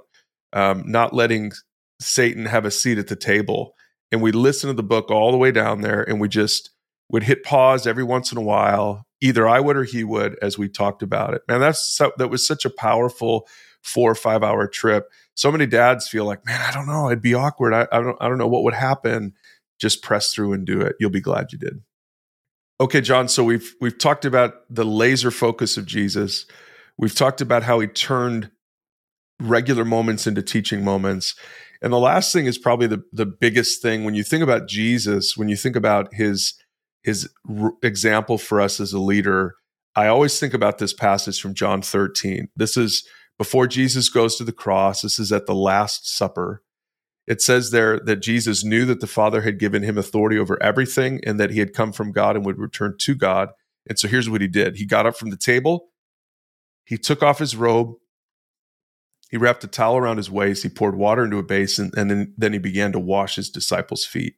um, 0.53 0.85
not 0.87 1.15
letting 1.15 1.53
Satan 2.01 2.47
have 2.47 2.65
a 2.65 2.71
seat 2.71 2.99
at 2.99 3.09
the 3.09 3.17
table. 3.17 3.75
And 4.11 4.23
we 4.23 4.33
listened 4.33 4.71
to 4.71 4.75
the 4.75 4.83
book 4.83 5.11
all 5.11 5.31
the 5.31 5.37
way 5.37 5.51
down 5.51 5.83
there 5.83 6.03
and 6.03 6.21
we 6.21 6.29
just 6.29 6.71
would 7.11 7.23
hit 7.23 7.43
pause 7.43 7.87
every 7.87 8.05
once 8.05 8.33
in 8.33 8.39
a 8.39 8.43
while. 8.43 9.07
Either 9.21 9.49
I 9.49 9.61
would 9.61 9.77
or 9.77 9.85
he 9.85 10.05
would 10.05 10.37
as 10.41 10.59
we 10.59 10.69
talked 10.69 11.03
about 11.03 11.35
it. 11.35 11.43
Man, 11.49 11.61
that's 11.61 11.83
so, 11.83 12.13
that 12.19 12.29
was 12.29 12.47
such 12.47 12.65
a 12.65 12.71
powerful 12.71 13.49
four 13.83 14.11
or 14.11 14.15
five 14.15 14.43
hour 14.43 14.67
trip. 14.67 15.09
So 15.35 15.51
many 15.51 15.67
dads 15.67 16.09
feel 16.09 16.25
like, 16.25 16.45
man, 16.47 16.61
I 16.61 16.73
don't 16.73 16.87
know, 16.87 17.07
it'd 17.07 17.23
be 17.23 17.35
awkward. 17.35 17.73
I, 17.73 17.87
I 17.93 18.01
don't, 18.01 18.17
I 18.21 18.29
don't 18.29 18.39
know 18.39 18.49
what 18.49 18.65
would 18.65 18.75
happen. 18.75 19.35
Just 19.81 20.03
press 20.03 20.33
through 20.33 20.53
and 20.53 20.67
do 20.67 20.81
it. 20.81 20.97
You'll 20.99 21.11
be 21.11 21.21
glad 21.21 21.53
you 21.53 21.59
did. 21.59 21.81
Okay, 22.81 23.01
John. 23.01 23.29
So 23.29 23.43
we've 23.43 23.75
we've 23.81 23.99
talked 23.99 24.25
about 24.25 24.55
the 24.71 24.85
laser 24.85 25.31
focus 25.31 25.77
of 25.77 25.87
Jesus. 25.87 26.47
We've 26.97 27.15
talked 27.15 27.41
about 27.41 27.65
how 27.65 27.81
he 27.81 27.89
turned 27.89 28.51
regular 29.41 29.85
moments 29.85 30.27
into 30.27 30.43
teaching 30.43 30.85
moments. 30.85 31.35
And 31.81 31.93
the 31.93 31.99
last 31.99 32.33
thing 32.33 32.47
is 32.47 32.59
probably 32.59 32.87
the 32.87 33.03
the 33.13 33.27
biggest 33.27 33.83
thing 33.83 34.05
when 34.05 34.15
you 34.15 34.23
think 34.23 34.43
about 34.43 34.69
Jesus, 34.69 35.37
when 35.37 35.49
you 35.49 35.57
think 35.57 35.77
about 35.77 36.15
his 36.15 36.55
his 37.09 37.29
r- 37.49 37.73
example 37.83 38.39
for 38.39 38.61
us 38.61 38.81
as 38.81 38.93
a 38.93 38.99
leader, 38.99 39.55
I 39.97 40.07
always 40.07 40.39
think 40.39 40.55
about 40.55 40.79
this 40.79 40.93
passage 40.93 41.41
from 41.41 41.55
John 41.55 41.83
13. 41.83 42.49
This 42.55 42.77
is 42.77 43.07
before 43.39 43.67
Jesus 43.67 44.09
goes 44.09 44.37
to 44.37 44.45
the 44.45 44.53
cross. 44.53 45.03
This 45.03 45.19
is 45.19 45.33
at 45.33 45.47
the 45.47 45.55
last 45.55 46.15
supper. 46.15 46.63
It 47.27 47.43
says 47.43 47.71
there 47.71 47.99
that 48.01 48.17
Jesus 48.23 48.65
knew 48.65 48.85
that 48.85 49.01
the 49.01 49.07
Father 49.07 49.43
had 49.43 49.59
given 49.59 49.83
him 49.83 49.99
authority 49.99 50.39
over 50.39 50.63
everything 50.63 51.21
and 51.27 51.41
that 51.41 51.51
he 51.51 51.59
had 51.59 51.75
come 51.75 51.93
from 51.93 52.13
God 52.13 52.37
and 52.37 52.45
would 52.45 52.59
return 52.59 52.97
to 52.99 53.15
God. 53.15 53.51
And 53.87 53.99
so 53.99 54.07
here's 54.09 54.31
what 54.31 54.41
he 54.41 54.49
did. 54.49 54.77
He 54.77 54.87
got 54.87 55.07
up 55.07 55.17
from 55.17 55.31
the 55.31 55.37
table. 55.37 55.89
He 56.85 56.97
took 56.97 57.23
off 57.23 57.39
his 57.39 57.57
robe, 57.57 57.97
he 59.31 59.37
wrapped 59.37 59.65
a 59.65 59.69
towel 59.69 59.97
around 59.97 60.17
his 60.17 60.31
waist. 60.31 60.63
He 60.63 60.69
poured 60.69 60.97
water 60.97 61.25
into 61.25 61.39
a 61.39 61.43
basin, 61.43 61.91
and 61.97 62.11
then, 62.11 62.35
then 62.37 62.53
he 62.55 62.59
began 62.59 62.93
to 62.93 62.99
wash 62.99 63.37
his 63.37 63.51
disciples' 63.51 64.07
feet, 64.07 64.37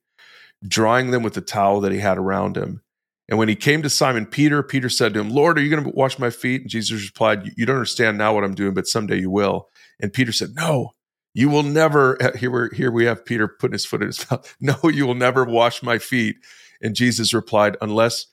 drying 0.66 1.10
them 1.10 1.22
with 1.22 1.34
the 1.34 1.40
towel 1.40 1.80
that 1.80 1.92
he 1.92 1.98
had 1.98 2.18
around 2.18 2.56
him. 2.56 2.82
And 3.28 3.38
when 3.38 3.48
he 3.48 3.56
came 3.56 3.82
to 3.82 3.90
Simon 3.90 4.26
Peter, 4.26 4.62
Peter 4.62 4.88
said 4.88 5.14
to 5.14 5.20
him, 5.20 5.30
Lord, 5.30 5.56
are 5.56 5.62
you 5.62 5.70
going 5.70 5.84
to 5.84 5.90
wash 5.90 6.18
my 6.18 6.30
feet? 6.30 6.62
And 6.62 6.70
Jesus 6.70 7.06
replied, 7.06 7.52
You 7.56 7.64
don't 7.64 7.76
understand 7.76 8.18
now 8.18 8.34
what 8.34 8.42
I'm 8.42 8.56
doing, 8.56 8.74
but 8.74 8.88
someday 8.88 9.20
you 9.20 9.30
will. 9.30 9.68
And 10.00 10.12
Peter 10.12 10.32
said, 10.32 10.50
No, 10.56 10.90
you 11.32 11.48
will 11.48 11.62
never. 11.62 12.18
Here, 12.36 12.50
we 12.50 12.76
here 12.76 12.90
we 12.90 13.04
have 13.04 13.24
Peter 13.24 13.46
putting 13.46 13.74
his 13.74 13.86
foot 13.86 14.02
in 14.02 14.08
his 14.08 14.28
mouth. 14.30 14.56
No, 14.60 14.76
you 14.84 15.06
will 15.06 15.14
never 15.14 15.44
wash 15.44 15.82
my 15.82 15.98
feet. 15.98 16.36
And 16.82 16.96
Jesus 16.96 17.32
replied, 17.32 17.76
Unless 17.80 18.26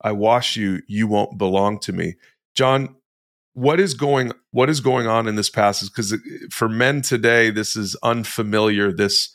I 0.00 0.12
wash 0.12 0.56
you, 0.56 0.82
you 0.86 1.08
won't 1.08 1.36
belong 1.36 1.80
to 1.80 1.92
me. 1.92 2.14
John, 2.54 2.94
what 3.54 3.80
is 3.80 3.94
going 3.94 4.32
what 4.50 4.68
is 4.68 4.80
going 4.80 5.06
on 5.06 5.26
in 5.26 5.36
this 5.36 5.48
passage 5.48 5.88
because 5.88 6.12
uh, 6.12 6.16
for 6.50 6.68
men 6.68 7.00
today 7.00 7.50
this 7.50 7.76
is 7.76 7.96
unfamiliar 8.02 8.92
this 8.92 9.32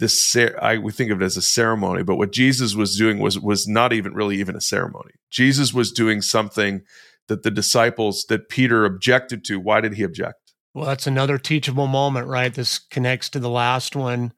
this 0.00 0.36
I 0.60 0.78
we 0.78 0.92
think 0.92 1.10
of 1.10 1.22
it 1.22 1.24
as 1.24 1.36
a 1.36 1.42
ceremony 1.42 2.02
but 2.02 2.16
what 2.16 2.32
Jesus 2.32 2.74
was 2.74 2.96
doing 2.96 3.18
was 3.18 3.38
was 3.38 3.68
not 3.68 3.92
even 3.92 4.14
really 4.14 4.38
even 4.38 4.56
a 4.56 4.60
ceremony. 4.60 5.12
Jesus 5.30 5.72
was 5.72 5.92
doing 5.92 6.20
something 6.22 6.82
that 7.28 7.44
the 7.44 7.50
disciples 7.50 8.24
that 8.28 8.48
Peter 8.48 8.84
objected 8.84 9.44
to. 9.44 9.60
Why 9.60 9.80
did 9.80 9.94
he 9.94 10.02
object? 10.02 10.54
Well 10.74 10.86
that's 10.86 11.06
another 11.06 11.38
teachable 11.38 11.86
moment 11.86 12.26
right? 12.26 12.52
This 12.52 12.78
connects 12.78 13.28
to 13.30 13.38
the 13.38 13.50
last 13.50 13.94
one. 13.94 14.32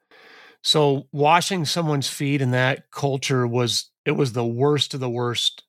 So 0.63 1.09
washing 1.13 1.65
someone's 1.65 2.09
feet 2.09 2.43
in 2.43 2.51
that 2.51 2.91
culture 2.91 3.47
was 3.47 3.91
it 4.05 4.13
was 4.13 4.33
the 4.33 4.47
worst 4.47 4.95
of 4.95 5.01
the 5.01 5.11
worst 5.11 5.65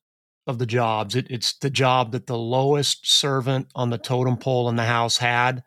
of 0.45 0.59
the 0.59 0.65
jobs. 0.65 1.15
It, 1.15 1.27
it's 1.29 1.53
the 1.53 1.69
job 1.69 2.11
that 2.11 2.27
the 2.27 2.37
lowest 2.37 3.09
servant 3.09 3.67
on 3.75 3.89
the 3.89 3.97
totem 3.97 4.37
pole 4.37 4.69
in 4.69 4.75
the 4.75 4.83
house 4.83 5.17
had. 5.17 5.63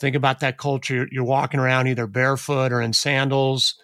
Think 0.00 0.16
about 0.16 0.40
that 0.40 0.56
culture. 0.56 1.06
You're, 1.12 1.24
walking 1.24 1.60
around 1.60 1.86
either 1.86 2.06
barefoot 2.06 2.72
or 2.72 2.80
in 2.80 2.92
sandals. 2.92 3.74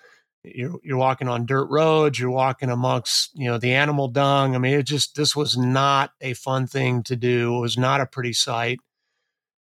You're, 0.42 0.78
you're 0.82 0.96
walking 0.96 1.28
on 1.28 1.46
dirt 1.46 1.68
roads. 1.70 2.18
You're 2.18 2.30
walking 2.30 2.70
amongst, 2.70 3.30
you 3.34 3.46
know, 3.46 3.58
the 3.58 3.74
animal 3.74 4.08
dung. 4.08 4.54
I 4.54 4.58
mean, 4.58 4.78
it 4.78 4.84
just, 4.84 5.14
this 5.14 5.36
was 5.36 5.58
not 5.58 6.12
a 6.20 6.32
fun 6.32 6.66
thing 6.66 7.02
to 7.04 7.16
do. 7.16 7.58
It 7.58 7.60
was 7.60 7.76
not 7.76 8.00
a 8.00 8.06
pretty 8.06 8.32
sight. 8.32 8.78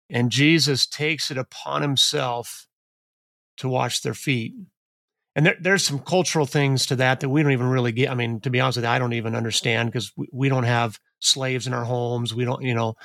And 0.09 0.31
Jesus 0.31 0.87
takes 0.87 1.29
it 1.29 1.37
upon 1.37 1.83
himself 1.83 2.67
to 3.57 3.69
wash 3.69 3.99
their 3.99 4.15
feet 4.15 4.53
and 5.35 5.45
there, 5.45 5.57
there's 5.59 5.85
some 5.85 5.99
cultural 5.99 6.45
things 6.45 6.85
to 6.87 6.95
that 6.97 7.19
that 7.19 7.29
we 7.29 7.43
don't 7.43 7.51
even 7.51 7.67
really 7.69 7.91
get. 7.91 8.09
I 8.09 8.15
mean, 8.15 8.39
to 8.41 8.49
be 8.49 8.59
honest 8.59 8.77
with 8.77 8.85
you, 8.85 8.91
I 8.91 8.99
don't 8.99 9.13
even 9.13 9.35
understand 9.35 9.89
because 9.89 10.11
we, 10.17 10.27
we 10.33 10.49
don't 10.49 10.63
have 10.63 10.99
slaves 11.19 11.67
in 11.67 11.73
our 11.73 11.85
homes. 11.85 12.33
We 12.33 12.45
don't, 12.45 12.61
you 12.61 12.73
know, 12.73 12.95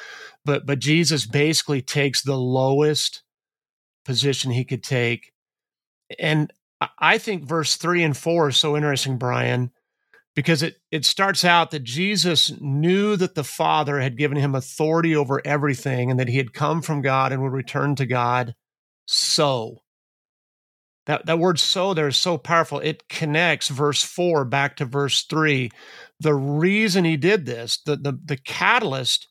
but 0.45 0.67
but 0.67 0.79
Jesus 0.79 1.27
basically 1.27 1.83
takes 1.83 2.23
the 2.23 2.37
lowest 2.37 3.23
position 4.05 4.51
he 4.51 4.65
could 4.65 4.83
take, 4.83 5.33
and 6.19 6.53
I 6.99 7.19
think 7.19 7.45
verse 7.45 7.77
three 7.77 8.03
and 8.03 8.17
four 8.17 8.49
is 8.49 8.57
so 8.57 8.77
interesting, 8.77 9.17
Brian, 9.17 9.71
because 10.35 10.63
it 10.63 10.77
it 10.91 11.05
starts 11.05 11.45
out 11.45 11.71
that 11.71 11.85
Jesus 11.85 12.53
knew 12.61 13.17
that 13.17 13.35
the 13.35 13.45
Father 13.45 14.01
had 14.01 14.19
given 14.19 14.37
him 14.37 14.55
authority 14.55 15.17
over 15.17 15.41
everything, 15.47 16.11
and 16.11 16.21
that 16.21 16.29
he 16.29 16.37
had 16.37 16.53
come 16.53 16.83
from 16.83 17.03
God 17.03 17.33
and 17.33 17.43
would 17.43 17.53
return 17.53 17.95
to 17.97 18.07
God. 18.07 18.55
So 19.07 19.83
that, 21.07 21.27
that 21.27 21.39
word 21.39 21.59
so 21.59 21.95
there 21.95 22.09
is 22.09 22.17
so 22.17 22.39
powerful. 22.39 22.81
It 22.81 23.09
connects 23.09 23.69
verse 23.69 24.03
four 24.03 24.45
back 24.45 24.77
to 24.77 24.85
verse 24.87 25.25
three. 25.25 25.71
The 26.21 26.35
reason 26.35 27.05
he 27.05 27.17
did 27.17 27.45
this, 27.45 27.81
the, 27.85 27.97
the, 27.97 28.19
the 28.25 28.37
catalyst 28.39 29.29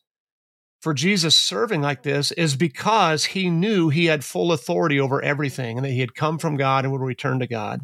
for 0.84 0.94
Jesus 0.94 1.34
serving 1.34 1.80
like 1.80 2.02
this 2.02 2.30
is 2.32 2.56
because 2.56 3.24
he 3.24 3.48
knew 3.48 3.88
he 3.88 4.04
had 4.04 4.22
full 4.22 4.52
authority 4.52 5.00
over 5.00 5.22
everything 5.22 5.78
and 5.78 5.84
that 5.84 5.90
he 5.90 6.00
had 6.00 6.14
come 6.14 6.38
from 6.38 6.56
God 6.56 6.84
and 6.84 6.92
would 6.92 7.00
return 7.00 7.40
to 7.40 7.46
God. 7.46 7.80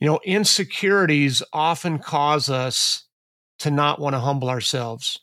You 0.00 0.06
know, 0.06 0.20
insecurities 0.24 1.42
often 1.52 1.98
cause 1.98 2.48
us 2.48 3.06
to 3.58 3.72
not 3.72 4.00
want 4.00 4.14
to 4.14 4.20
humble 4.20 4.48
ourselves. 4.48 5.18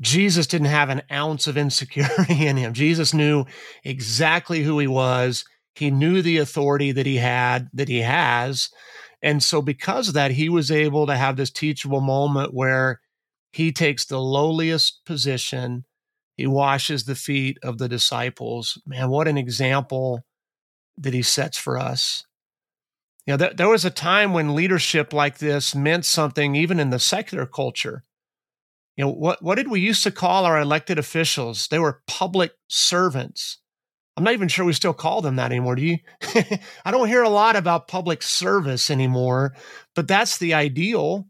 Jesus 0.00 0.46
didn't 0.46 0.68
have 0.68 0.90
an 0.90 1.02
ounce 1.10 1.48
of 1.48 1.56
insecurity 1.58 2.46
in 2.46 2.56
him. 2.56 2.72
Jesus 2.72 3.12
knew 3.12 3.44
exactly 3.84 4.62
who 4.62 4.78
he 4.78 4.86
was 4.86 5.44
he 5.76 5.90
knew 5.90 6.22
the 6.22 6.38
authority 6.38 6.90
that 6.92 7.04
he 7.04 7.16
had, 7.16 7.68
that 7.74 7.88
he 7.88 7.98
has. 7.98 8.70
And 9.20 9.42
so, 9.42 9.60
because 9.60 10.08
of 10.08 10.14
that, 10.14 10.30
he 10.30 10.48
was 10.48 10.70
able 10.70 11.06
to 11.06 11.16
have 11.16 11.36
this 11.36 11.50
teachable 11.50 12.00
moment 12.00 12.54
where 12.54 13.00
he 13.56 13.72
takes 13.72 14.04
the 14.04 14.20
lowliest 14.20 15.02
position. 15.06 15.86
He 16.36 16.46
washes 16.46 17.04
the 17.04 17.14
feet 17.14 17.56
of 17.62 17.78
the 17.78 17.88
disciples. 17.88 18.78
Man, 18.84 19.08
what 19.08 19.26
an 19.28 19.38
example 19.38 20.26
that 20.98 21.14
he 21.14 21.22
sets 21.22 21.56
for 21.56 21.78
us. 21.78 22.26
You 23.26 23.32
know, 23.32 23.38
th- 23.38 23.56
there 23.56 23.70
was 23.70 23.86
a 23.86 23.90
time 23.90 24.34
when 24.34 24.54
leadership 24.54 25.14
like 25.14 25.38
this 25.38 25.74
meant 25.74 26.04
something 26.04 26.54
even 26.54 26.78
in 26.78 26.90
the 26.90 26.98
secular 26.98 27.46
culture. 27.46 28.04
You 28.94 29.06
know, 29.06 29.12
what, 29.12 29.42
what 29.42 29.54
did 29.54 29.70
we 29.70 29.80
used 29.80 30.02
to 30.02 30.10
call 30.10 30.44
our 30.44 30.60
elected 30.60 30.98
officials? 30.98 31.68
They 31.68 31.78
were 31.78 32.02
public 32.06 32.52
servants. 32.68 33.56
I'm 34.18 34.24
not 34.24 34.34
even 34.34 34.48
sure 34.48 34.66
we 34.66 34.74
still 34.74 34.92
call 34.92 35.22
them 35.22 35.36
that 35.36 35.50
anymore. 35.50 35.76
Do 35.76 35.82
you? 35.82 35.96
I 36.84 36.90
don't 36.90 37.08
hear 37.08 37.22
a 37.22 37.30
lot 37.30 37.56
about 37.56 37.88
public 37.88 38.22
service 38.22 38.90
anymore, 38.90 39.54
but 39.94 40.06
that's 40.06 40.36
the 40.36 40.52
ideal. 40.52 41.26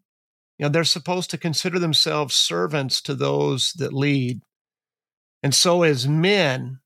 You 0.59 0.65
know, 0.65 0.71
they're 0.71 0.85
supposed 0.85 1.31
to 1.31 1.39
consider 1.39 1.79
themselves 1.79 2.35
servants 2.35 3.01
to 3.03 3.15
those 3.15 3.73
that 3.77 3.93
lead. 3.93 4.41
And 5.43 5.55
so, 5.55 5.83
as 5.83 6.09
men, 6.09 6.81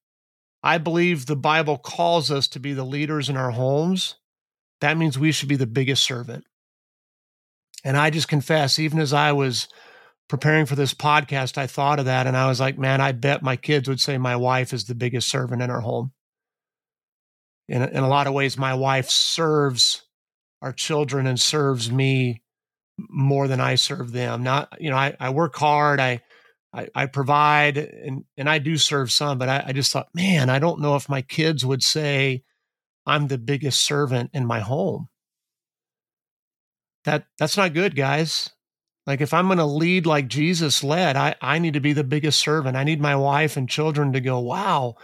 I 0.63 0.79
believe 0.79 1.27
the 1.27 1.37
Bible 1.37 1.79
calls 1.79 2.31
us 2.31 2.49
to 2.49 2.61
be 2.61 2.73
the 2.73 2.85
leaders 2.85 3.29
in 3.29 3.37
our 3.37 3.51
homes. 3.51 4.17
That 4.81 4.99
means 4.99 5.19
we 5.19 5.33
should 5.33 5.49
be 5.49 5.57
the 5.57 5.67
biggest 5.67 6.03
servant. 6.03 6.45
And 7.85 7.97
I 7.97 8.11
just 8.11 8.29
confess, 8.29 8.79
even 8.79 8.99
as 8.99 9.13
I 9.13 9.33
was 9.33 9.69
preparing 10.29 10.67
for 10.67 10.77
this 10.77 10.95
podcast, 10.95 11.57
I 11.57 11.67
thought 11.67 11.99
of 11.99 12.05
that 12.05 12.27
and 12.27 12.37
I 12.37 12.47
was 12.49 12.61
like, 12.61 12.79
man, 12.79 13.01
I 13.01 13.13
bet 13.13 13.43
my 13.43 13.57
kids 13.57 13.89
would 13.89 14.01
say 14.01 14.19
my 14.19 14.37
wife 14.37 14.73
is 14.73 14.85
the 14.85 14.95
biggest 14.95 15.29
servant 15.29 15.63
in 15.63 15.71
our 15.71 15.81
home. 15.81 16.13
In, 17.69 17.83
in 17.83 18.03
a 18.03 18.09
lot 18.09 18.27
of 18.27 18.35
ways, 18.35 18.59
my 18.59 18.75
wife 18.75 19.09
serves 19.09 20.03
our 20.61 20.73
children 20.73 21.27
and 21.27 21.41
serves 21.41 21.91
me 21.91 22.43
more 23.09 23.49
than 23.49 23.61
I 23.61 23.75
serve 23.77 24.13
them. 24.13 24.43
Not, 24.43 24.77
you 24.81 24.91
know, 24.91 24.97
I, 24.97 25.17
I 25.19 25.31
work 25.31 25.57
hard. 25.57 26.01
I, 26.01 26.21
I, 26.73 26.89
I, 26.95 27.07
provide 27.07 27.79
and, 27.79 28.25
and 28.37 28.49
I 28.49 28.59
do 28.59 28.77
serve 28.77 29.11
some, 29.11 29.39
but 29.39 29.49
I, 29.49 29.65
I 29.69 29.73
just 29.73 29.93
thought, 29.93 30.09
man, 30.15 30.49
I 30.49 30.59
don't 30.59 30.81
know 30.81 30.97
if 30.97 31.09
my 31.09 31.23
kids 31.23 31.65
would 31.65 31.83
say 31.83 32.45
I'm 33.07 33.27
the 33.27 33.39
biggest 33.39 33.85
servant 33.85 34.31
in 34.33 34.47
my 34.47 34.61
home. 34.61 35.09
That 37.05 37.25
that's 37.39 37.57
not 37.57 37.73
good, 37.73 37.97
guys. 37.97 38.51
Like 39.07 39.21
if 39.21 39.35
I'm 39.35 39.47
going 39.47 39.59
to 39.59 39.65
lead 39.65 40.07
like 40.07 40.29
Jesus 40.29 40.85
led, 40.85 41.17
I, 41.17 41.35
I 41.41 41.59
need 41.59 41.75
to 41.75 41.81
be 41.81 41.93
the 41.93 42.05
biggest 42.05 42.39
servant. 42.39 42.77
I 42.77 42.85
need 42.85 43.01
my 43.01 43.17
wife 43.17 43.57
and 43.57 43.69
children 43.69 44.13
to 44.13 44.21
go, 44.21 44.39
wow, 44.39 44.95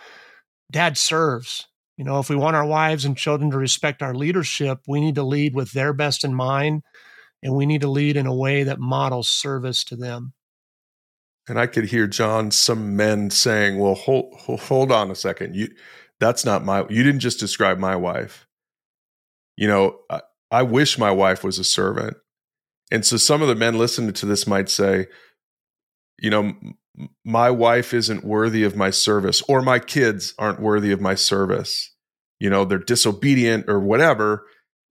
dad 0.71 0.99
serves. 0.99 1.67
You 1.97 2.05
know, 2.05 2.19
if 2.19 2.29
we 2.29 2.37
want 2.37 2.57
our 2.57 2.67
wives 2.67 3.07
and 3.07 3.17
children 3.17 3.51
to 3.51 3.59
respect 3.59 4.03
our 4.03 4.15
leadership, 4.15 4.81
we 4.87 5.01
need 5.01 5.15
to 5.15 5.23
lead 5.23 5.55
with 5.55 5.73
their 5.73 5.95
best 5.95 6.25
in 6.25 6.35
mind 6.35 6.83
and 7.47 7.55
we 7.55 7.65
need 7.65 7.81
to 7.83 7.89
lead 7.89 8.17
in 8.17 8.27
a 8.27 8.35
way 8.35 8.65
that 8.65 8.81
models 8.81 9.29
service 9.29 9.85
to 9.85 9.95
them. 9.95 10.33
And 11.49 11.61
I 11.61 11.69
could 11.69 11.85
hear 11.85 12.09
John, 12.09 12.51
some 12.51 12.97
men 12.97 13.31
saying, 13.31 13.79
"Well, 13.79 13.95
hold 13.95 14.35
hold 14.41 14.91
on 14.91 15.13
a 15.13 15.15
second. 15.15 15.55
You 15.55 15.69
that's 16.19 16.45
not 16.45 16.65
my 16.65 16.81
you 16.91 17.05
didn't 17.05 17.21
just 17.21 17.39
describe 17.39 17.79
my 17.79 17.95
wife. 17.95 18.49
You 19.57 19.69
know, 19.69 20.01
I, 20.11 20.23
I 20.51 20.63
wish 20.65 20.99
my 20.99 21.13
wife 21.13 21.45
was 21.45 21.61
a 21.61 21.65
servant. 21.65 22.17
And 22.91 23.07
so 23.07 23.17
some 23.17 23.43
of 23.43 23.49
the 23.49 23.55
men 23.55 23.79
listening 23.79 24.13
to 24.15 24.27
this 24.27 24.47
might 24.47 24.69
say, 24.69 25.07
you 26.19 26.31
know, 26.31 26.55
my 27.25 27.51
wife 27.51 27.95
isn't 27.95 28.25
worthy 28.25 28.65
of 28.65 28.77
my 28.77 28.91
service 28.91 29.43
or 29.49 29.63
my 29.63 29.79
kids 29.79 30.35
aren't 30.39 30.61
worthy 30.61 30.91
of 30.91 31.01
my 31.01 31.15
service. 31.15 31.95
You 32.41 32.51
know, 32.51 32.65
they're 32.65 32.79
disobedient 32.79 33.69
or 33.69 33.79
whatever. 33.81 34.47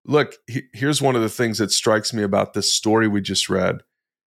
Look, 0.05 0.35
he, 0.47 0.63
here's 0.73 1.01
one 1.01 1.15
of 1.15 1.21
the 1.21 1.29
things 1.29 1.57
that 1.57 1.71
strikes 1.71 2.13
me 2.13 2.23
about 2.23 2.53
this 2.53 2.73
story 2.73 3.07
we 3.07 3.21
just 3.21 3.49
read 3.49 3.81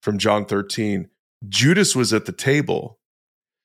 from 0.03 0.19
John 0.19 0.45
13. 0.45 1.09
Judas 1.49 1.97
was 1.97 2.13
at 2.13 2.27
the 2.27 2.33
table. 2.33 2.99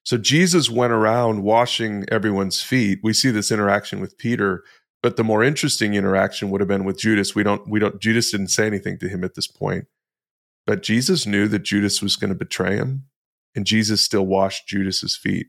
So 0.03 0.17
Jesus 0.17 0.69
went 0.69 0.93
around 0.93 1.43
washing 1.43 2.05
everyone's 2.11 2.61
feet. 2.61 2.99
We 3.03 3.13
see 3.13 3.31
this 3.31 3.51
interaction 3.51 3.99
with 3.99 4.17
Peter, 4.17 4.63
but 5.03 5.17
the 5.17 5.23
more 5.23 5.43
interesting 5.43 5.93
interaction 5.93 6.49
would 6.49 6.61
have 6.61 6.67
been 6.67 6.85
with 6.85 6.97
Judas. 6.97 7.35
We 7.35 7.43
don't 7.43 7.67
we 7.69 7.79
don't 7.79 8.01
Judas 8.01 8.31
didn't 8.31 8.47
say 8.47 8.65
anything 8.65 8.97
to 8.99 9.09
him 9.09 9.23
at 9.23 9.35
this 9.35 9.47
point. 9.47 9.85
But 10.65 10.83
Jesus 10.83 11.25
knew 11.25 11.47
that 11.49 11.63
Judas 11.63 12.01
was 12.01 12.15
going 12.15 12.29
to 12.29 12.35
betray 12.35 12.75
him 12.75 13.05
and 13.55 13.65
Jesus 13.65 14.01
still 14.01 14.25
washed 14.25 14.67
Judas's 14.67 15.15
feet. 15.15 15.47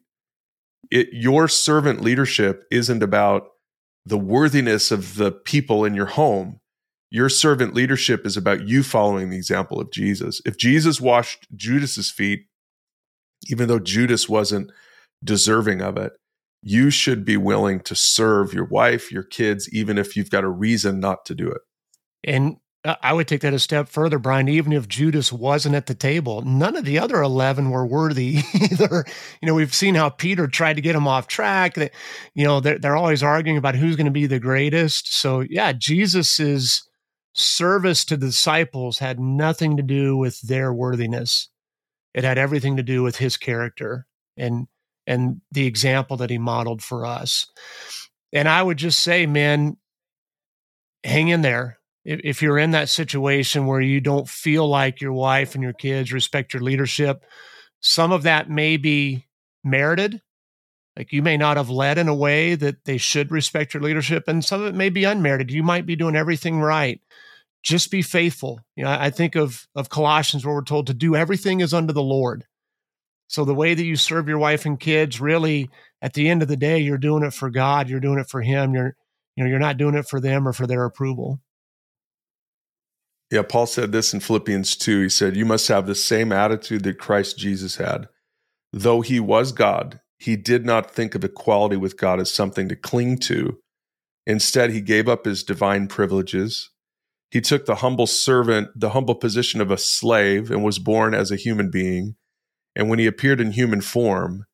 It, 0.90 1.08
your 1.12 1.48
servant 1.48 2.00
leadership 2.00 2.64
isn't 2.70 3.02
about 3.02 3.48
the 4.06 4.18
worthiness 4.18 4.90
of 4.90 5.16
the 5.16 5.32
people 5.32 5.84
in 5.84 5.94
your 5.94 6.06
home. 6.06 6.60
Your 7.10 7.28
servant 7.28 7.74
leadership 7.74 8.24
is 8.24 8.36
about 8.36 8.68
you 8.68 8.82
following 8.82 9.30
the 9.30 9.36
example 9.36 9.80
of 9.80 9.90
Jesus. 9.90 10.40
If 10.44 10.56
Jesus 10.56 11.00
washed 11.00 11.46
Judas's 11.56 12.10
feet, 12.10 12.46
even 13.48 13.68
though 13.68 13.80
Judas 13.80 14.28
wasn't 14.28 14.70
deserving 15.24 15.82
of 15.82 15.96
it, 15.96 16.12
you 16.62 16.90
should 16.90 17.24
be 17.24 17.36
willing 17.36 17.80
to 17.80 17.94
serve 17.94 18.52
your 18.52 18.64
wife, 18.64 19.10
your 19.10 19.22
kids, 19.22 19.68
even 19.72 19.98
if 19.98 20.16
you've 20.16 20.30
got 20.30 20.44
a 20.44 20.48
reason 20.48 21.00
not 21.00 21.24
to 21.24 21.34
do 21.34 21.48
it. 21.50 21.62
And 22.22 22.56
Uh, 22.82 22.94
I 23.02 23.12
would 23.12 23.28
take 23.28 23.42
that 23.42 23.52
a 23.52 23.58
step 23.58 23.88
further, 23.88 24.18
Brian. 24.18 24.48
Even 24.48 24.72
if 24.72 24.88
Judas 24.88 25.32
wasn't 25.32 25.74
at 25.74 25.86
the 25.86 25.94
table, 25.94 26.40
none 26.42 26.76
of 26.76 26.84
the 26.84 26.98
other 26.98 27.20
11 27.20 27.70
were 27.70 27.86
worthy 27.86 28.38
either. 28.54 29.04
You 29.42 29.46
know, 29.46 29.54
we've 29.54 29.74
seen 29.74 29.94
how 29.94 30.08
Peter 30.08 30.46
tried 30.46 30.76
to 30.76 30.82
get 30.82 30.96
him 30.96 31.06
off 31.06 31.26
track. 31.26 31.74
That, 31.74 31.92
you 32.34 32.44
know, 32.44 32.60
they're, 32.60 32.78
they're 32.78 32.96
always 32.96 33.22
arguing 33.22 33.58
about 33.58 33.74
who's 33.74 33.96
going 33.96 34.06
to 34.06 34.10
be 34.10 34.26
the 34.26 34.40
greatest. 34.40 35.14
So, 35.14 35.40
yeah, 35.40 35.72
Jesus's 35.72 36.82
service 37.34 38.04
to 38.06 38.16
the 38.16 38.26
disciples 38.26 38.98
had 38.98 39.20
nothing 39.20 39.76
to 39.76 39.82
do 39.82 40.16
with 40.16 40.40
their 40.40 40.72
worthiness. 40.72 41.48
It 42.14 42.24
had 42.24 42.38
everything 42.38 42.76
to 42.78 42.82
do 42.82 43.02
with 43.02 43.16
his 43.16 43.36
character 43.36 44.06
and 44.36 44.66
and 45.06 45.40
the 45.50 45.66
example 45.66 46.16
that 46.18 46.30
he 46.30 46.38
modeled 46.38 46.82
for 46.82 47.04
us. 47.04 47.46
And 48.32 48.48
I 48.48 48.62
would 48.62 48.76
just 48.76 49.00
say, 49.00 49.26
man, 49.26 49.76
hang 51.02 51.28
in 51.28 51.42
there 51.42 51.79
if, 52.04 52.20
if 52.24 52.42
you're 52.42 52.58
in 52.58 52.72
that 52.72 52.88
situation 52.88 53.66
where 53.66 53.80
you 53.80 54.00
don't 54.00 54.28
feel 54.28 54.68
like 54.68 55.00
your 55.00 55.12
wife 55.12 55.54
and 55.54 55.62
your 55.62 55.72
kids 55.72 56.12
respect 56.12 56.54
your 56.54 56.62
leadership, 56.62 57.24
some 57.80 58.12
of 58.12 58.22
that 58.24 58.50
may 58.50 58.76
be 58.76 59.26
merited. 59.64 60.20
Like 60.96 61.12
you 61.12 61.22
may 61.22 61.36
not 61.36 61.56
have 61.56 61.70
led 61.70 61.98
in 61.98 62.08
a 62.08 62.14
way 62.14 62.54
that 62.56 62.84
they 62.84 62.98
should 62.98 63.30
respect 63.30 63.74
your 63.74 63.82
leadership, 63.82 64.24
and 64.26 64.44
some 64.44 64.60
of 64.60 64.66
it 64.66 64.74
may 64.74 64.90
be 64.90 65.04
unmerited. 65.04 65.50
You 65.50 65.62
might 65.62 65.86
be 65.86 65.96
doing 65.96 66.16
everything 66.16 66.60
right. 66.60 67.00
Just 67.62 67.90
be 67.90 68.02
faithful. 68.02 68.60
You 68.76 68.84
know, 68.84 68.90
I 68.90 69.10
think 69.10 69.36
of 69.36 69.66
of 69.74 69.88
Colossians 69.88 70.44
where 70.44 70.54
we're 70.54 70.64
told 70.64 70.88
to 70.88 70.94
do 70.94 71.14
everything 71.14 71.60
is 71.60 71.72
under 71.72 71.92
the 71.92 72.02
Lord. 72.02 72.44
So 73.28 73.44
the 73.44 73.54
way 73.54 73.74
that 73.74 73.84
you 73.84 73.94
serve 73.94 74.28
your 74.28 74.38
wife 74.38 74.66
and 74.66 74.80
kids, 74.80 75.20
really, 75.20 75.70
at 76.02 76.14
the 76.14 76.28
end 76.28 76.42
of 76.42 76.48
the 76.48 76.56
day, 76.56 76.78
you're 76.78 76.98
doing 76.98 77.22
it 77.22 77.32
for 77.32 77.48
God. 77.48 77.88
You're 77.88 78.00
doing 78.00 78.18
it 78.18 78.28
for 78.28 78.42
Him. 78.42 78.74
You're, 78.74 78.96
you 79.36 79.44
know, 79.44 79.50
you're 79.50 79.60
not 79.60 79.76
doing 79.76 79.94
it 79.94 80.08
for 80.08 80.20
them 80.20 80.48
or 80.48 80.52
for 80.52 80.66
their 80.66 80.84
approval. 80.84 81.40
Yeah, 83.30 83.42
Paul 83.42 83.66
said 83.66 83.92
this 83.92 84.12
in 84.12 84.20
Philippians 84.20 84.76
2. 84.76 85.02
He 85.02 85.08
said, 85.08 85.36
You 85.36 85.44
must 85.44 85.68
have 85.68 85.86
the 85.86 85.94
same 85.94 86.32
attitude 86.32 86.82
that 86.84 86.98
Christ 86.98 87.38
Jesus 87.38 87.76
had. 87.76 88.08
Though 88.72 89.02
he 89.02 89.20
was 89.20 89.52
God, 89.52 90.00
he 90.18 90.36
did 90.36 90.66
not 90.66 90.90
think 90.90 91.14
of 91.14 91.24
equality 91.24 91.76
with 91.76 91.96
God 91.96 92.20
as 92.20 92.32
something 92.32 92.68
to 92.68 92.76
cling 92.76 93.18
to. 93.18 93.58
Instead, 94.26 94.70
he 94.70 94.80
gave 94.80 95.08
up 95.08 95.24
his 95.24 95.44
divine 95.44 95.86
privileges. 95.86 96.70
He 97.30 97.40
took 97.40 97.66
the 97.66 97.76
humble 97.76 98.08
servant, 98.08 98.68
the 98.74 98.90
humble 98.90 99.14
position 99.14 99.60
of 99.60 99.70
a 99.70 99.78
slave, 99.78 100.50
and 100.50 100.64
was 100.64 100.80
born 100.80 101.14
as 101.14 101.30
a 101.30 101.36
human 101.36 101.70
being. 101.70 102.16
And 102.74 102.90
when 102.90 102.98
he 102.98 103.06
appeared 103.06 103.40
in 103.40 103.52
human 103.52 103.80
form, 103.80 104.44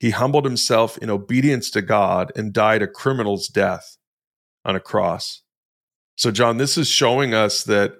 he 0.00 0.10
humbled 0.10 0.44
himself 0.44 0.98
in 0.98 1.08
obedience 1.08 1.70
to 1.70 1.82
God 1.82 2.32
and 2.36 2.52
died 2.52 2.82
a 2.82 2.88
criminal's 2.88 3.48
death 3.48 3.96
on 4.64 4.74
a 4.74 4.80
cross. 4.80 5.42
So, 6.16 6.30
John, 6.30 6.58
this 6.58 6.76
is 6.76 6.88
showing 6.88 7.34
us 7.34 7.62
that 7.64 7.94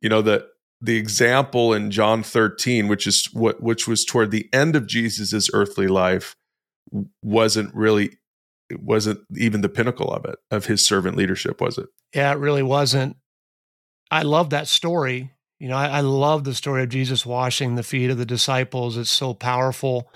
you 0.00 0.08
know 0.08 0.22
the 0.22 0.46
the 0.80 0.96
example 0.96 1.74
in 1.74 1.90
John 1.90 2.22
13 2.22 2.88
which 2.88 3.06
is 3.06 3.26
what 3.32 3.62
which 3.62 3.86
was 3.86 4.04
toward 4.04 4.30
the 4.30 4.48
end 4.52 4.76
of 4.76 4.86
Jesus's 4.86 5.50
earthly 5.52 5.86
life 5.86 6.36
wasn't 7.22 7.74
really 7.74 8.18
it 8.68 8.82
wasn't 8.82 9.20
even 9.36 9.60
the 9.60 9.68
pinnacle 9.68 10.12
of 10.12 10.24
it 10.24 10.38
of 10.50 10.66
his 10.66 10.86
servant 10.86 11.16
leadership 11.16 11.60
was 11.60 11.78
it? 11.78 11.88
Yeah 12.14 12.32
it 12.32 12.38
really 12.38 12.62
wasn't. 12.62 13.16
I 14.10 14.22
love 14.22 14.50
that 14.50 14.66
story. 14.66 15.32
You 15.58 15.68
know 15.68 15.76
I, 15.76 15.86
I 15.86 16.00
love 16.00 16.44
the 16.44 16.54
story 16.54 16.82
of 16.82 16.88
jesus 16.88 17.26
washing 17.26 17.74
the 17.74 17.82
feet 17.82 18.10
of 18.10 18.18
the 18.18 18.26
disciples. 18.26 18.96
It's 18.96 19.12
so 19.12 19.34
powerful. 19.34 20.10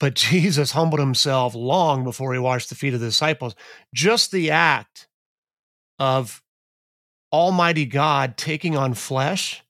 But 0.00 0.14
jesus 0.16 0.72
humbled 0.72 1.00
himself 1.00 1.54
long 1.54 2.02
before 2.02 2.32
he 2.32 2.38
washed 2.40 2.68
the 2.68 2.74
feet 2.74 2.94
of 2.94 3.00
the 3.00 3.06
disciples. 3.06 3.54
Just 3.94 4.32
the 4.32 4.50
act 4.50 5.06
of 6.00 6.42
Almighty 7.32 7.84
God 7.84 8.36
taking 8.36 8.76
on 8.76 8.94
flesh, 8.94 9.62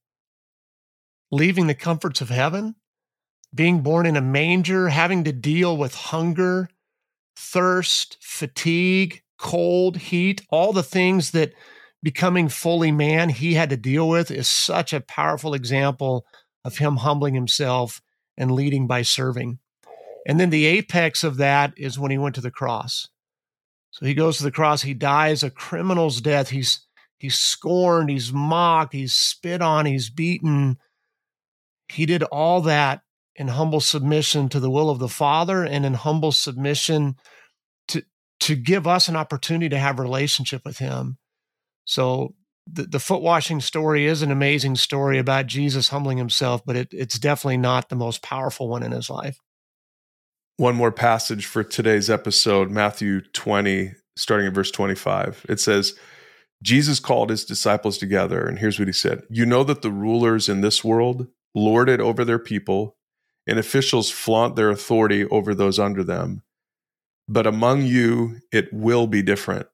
leaving 1.31 1.67
the 1.67 1.75
comforts 1.75 2.21
of 2.21 2.29
heaven, 2.29 2.77
being 3.55 3.81
born 3.81 4.07
in 4.07 4.17
a 4.17 4.21
manger, 4.21 4.89
having 4.89 5.25
to 5.25 5.33
deal 5.33 5.77
with 5.77 5.95
hunger, 5.95 6.69
thirst, 7.37 8.19
fatigue, 8.21 9.23
cold, 9.39 9.97
heat, 9.97 10.43
all 10.51 10.73
the 10.73 10.83
things 10.83 11.31
that 11.33 11.53
becoming 12.03 12.49
fully 12.49 12.93
man 12.93 13.29
he 13.29 13.55
had 13.55 13.71
to 13.71 13.77
deal 13.77 14.09
with 14.09 14.31
is 14.31 14.47
such 14.47 14.93
a 14.93 15.01
powerful 15.01 15.55
example 15.55 16.27
of 16.65 16.79
him 16.79 16.97
humbling 16.97 17.35
himself 17.35 18.01
and 18.37 18.53
leading 18.53 18.87
by 18.87 19.03
serving. 19.03 19.59
And 20.27 20.39
then 20.39 20.51
the 20.51 20.67
apex 20.67 21.25
of 21.25 21.39
that 21.39 21.73
is 21.77 21.99
when 21.99 22.11
he 22.11 22.19
went 22.19 22.35
to 22.35 22.41
the 22.41 22.51
cross. 22.51 23.09
So 23.91 24.05
he 24.07 24.15
goes 24.15 24.37
to 24.37 24.45
the 24.45 24.53
cross, 24.53 24.83
he 24.83 24.95
dies 24.95 25.43
a 25.43 25.51
criminal's 25.51 26.21
death. 26.21 26.51
He's 26.51 26.87
He's 27.19 27.37
scorned, 27.37 28.11
he's 28.11 28.33
mocked, 28.33 28.93
he's 28.93 29.12
spit 29.12 29.61
on, 29.61 29.87
he's 29.87 30.09
beaten. 30.09 30.79
He 31.89 32.07
did 32.07 32.23
all 32.25 32.61
that 32.62 33.03
in 33.35 33.49
humble 33.49 33.81
submission 33.81 34.49
to 34.51 34.61
the 34.61 34.71
will 34.71 34.91
of 34.91 34.99
the 34.99 35.09
Father 35.09 35.64
and 35.64 35.85
in 35.85 35.95
humble 35.95 36.33
submission 36.33 37.16
to 37.89 38.03
to 38.41 38.55
give 38.55 38.87
us 38.87 39.09
an 39.09 39.16
opportunity 39.16 39.69
to 39.69 39.79
have 39.79 39.99
relationship 39.99 40.62
with 40.64 40.79
him. 40.79 41.19
So 41.85 42.35
the, 42.71 42.85
the 42.85 43.01
foot 43.01 43.23
washing 43.23 43.61
story 43.61 44.07
is 44.07 44.23
an 44.23 44.31
amazing 44.31 44.77
story 44.77 45.19
about 45.19 45.47
Jesus 45.47 45.89
humbling 45.89 46.19
himself, 46.19 46.62
but 46.64 46.77
it, 46.77 46.89
it's 46.93 47.19
definitely 47.19 47.57
not 47.57 47.89
the 47.89 47.97
most 47.97 48.23
powerful 48.23 48.69
one 48.69 48.83
in 48.83 48.93
his 48.93 49.09
life. 49.11 49.39
One 50.57 50.75
more 50.75 50.93
passage 50.93 51.47
for 51.47 51.64
today's 51.64 52.11
episode, 52.11 52.71
Matthew 52.71 53.23
20, 53.33 53.93
starting 54.16 54.47
at 54.47 54.53
verse 54.53 54.71
25. 54.71 55.47
It 55.49 55.61
says, 55.61 55.95
Jesus 56.63 56.99
called 56.99 57.31
his 57.31 57.45
disciples 57.45 57.99
together, 57.99 58.45
and 58.45 58.59
here's 58.59 58.79
what 58.79 58.89
he 58.89 58.93
said 58.93 59.23
You 59.31 59.47
know 59.47 59.65
that 59.65 59.83
the 59.83 59.93
rulers 59.93 60.49
in 60.49 60.61
this 60.61 60.83
world 60.83 61.29
lord 61.55 61.89
it 61.89 62.01
over 62.01 62.25
their 62.25 62.39
people, 62.39 62.97
and 63.47 63.59
officials 63.59 64.11
flaunt 64.11 64.57
their 64.57 64.71
authority 64.71 65.25
over 65.27 65.55
those 65.55 65.79
under 65.79 66.05
them. 66.05 66.43
But 67.29 67.47
among 67.47 67.83
you, 67.83 68.41
it 68.53 68.73
will 68.73 69.07
be 69.07 69.23
different. 69.23 69.67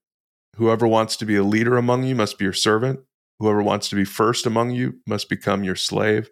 Whoever 0.57 0.87
wants 0.87 1.16
to 1.16 1.26
be 1.26 1.37
a 1.37 1.45
leader 1.45 1.76
among 1.76 2.05
you 2.05 2.14
must 2.14 2.39
be 2.39 2.45
your 2.45 2.53
servant. 2.53 3.01
Whoever 3.39 3.62
wants 3.62 3.89
to 3.89 3.97
be 3.97 4.05
first 4.05 4.47
among 4.47 4.70
you 4.70 5.01
must 5.07 5.28
become 5.28 5.64
your 5.64 5.76
slave. 5.76 6.30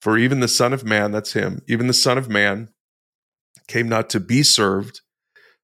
For 0.00 0.18
even 0.18 0.40
the 0.40 0.48
Son 0.48 0.72
of 0.72 0.84
Man, 0.84 1.12
that's 1.12 1.32
him, 1.32 1.62
even 1.68 1.86
the 1.86 1.92
Son 1.92 2.18
of 2.18 2.28
Man 2.28 2.70
came 3.68 3.88
not 3.88 4.10
to 4.10 4.20
be 4.20 4.42
served, 4.42 5.00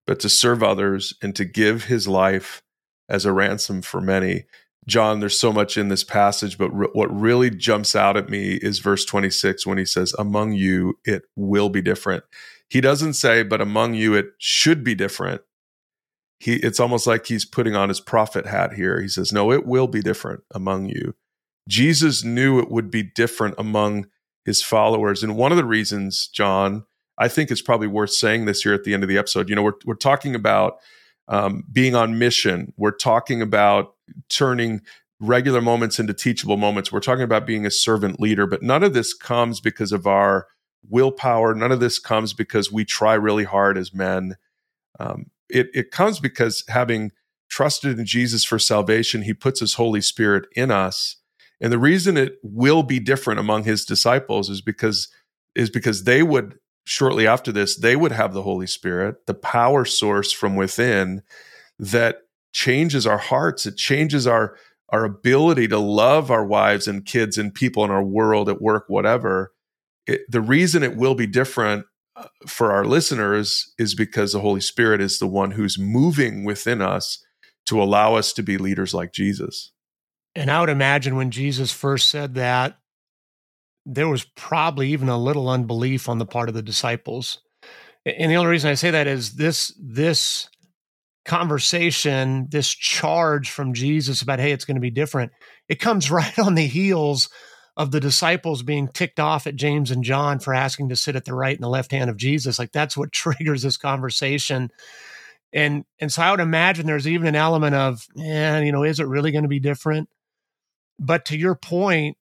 but 0.06 0.20
to 0.20 0.28
serve 0.28 0.62
others 0.62 1.14
and 1.20 1.34
to 1.34 1.44
give 1.44 1.84
his 1.84 2.06
life 2.06 2.62
as 3.08 3.24
a 3.24 3.32
ransom 3.32 3.82
for 3.82 4.00
many. 4.00 4.44
John, 4.86 5.20
there's 5.20 5.38
so 5.38 5.52
much 5.52 5.76
in 5.76 5.88
this 5.88 6.02
passage, 6.02 6.56
but 6.56 6.70
re- 6.70 6.88
what 6.92 7.14
really 7.14 7.50
jumps 7.50 7.94
out 7.94 8.16
at 8.16 8.30
me 8.30 8.54
is 8.54 8.78
verse 8.78 9.04
26 9.04 9.66
when 9.66 9.78
he 9.78 9.84
says, 9.84 10.14
Among 10.18 10.52
you, 10.52 10.98
it 11.04 11.24
will 11.36 11.68
be 11.68 11.82
different. 11.82 12.24
He 12.70 12.80
doesn't 12.80 13.14
say, 13.14 13.42
but 13.42 13.60
among 13.60 13.94
you, 13.94 14.14
it 14.14 14.26
should 14.38 14.82
be 14.82 14.94
different. 14.94 15.42
He, 16.40 16.56
it's 16.56 16.80
almost 16.80 17.06
like 17.06 17.26
he's 17.26 17.44
putting 17.44 17.74
on 17.74 17.88
his 17.88 18.00
prophet 18.00 18.46
hat 18.46 18.72
here. 18.74 19.00
He 19.00 19.08
says, 19.08 19.32
No, 19.32 19.52
it 19.52 19.66
will 19.66 19.88
be 19.88 20.00
different 20.00 20.42
among 20.54 20.88
you. 20.88 21.14
Jesus 21.68 22.24
knew 22.24 22.58
it 22.58 22.70
would 22.70 22.90
be 22.90 23.02
different 23.02 23.54
among 23.58 24.06
his 24.46 24.62
followers. 24.62 25.22
And 25.22 25.36
one 25.36 25.52
of 25.52 25.58
the 25.58 25.64
reasons, 25.64 26.28
John, 26.28 26.86
I 27.18 27.28
think 27.28 27.50
it's 27.50 27.60
probably 27.60 27.88
worth 27.88 28.12
saying 28.12 28.46
this 28.46 28.62
here 28.62 28.72
at 28.72 28.84
the 28.84 28.94
end 28.94 29.02
of 29.02 29.08
the 29.08 29.18
episode. 29.18 29.50
You 29.50 29.56
know, 29.56 29.62
we're, 29.62 29.72
we're 29.84 29.94
talking 29.94 30.34
about 30.34 30.78
um, 31.28 31.64
being 31.70 31.94
on 31.94 32.18
mission. 32.18 32.72
We're 32.76 32.90
talking 32.90 33.42
about 33.42 33.94
turning 34.28 34.80
regular 35.20 35.60
moments 35.60 35.98
into 35.98 36.14
teachable 36.14 36.56
moments. 36.56 36.92
We're 36.92 37.00
talking 37.00 37.24
about 37.24 37.46
being 37.46 37.66
a 37.66 37.70
servant 37.70 38.20
leader, 38.20 38.46
but 38.46 38.62
none 38.62 38.82
of 38.82 38.94
this 38.94 39.14
comes 39.14 39.60
because 39.60 39.92
of 39.92 40.06
our 40.06 40.46
willpower. 40.88 41.54
None 41.54 41.72
of 41.72 41.80
this 41.80 41.98
comes 41.98 42.32
because 42.32 42.72
we 42.72 42.84
try 42.84 43.14
really 43.14 43.44
hard 43.44 43.76
as 43.76 43.92
men. 43.92 44.36
Um, 44.98 45.26
it, 45.48 45.68
it 45.74 45.90
comes 45.90 46.20
because 46.20 46.64
having 46.68 47.10
trusted 47.50 47.98
in 47.98 48.06
Jesus 48.06 48.44
for 48.44 48.58
salvation, 48.58 49.22
he 49.22 49.34
puts 49.34 49.60
his 49.60 49.74
Holy 49.74 50.00
Spirit 50.00 50.46
in 50.54 50.70
us. 50.70 51.16
And 51.60 51.72
the 51.72 51.78
reason 51.78 52.16
it 52.16 52.36
will 52.42 52.82
be 52.82 53.00
different 53.00 53.40
among 53.40 53.64
his 53.64 53.84
disciples 53.84 54.48
is 54.48 54.60
because 54.60 55.08
is 55.54 55.70
because 55.70 56.04
they 56.04 56.22
would 56.22 56.54
shortly 56.88 57.26
after 57.26 57.52
this 57.52 57.76
they 57.76 57.94
would 57.94 58.12
have 58.12 58.32
the 58.32 58.42
Holy 58.42 58.66
Spirit, 58.66 59.26
the 59.26 59.34
power 59.34 59.84
source 59.84 60.32
from 60.32 60.56
within 60.56 61.22
that 61.78 62.22
changes 62.52 63.06
our 63.06 63.18
hearts. 63.18 63.66
It 63.66 63.76
changes 63.76 64.26
our 64.26 64.56
our 64.90 65.04
ability 65.04 65.68
to 65.68 65.78
love 65.78 66.30
our 66.30 66.46
wives 66.46 66.88
and 66.88 67.04
kids 67.04 67.36
and 67.36 67.52
people 67.52 67.84
in 67.84 67.90
our 67.90 68.02
world 68.02 68.48
at 68.48 68.62
work, 68.62 68.84
whatever. 68.88 69.52
It, 70.06 70.22
the 70.30 70.40
reason 70.40 70.82
it 70.82 70.96
will 70.96 71.14
be 71.14 71.26
different 71.26 71.84
uh, 72.16 72.28
for 72.46 72.72
our 72.72 72.86
listeners 72.86 73.74
is 73.78 73.94
because 73.94 74.32
the 74.32 74.40
Holy 74.40 74.62
Spirit 74.62 75.02
is 75.02 75.18
the 75.18 75.26
one 75.26 75.50
who's 75.50 75.78
moving 75.78 76.44
within 76.44 76.80
us 76.80 77.22
to 77.66 77.82
allow 77.82 78.14
us 78.14 78.32
to 78.32 78.42
be 78.42 78.56
leaders 78.56 78.94
like 78.94 79.12
Jesus. 79.12 79.72
And 80.34 80.50
I 80.50 80.60
would 80.60 80.70
imagine 80.70 81.16
when 81.16 81.30
Jesus 81.30 81.70
first 81.70 82.08
said 82.08 82.34
that, 82.36 82.78
there 83.90 84.08
was 84.08 84.24
probably 84.36 84.92
even 84.92 85.08
a 85.08 85.16
little 85.16 85.48
unbelief 85.48 86.08
on 86.08 86.18
the 86.18 86.26
part 86.26 86.50
of 86.50 86.54
the 86.54 86.62
disciples. 86.62 87.40
And 88.04 88.30
the 88.30 88.36
only 88.36 88.50
reason 88.50 88.70
I 88.70 88.74
say 88.74 88.90
that 88.90 89.06
is 89.06 89.34
this 89.34 89.74
this 89.82 90.48
conversation, 91.24 92.48
this 92.50 92.68
charge 92.68 93.50
from 93.50 93.72
Jesus 93.72 94.20
about, 94.20 94.40
hey, 94.40 94.52
it's 94.52 94.66
going 94.66 94.76
to 94.76 94.80
be 94.80 94.90
different, 94.90 95.32
it 95.68 95.80
comes 95.80 96.10
right 96.10 96.38
on 96.38 96.54
the 96.54 96.66
heels 96.66 97.30
of 97.78 97.90
the 97.90 98.00
disciples 98.00 98.62
being 98.62 98.88
ticked 98.88 99.20
off 99.20 99.46
at 99.46 99.56
James 99.56 99.90
and 99.90 100.04
John 100.04 100.38
for 100.38 100.52
asking 100.52 100.90
to 100.90 100.96
sit 100.96 101.16
at 101.16 101.24
the 101.24 101.34
right 101.34 101.56
and 101.56 101.62
the 101.62 101.68
left 101.68 101.92
hand 101.92 102.10
of 102.10 102.16
Jesus. 102.16 102.58
Like 102.58 102.72
that's 102.72 102.96
what 102.96 103.12
triggers 103.12 103.62
this 103.62 103.78
conversation. 103.78 104.68
And 105.50 105.86
and 105.98 106.12
so 106.12 106.20
I 106.20 106.30
would 106.30 106.40
imagine 106.40 106.84
there's 106.84 107.08
even 107.08 107.26
an 107.26 107.36
element 107.36 107.74
of, 107.74 108.06
yeah, 108.14 108.60
you 108.60 108.70
know, 108.70 108.82
is 108.82 109.00
it 109.00 109.06
really 109.06 109.32
going 109.32 109.44
to 109.44 109.48
be 109.48 109.60
different? 109.60 110.10
But 110.98 111.24
to 111.26 111.38
your 111.38 111.54
point, 111.54 112.17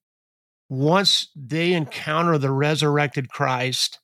once 0.69 1.29
they 1.35 1.73
encounter 1.73 2.37
the 2.37 2.51
resurrected 2.51 3.29
Christ 3.29 3.99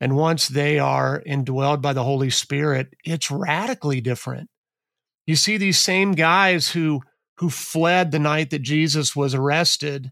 and 0.00 0.16
once 0.16 0.48
they 0.48 0.78
are 0.78 1.22
indwelled 1.26 1.82
by 1.82 1.92
the 1.92 2.04
Holy 2.04 2.30
Spirit, 2.30 2.94
it's 3.04 3.30
radically 3.30 4.00
different. 4.00 4.48
You 5.26 5.36
see 5.36 5.56
these 5.56 5.78
same 5.78 6.12
guys 6.12 6.70
who 6.70 7.02
who 7.38 7.50
fled 7.50 8.10
the 8.10 8.18
night 8.18 8.50
that 8.50 8.62
Jesus 8.62 9.14
was 9.14 9.34
arrested 9.34 10.10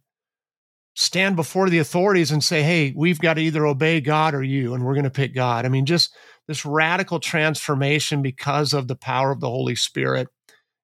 stand 0.95 1.37
before 1.37 1.69
the 1.69 1.79
authorities 1.79 2.31
and 2.31 2.43
say, 2.43 2.63
"Hey, 2.63 2.93
we've 2.97 3.19
got 3.19 3.35
to 3.35 3.43
either 3.43 3.67
obey 3.67 4.01
God 4.01 4.35
or 4.35 4.43
you, 4.43 4.75
and 4.75 4.85
we're 4.85 4.95
going 4.95 5.05
to 5.05 5.11
pick 5.11 5.35
God." 5.35 5.67
I 5.67 5.69
mean, 5.69 5.87
just 5.87 6.15
this 6.47 6.65
radical 6.65 7.19
transformation 7.21 8.23
because 8.23 8.73
of 8.73 8.89
the 8.89 8.97
power 8.97 9.31
of 9.31 9.41
the 9.41 9.51
Holy 9.51 9.75
Spirit. 9.75 10.29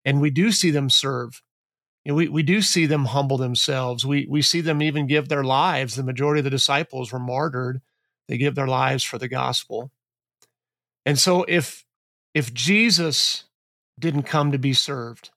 And 0.05 0.21
we 0.21 0.31
do 0.31 0.51
see 0.51 0.71
them 0.71 0.91
serve. 0.91 1.41
You 2.05 2.13
know, 2.13 2.17
we, 2.17 2.29
we 2.29 2.43
do 2.43 2.63
see 2.63 2.87
them 2.87 3.07
humble 3.07 3.37
themselves. 3.37 4.05
We, 4.05 4.27
we 4.29 4.43
see 4.43 4.61
them 4.61 4.83
even 4.83 5.07
give 5.07 5.29
their 5.29 5.45
lives. 5.45 5.95
The 5.95 6.03
majority 6.03 6.41
of 6.41 6.45
the 6.45 6.51
disciples 6.51 7.13
were 7.13 7.21
martyred. 7.21 7.81
They 8.29 8.39
give 8.39 8.55
their 8.55 8.67
lives 8.67 9.05
for 9.05 9.19
the 9.19 9.29
gospel. 9.29 9.91
And 11.05 11.19
so 11.19 11.45
if 11.49 11.85
if 12.35 12.55
Jesus 12.55 13.45
didn't 13.99 14.23
come 14.23 14.53
to 14.53 14.59
be 14.59 14.73
served, 14.73 15.31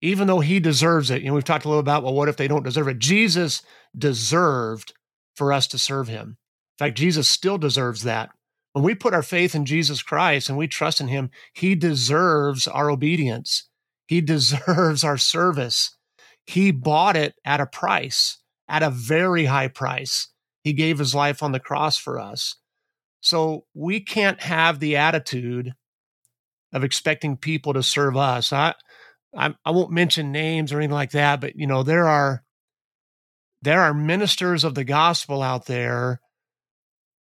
even 0.00 0.26
though 0.26 0.40
he 0.40 0.58
deserves 0.58 1.10
it, 1.10 1.22
you 1.22 1.28
know, 1.28 1.34
we've 1.34 1.44
talked 1.44 1.64
a 1.64 1.68
little 1.68 1.80
about, 1.80 2.02
well, 2.02 2.14
what 2.14 2.28
if 2.28 2.36
they 2.36 2.48
don't 2.48 2.64
deserve 2.64 2.88
it? 2.88 2.98
Jesus 2.98 3.62
deserved 3.96 4.94
for 5.36 5.52
us 5.52 5.66
to 5.68 5.78
serve 5.78 6.08
him. 6.08 6.36
In 6.78 6.86
fact, 6.86 6.98
Jesus 6.98 7.28
still 7.28 7.58
deserves 7.58 8.02
that. 8.02 8.30
When 8.72 8.84
we 8.84 8.94
put 8.94 9.14
our 9.14 9.22
faith 9.22 9.54
in 9.54 9.64
Jesus 9.64 10.02
Christ 10.02 10.48
and 10.48 10.58
we 10.58 10.68
trust 10.68 11.00
in 11.00 11.08
him, 11.08 11.30
he 11.52 11.74
deserves 11.74 12.66
our 12.66 12.90
obedience. 12.90 13.67
He 14.08 14.20
deserves 14.20 15.04
our 15.04 15.18
service. 15.18 15.96
He 16.46 16.72
bought 16.72 17.16
it 17.16 17.34
at 17.44 17.60
a 17.60 17.66
price, 17.66 18.38
at 18.66 18.82
a 18.82 18.90
very 18.90 19.44
high 19.44 19.68
price. 19.68 20.28
He 20.64 20.72
gave 20.72 20.98
his 20.98 21.14
life 21.14 21.42
on 21.42 21.52
the 21.52 21.60
cross 21.60 21.98
for 21.98 22.18
us. 22.18 22.56
So 23.20 23.64
we 23.74 24.00
can't 24.00 24.40
have 24.42 24.80
the 24.80 24.96
attitude 24.96 25.74
of 26.72 26.84
expecting 26.84 27.36
people 27.36 27.74
to 27.74 27.82
serve 27.82 28.16
us. 28.16 28.52
I, 28.52 28.74
I, 29.36 29.54
I 29.64 29.70
won't 29.70 29.90
mention 29.92 30.32
names 30.32 30.72
or 30.72 30.78
anything 30.78 30.94
like 30.94 31.12
that, 31.12 31.40
but 31.40 31.56
you 31.56 31.66
know 31.66 31.82
there 31.82 32.06
are 32.06 32.44
there 33.62 33.80
are 33.82 33.94
ministers 33.94 34.64
of 34.64 34.74
the 34.74 34.84
gospel 34.84 35.42
out 35.42 35.66
there 35.66 36.20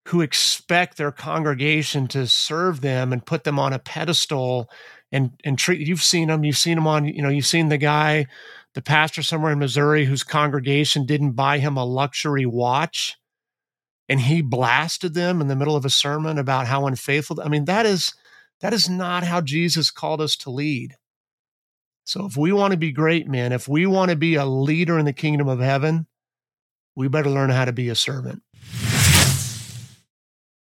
who 0.08 0.22
expect 0.22 0.98
their 0.98 1.12
congregation 1.12 2.08
to 2.08 2.28
serve 2.28 2.82
them 2.82 3.14
and 3.14 3.26
put 3.26 3.44
them 3.44 3.60
on 3.60 3.72
a 3.72 3.80
pedestal 3.80 4.70
and 5.14 5.32
and 5.46 5.58
treat 5.58 5.88
you've 5.88 6.04
seen 6.04 6.28
them 6.28 6.44
you've 6.44 6.58
seen 6.58 6.76
them 6.76 6.88
on 6.88 7.06
you 7.06 7.22
know 7.22 7.30
you've 7.30 7.46
seen 7.46 7.70
the 7.70 7.78
guy 7.78 8.26
the 8.74 8.82
pastor 8.82 9.22
somewhere 9.22 9.52
in 9.52 9.60
Missouri 9.60 10.06
whose 10.06 10.24
congregation 10.24 11.06
didn't 11.06 11.34
buy 11.34 11.60
him 11.60 11.78
a 11.78 11.86
luxury 11.86 12.46
watch 12.46 13.16
and 14.10 14.20
he 14.20 14.42
blasted 14.42 15.14
them 15.14 15.40
in 15.40 15.48
the 15.48 15.56
middle 15.56 15.76
of 15.76 15.86
a 15.86 15.90
sermon 15.90 16.38
about 16.38 16.68
how 16.68 16.88
unfaithful 16.88 17.40
I 17.42 17.48
mean 17.48 17.66
that 17.66 17.86
is 17.86 18.14
that 18.60 18.74
is 18.74 18.90
not 18.90 19.24
how 19.24 19.40
Jesus 19.40 19.92
called 19.92 20.22
us 20.22 20.36
to 20.38 20.50
lead. 20.50 20.96
So 22.06 22.26
if 22.26 22.36
we 22.38 22.52
want 22.52 22.72
to 22.72 22.78
be 22.78 22.92
great 22.92 23.28
men 23.28 23.54
if 23.54 23.68
we 23.68 23.86
want 23.86 24.10
to 24.10 24.18
be 24.18 24.36
a 24.36 24.46
leader 24.46 24.98
in 24.98 25.06
the 25.06 25.14
kingdom 25.14 25.48
of 25.48 25.60
heaven 25.60 26.08
we 26.96 27.08
better 27.08 27.30
learn 27.30 27.52
how 27.52 27.66
to 27.66 27.72
be 27.72 27.90
a 27.90 27.96
servant 27.96 28.42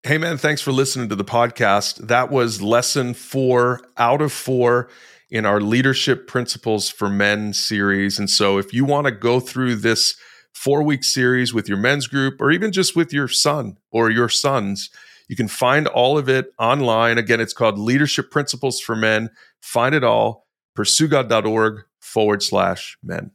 Hey, 0.07 0.19
man, 0.19 0.39
thanks 0.39 0.63
for 0.63 0.71
listening 0.71 1.09
to 1.09 1.17
the 1.17 1.25
podcast. 1.25 1.97
That 1.97 2.31
was 2.31 2.63
lesson 2.63 3.13
four 3.13 3.81
out 3.97 4.23
of 4.23 4.31
four 4.31 4.89
in 5.31 5.45
our 5.45 5.61
Leadership 5.61 6.29
Principles 6.29 6.89
for 6.89 7.09
Men 7.09 7.53
series. 7.53 8.17
And 8.17 8.31
so, 8.31 8.57
if 8.57 8.73
you 8.73 8.85
want 8.85 9.07
to 9.07 9.11
go 9.11 9.41
through 9.41 9.75
this 9.75 10.15
four 10.55 10.85
week 10.85 11.03
series 11.03 11.53
with 11.53 11.69
your 11.69 11.77
men's 11.77 12.07
group 12.07 12.41
or 12.41 12.53
even 12.53 12.71
just 12.71 12.95
with 12.95 13.13
your 13.13 13.27
son 13.27 13.79
or 13.91 14.09
your 14.09 14.29
sons, 14.29 14.91
you 15.27 15.35
can 15.35 15.49
find 15.49 15.89
all 15.89 16.17
of 16.17 16.29
it 16.29 16.53
online. 16.57 17.19
Again, 17.19 17.41
it's 17.41 17.53
called 17.53 17.77
Leadership 17.77 18.31
Principles 18.31 18.79
for 18.79 18.95
Men. 18.95 19.31
Find 19.61 19.93
it 19.93 20.05
all, 20.05 20.47
pursuegod.org 20.79 21.83
forward 21.99 22.45
slash 22.45 22.97
men. 23.03 23.33